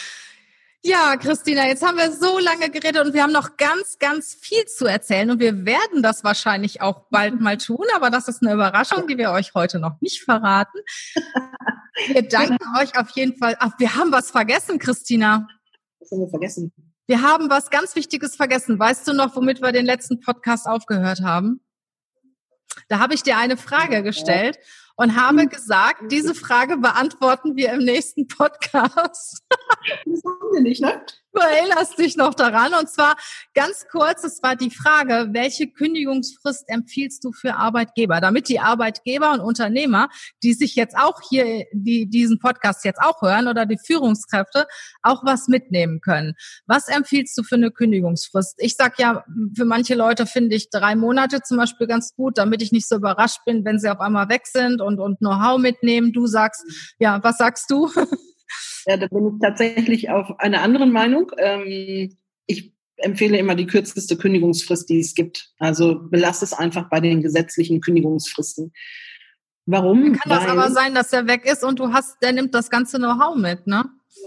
Ja, 0.86 1.16
Christina, 1.16 1.66
jetzt 1.66 1.82
haben 1.82 1.96
wir 1.96 2.12
so 2.12 2.38
lange 2.38 2.68
geredet 2.68 3.06
und 3.06 3.14
wir 3.14 3.22
haben 3.22 3.32
noch 3.32 3.56
ganz, 3.56 3.98
ganz 3.98 4.34
viel 4.34 4.66
zu 4.66 4.84
erzählen 4.84 5.30
und 5.30 5.40
wir 5.40 5.64
werden 5.64 6.02
das 6.02 6.24
wahrscheinlich 6.24 6.82
auch 6.82 7.06
bald 7.10 7.40
mal 7.40 7.56
tun, 7.56 7.86
aber 7.96 8.10
das 8.10 8.28
ist 8.28 8.42
eine 8.42 8.52
Überraschung, 8.52 9.08
die 9.08 9.16
wir 9.16 9.30
euch 9.30 9.54
heute 9.54 9.78
noch 9.78 9.98
nicht 10.02 10.22
verraten. 10.22 10.78
Wir 12.08 12.28
danken 12.28 12.58
euch 12.78 12.98
auf 12.98 13.08
jeden 13.10 13.34
Fall. 13.38 13.56
Ach, 13.60 13.72
wir 13.78 13.94
haben 13.94 14.12
was 14.12 14.30
vergessen, 14.30 14.78
Christina. 14.78 15.48
Was 16.00 16.10
haben 16.10 16.20
wir 16.20 16.28
vergessen? 16.28 16.70
Wir 17.06 17.22
haben 17.22 17.48
was 17.48 17.70
ganz 17.70 17.96
Wichtiges 17.96 18.36
vergessen. 18.36 18.78
Weißt 18.78 19.08
du 19.08 19.14
noch, 19.14 19.34
womit 19.36 19.62
wir 19.62 19.72
den 19.72 19.86
letzten 19.86 20.20
Podcast 20.20 20.66
aufgehört 20.66 21.22
haben? 21.22 21.60
Da 22.88 22.98
habe 22.98 23.14
ich 23.14 23.22
dir 23.22 23.38
eine 23.38 23.56
Frage 23.56 24.02
gestellt 24.02 24.58
und 24.96 25.16
habe 25.16 25.42
hm. 25.42 25.48
gesagt, 25.48 26.11
diese 26.11 26.35
Frage 26.35 26.76
beantworten 26.76 27.57
wir 27.57 27.72
im 27.72 27.80
nächsten 27.80 28.26
Podcast. 28.26 29.42
Das 30.07 30.22
haben 30.24 30.52
wir 30.52 30.62
nicht, 30.62 30.80
ne? 30.80 31.04
Du 31.34 31.40
erinnerst 31.40 31.98
dich 31.98 32.16
noch 32.16 32.34
daran. 32.34 32.74
Und 32.74 32.88
zwar 32.88 33.16
ganz 33.54 33.86
kurz, 33.90 34.22
es 34.22 34.40
war 34.44 34.54
die 34.54 34.70
Frage, 34.70 35.30
welche 35.32 35.68
Kündigungsfrist 35.68 36.64
empfiehlst 36.68 37.24
du 37.24 37.32
für 37.32 37.56
Arbeitgeber, 37.56 38.20
damit 38.20 38.48
die 38.48 38.60
Arbeitgeber 38.60 39.32
und 39.32 39.40
Unternehmer, 39.40 40.08
die 40.44 40.52
sich 40.52 40.76
jetzt 40.76 40.96
auch 40.96 41.20
hier, 41.28 41.64
die 41.72 42.08
diesen 42.08 42.38
Podcast 42.38 42.84
jetzt 42.84 43.00
auch 43.00 43.20
hören 43.20 43.48
oder 43.48 43.66
die 43.66 43.78
Führungskräfte, 43.84 44.68
auch 45.02 45.24
was 45.24 45.48
mitnehmen 45.48 46.00
können. 46.00 46.34
Was 46.66 46.86
empfiehlst 46.86 47.36
du 47.36 47.42
für 47.42 47.56
eine 47.56 47.72
Kündigungsfrist? 47.72 48.54
Ich 48.58 48.76
sag 48.76 49.00
ja, 49.00 49.24
für 49.56 49.64
manche 49.64 49.96
Leute 49.96 50.26
finde 50.26 50.54
ich 50.54 50.70
drei 50.70 50.94
Monate 50.94 51.42
zum 51.42 51.56
Beispiel 51.56 51.88
ganz 51.88 52.14
gut, 52.14 52.38
damit 52.38 52.62
ich 52.62 52.70
nicht 52.70 52.88
so 52.88 52.94
überrascht 52.94 53.40
bin, 53.44 53.64
wenn 53.64 53.80
sie 53.80 53.90
auf 53.90 54.00
einmal 54.00 54.28
weg 54.28 54.46
sind 54.46 54.80
und, 54.80 55.00
und 55.00 55.18
Know-how 55.18 55.58
mitnehmen. 55.58 56.12
Du 56.12 56.28
sagst, 56.28 56.62
ja, 57.00 57.20
was 57.24 57.38
sagst 57.38 57.68
du? 57.72 57.90
Ja, 58.86 58.96
da 58.96 59.06
bin 59.06 59.28
ich 59.28 59.40
tatsächlich 59.40 60.10
auf 60.10 60.38
einer 60.40 60.62
anderen 60.62 60.92
Meinung. 60.92 61.32
Ähm, 61.38 62.16
ich 62.46 62.74
empfehle 62.96 63.38
immer 63.38 63.54
die 63.54 63.66
kürzeste 63.66 64.16
Kündigungsfrist, 64.16 64.88
die 64.88 65.00
es 65.00 65.14
gibt. 65.14 65.50
Also 65.58 66.00
belass 66.10 66.42
es 66.42 66.52
einfach 66.52 66.88
bei 66.90 67.00
den 67.00 67.22
gesetzlichen 67.22 67.80
Kündigungsfristen. 67.80 68.72
Warum? 69.66 70.12
Kann 70.12 70.30
Weil, 70.30 70.38
das 70.38 70.48
aber 70.48 70.70
sein, 70.70 70.94
dass 70.94 71.12
er 71.12 71.26
weg 71.26 71.46
ist 71.46 71.64
und 71.64 71.78
du 71.78 71.92
hast, 71.92 72.22
der 72.22 72.32
nimmt 72.32 72.54
das 72.54 72.68
ganze 72.68 72.98
Know-how 72.98 73.36
mit, 73.36 73.66
ne? 73.66 73.84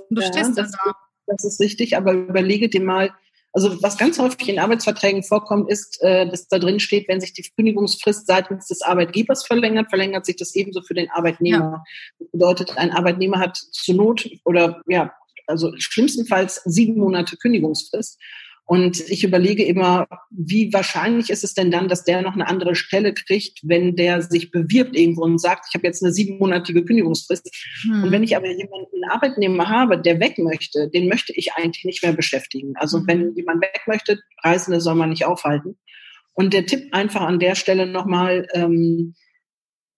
Und 0.09 0.17
du 0.17 0.21
ja, 0.21 0.27
stehst 0.27 0.57
das, 0.57 0.71
da. 0.71 0.93
Das 1.27 1.43
ist 1.43 1.59
richtig, 1.59 1.95
aber 1.95 2.13
überlege 2.13 2.69
dir 2.69 2.81
mal, 2.81 3.11
also 3.57 3.81
was 3.81 3.97
ganz 3.97 4.19
häufig 4.19 4.49
in 4.49 4.59
Arbeitsverträgen 4.59 5.23
vorkommt, 5.23 5.71
ist, 5.71 5.99
äh, 6.03 6.29
dass 6.29 6.47
da 6.47 6.59
drin 6.59 6.79
steht, 6.79 7.07
wenn 7.07 7.19
sich 7.19 7.33
die 7.33 7.41
Kündigungsfrist 7.41 8.27
seitens 8.27 8.67
des 8.67 8.83
Arbeitgebers 8.83 9.47
verlängert, 9.47 9.89
verlängert 9.89 10.27
sich 10.27 10.35
das 10.35 10.53
ebenso 10.53 10.83
für 10.83 10.93
den 10.93 11.09
Arbeitnehmer. 11.09 11.57
Ja. 11.57 11.83
Das 12.19 12.31
bedeutet, 12.31 12.77
ein 12.77 12.91
Arbeitnehmer 12.91 13.39
hat 13.39 13.57
zur 13.57 13.95
Not 13.95 14.29
oder 14.45 14.79
ja, 14.85 15.11
also 15.47 15.73
schlimmstenfalls 15.79 16.61
sieben 16.65 16.99
Monate 16.99 17.35
Kündigungsfrist. 17.35 18.19
Und 18.67 18.99
ich 19.10 19.23
überlege 19.23 19.63
immer, 19.63 20.08
wie 20.30 20.73
wahrscheinlich 20.73 21.30
ist 21.30 21.45
es 21.45 21.53
denn 21.53 21.71
dann, 21.71 21.88
dass 21.88 22.03
der 22.03 22.21
noch 22.21 22.34
eine 22.34 22.49
andere 22.49 22.75
Stelle 22.75 23.13
kriegt, 23.13 23.60
wenn 23.63 23.95
der 23.95 24.21
sich 24.21 24.51
bewirbt 24.51 24.93
irgendwo 24.93 25.23
und 25.23 25.39
sagt, 25.39 25.67
ich 25.69 25.73
habe 25.73 25.88
jetzt 25.88 26.03
eine 26.03 26.12
siebenmonatige 26.12 26.84
Kündigungsfrist. 26.84 27.49
Hm. 27.84 28.03
Und 28.03 28.12
wenn 28.12 28.23
ich 28.23 28.36
aber 28.36 28.47
jemanden, 28.47 28.88
einen 28.93 29.10
Arbeitnehmer 29.10 29.69
habe, 29.69 30.01
der 30.01 30.19
weg 30.19 30.38
möchte, 30.38 30.89
den 30.89 31.08
möchte 31.08 31.32
ich 31.34 31.53
eigentlich 31.53 31.86
nicht 31.86 32.03
mehr 32.03 32.12
beschäftigen. 32.12 32.73
Also 32.75 32.99
hm. 32.99 33.08
wenn 33.08 33.36
jemand 33.36 33.62
weg 33.62 33.84
möchte, 33.88 34.19
Reisende 34.43 34.82
soll 34.82 34.95
man 34.95 35.12
nicht 35.12 35.25
aufhalten. 35.25 35.77
Und 36.34 36.53
der 36.53 36.65
Tipp 36.65 36.89
einfach 36.91 37.21
an 37.21 37.39
der 37.39 37.56
Stelle 37.56 37.88
nochmal, 37.88 38.47
ähm, 38.53 39.15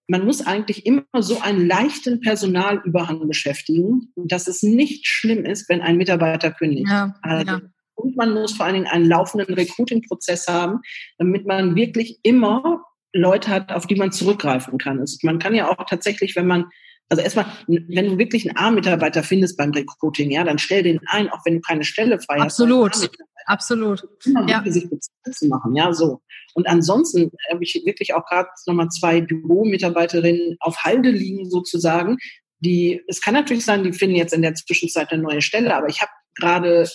man 0.08 0.25
muss 0.25 0.45
eigentlich 0.45 0.86
immer 0.86 1.05
so 1.17 1.41
einen 1.41 1.67
leichten 1.67 2.21
Personalüberhang 2.21 3.27
beschäftigen, 3.27 4.13
dass 4.15 4.47
es 4.47 4.62
nicht 4.62 5.08
schlimm 5.08 5.43
ist, 5.43 5.69
wenn 5.69 5.82
ein 5.82 5.97
Mitarbeiter 5.97 6.51
kündigt. 6.51 6.88
Ja, 6.88 7.15
also, 7.23 7.51
ja 7.51 7.62
und 7.99 8.15
man 8.15 8.33
muss 8.33 8.53
vor 8.53 8.65
allen 8.65 8.75
Dingen 8.75 8.88
einen 8.88 9.05
laufenden 9.05 9.53
Recruiting-Prozess 9.53 10.47
haben, 10.47 10.81
damit 11.17 11.45
man 11.45 11.75
wirklich 11.75 12.19
immer 12.23 12.83
Leute 13.13 13.49
hat, 13.49 13.71
auf 13.71 13.88
die 13.88 13.95
man 13.95 14.12
zurückgreifen 14.12 14.77
kann. 14.77 14.99
Also 14.99 15.17
man 15.23 15.39
kann 15.39 15.55
ja 15.55 15.69
auch 15.69 15.85
tatsächlich, 15.85 16.35
wenn 16.35 16.47
man 16.47 16.65
also 17.09 17.23
erstmal, 17.23 17.47
wenn 17.67 18.05
du 18.05 18.17
wirklich 18.19 18.47
einen 18.47 18.57
A-Mitarbeiter 18.57 19.23
findest 19.23 19.57
beim 19.57 19.71
Recruiting, 19.71 20.29
ja, 20.29 20.43
dann 20.43 20.59
stell 20.59 20.83
den 20.83 20.99
ein, 21.07 21.29
auch 21.29 21.39
wenn 21.43 21.55
du 21.55 21.62
keine 21.62 21.83
Stelle 21.83 22.19
frei 22.19 22.39
Absolut. 22.39 22.93
hast. 22.93 23.09
Absolut. 23.47 24.07
Immer 24.25 24.47
ja. 24.47 24.63
sich 24.67 24.88
bezahlt 24.88 25.35
zu 25.35 25.47
machen, 25.47 25.75
ja, 25.75 25.91
so. 25.91 26.21
Und 26.53 26.67
ansonsten 26.67 27.31
habe 27.51 27.63
ich 27.63 27.81
wirklich 27.83 28.13
auch 28.13 28.25
gerade 28.25 28.49
nochmal 28.67 28.89
zwei 28.89 29.21
Büromitarbeiterinnen 29.21 30.57
auf 30.59 30.83
Halde 30.83 31.09
liegen 31.09 31.49
sozusagen, 31.49 32.17
die, 32.59 33.01
es 33.07 33.21
kann 33.21 33.33
natürlich 33.33 33.65
sein, 33.65 33.83
die 33.83 33.93
finden 33.93 34.15
jetzt 34.15 34.33
in 34.33 34.41
der 34.41 34.53
Zwischenzeit 34.53 35.12
eine 35.12 35.23
neue 35.23 35.41
Stelle, 35.41 35.75
aber 35.75 35.88
ich 35.88 36.01
habe 36.01 36.12
gerade, 36.39 36.88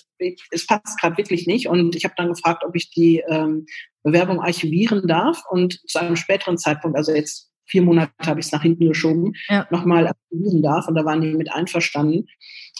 es 0.50 0.66
passt 0.66 1.00
gerade 1.00 1.16
wirklich 1.16 1.46
nicht. 1.46 1.68
Und 1.68 1.94
ich 1.94 2.04
habe 2.04 2.14
dann 2.16 2.28
gefragt, 2.28 2.64
ob 2.66 2.74
ich 2.74 2.90
die 2.90 3.22
ähm, 3.28 3.66
Bewerbung 4.02 4.40
archivieren 4.40 5.06
darf 5.06 5.42
und 5.50 5.80
zu 5.88 5.98
einem 5.98 6.16
späteren 6.16 6.58
Zeitpunkt, 6.58 6.96
also 6.96 7.12
jetzt 7.12 7.50
vier 7.66 7.82
Monate 7.82 8.12
habe 8.24 8.40
ich 8.40 8.46
es 8.46 8.52
nach 8.52 8.62
hinten 8.62 8.88
geschoben, 8.88 9.32
ja. 9.48 9.66
nochmal 9.70 10.06
archivieren 10.06 10.62
darf. 10.62 10.86
Und 10.88 10.94
da 10.94 11.04
waren 11.04 11.20
die 11.20 11.34
mit 11.34 11.52
einverstanden. 11.52 12.26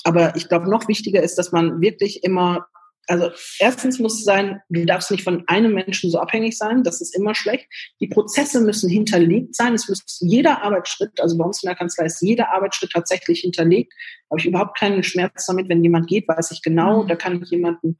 Aber 0.04 0.36
ich 0.36 0.48
glaube, 0.48 0.70
noch 0.70 0.88
wichtiger 0.88 1.22
ist, 1.22 1.36
dass 1.36 1.52
man 1.52 1.80
wirklich 1.80 2.22
immer 2.22 2.66
also 3.06 3.30
erstens 3.58 3.98
muss 3.98 4.18
es 4.18 4.24
sein, 4.24 4.60
du 4.68 4.84
darfst 4.84 5.10
nicht 5.10 5.24
von 5.24 5.44
einem 5.46 5.74
Menschen 5.74 6.10
so 6.10 6.18
abhängig 6.18 6.56
sein, 6.56 6.82
das 6.82 7.00
ist 7.00 7.16
immer 7.16 7.34
schlecht. 7.34 7.66
Die 8.00 8.08
Prozesse 8.08 8.60
müssen 8.60 8.88
hinterlegt 8.88 9.54
sein. 9.54 9.74
Es 9.74 9.88
muss 9.88 10.18
jeder 10.20 10.62
Arbeitsschritt, 10.62 11.20
also 11.20 11.36
bei 11.36 11.44
uns 11.44 11.62
in 11.62 11.68
der 11.68 11.76
Kanzlei 11.76 12.06
ist 12.06 12.22
jeder 12.22 12.52
Arbeitsschritt 12.52 12.90
tatsächlich 12.92 13.40
hinterlegt. 13.40 13.92
Habe 14.30 14.40
ich 14.40 14.46
überhaupt 14.46 14.78
keinen 14.78 15.02
Schmerz 15.02 15.46
damit, 15.46 15.68
wenn 15.68 15.82
jemand 15.82 16.08
geht, 16.08 16.28
weiß 16.28 16.50
ich 16.50 16.62
genau, 16.62 17.02
mhm. 17.02 17.08
da 17.08 17.16
kann 17.16 17.42
ich 17.42 17.50
jemanden 17.50 17.96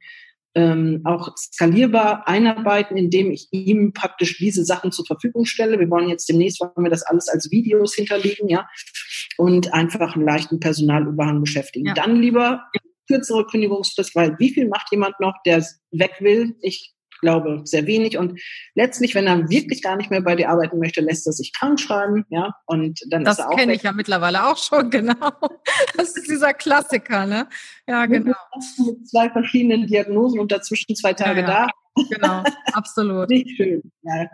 ähm, 0.55 1.01
auch 1.03 1.35
skalierbar 1.37 2.27
einarbeiten, 2.27 2.95
indem 2.95 3.29
ich 3.29 3.49
ihm 3.51 3.91
praktisch 3.91 4.37
diese 4.37 4.63
Sachen 4.63 4.91
zur 4.91 5.05
Verfügung 5.05 5.45
stelle. 5.45 5.79
Wir 5.79 5.89
wollen 5.89 6.07
jetzt 6.07 6.29
demnächst, 6.29 6.61
wollen 6.61 6.71
wir 6.77 6.89
das 6.89 7.03
alles 7.03 7.27
als 7.27 7.51
Videos 7.51 7.93
hinterlegen, 7.93 8.47
ja, 8.47 8.67
und 9.37 9.73
einfach 9.73 10.15
einen 10.15 10.25
leichten 10.25 10.61
Personalüberhang 10.61 11.41
beschäftigen. 11.41 11.87
Ja. 11.87 11.93
Dann 11.93 12.15
lieber 12.15 12.63
kürzere 13.07 13.45
Kündigungsfrist, 13.45 14.15
weil 14.15 14.37
wie 14.39 14.49
viel 14.49 14.67
macht 14.67 14.87
jemand 14.91 15.19
noch, 15.19 15.35
der 15.45 15.65
weg 15.91 16.15
will? 16.19 16.55
Ich 16.61 16.95
glaube 17.21 17.61
sehr 17.63 17.85
wenig. 17.87 18.17
Und 18.17 18.39
letztlich, 18.75 19.15
wenn 19.15 19.27
er 19.27 19.49
wirklich 19.49 19.81
gar 19.81 19.95
nicht 19.95 20.11
mehr 20.11 20.21
bei 20.21 20.35
dir 20.35 20.49
arbeiten 20.49 20.79
möchte, 20.79 21.01
lässt 21.01 21.25
er 21.27 21.33
sich 21.33 21.53
krank 21.53 21.79
schreiben, 21.79 22.25
ja, 22.29 22.53
und 22.65 23.01
dann 23.09 23.23
das 23.23 23.39
ist 23.39 23.39
er 23.39 23.47
auch. 23.47 23.51
Das 23.51 23.59
kenne 23.59 23.73
ich 23.73 23.83
ja 23.83 23.91
mittlerweile 23.91 24.45
auch 24.45 24.57
schon, 24.57 24.89
genau. 24.91 25.31
Das 25.95 26.15
ist 26.15 26.29
dieser 26.29 26.53
Klassiker, 26.53 27.25
ne? 27.25 27.47
Ja, 27.87 28.05
genau. 28.05 28.35
Mit 28.77 29.07
zwei 29.07 29.29
verschiedenen 29.29 29.87
Diagnosen 29.87 30.39
und 30.39 30.51
dazwischen 30.51 30.95
zwei 30.95 31.13
Tage 31.13 31.41
ja, 31.41 31.47
ja. 31.47 31.67
da. 31.67 32.03
Genau, 32.09 32.43
absolut. 32.73 33.29
Nicht 33.29 33.55
schön. 33.55 33.81
Ja. 34.03 34.27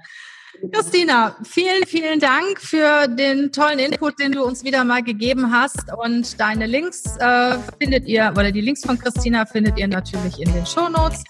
Christina, 0.72 1.36
vielen, 1.43 1.86
vielen 1.88 2.20
Dank 2.20 2.60
für 2.60 3.08
den 3.08 3.52
tollen 3.52 3.80
Input, 3.80 4.20
den 4.20 4.34
du 4.34 4.43
uns 4.43 4.64
wieder 4.64 4.84
mal 4.84 5.02
gegeben 5.02 5.52
hast. 5.52 5.86
Und 6.04 6.39
deine 6.39 6.68
Links 6.68 7.18
äh, 7.18 7.58
findet 7.80 8.08
ihr, 8.08 8.32
oder 8.32 8.52
die 8.52 8.62
Links 8.62 8.86
von 8.86 8.99
Christina 8.99 9.45
findet 9.45 9.78
ihr 9.80 9.88
natürlich 9.88 10.39
in 10.39 10.54
den 10.54 10.66
Shownotes. 10.66 11.24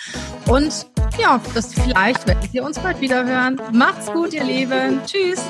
Und 0.48 0.88
ja, 1.20 1.40
das 1.54 1.74
vielleicht 1.74 2.28
werdet 2.28 2.54
ihr 2.54 2.64
uns 2.64 2.80
bald 2.80 3.00
wieder 3.00 3.26
hören. 3.26 3.62
Macht's 3.72 4.12
gut, 4.12 4.34
ihr 4.34 4.44
Lieben. 4.44 5.02
Tschüss. 5.06 5.42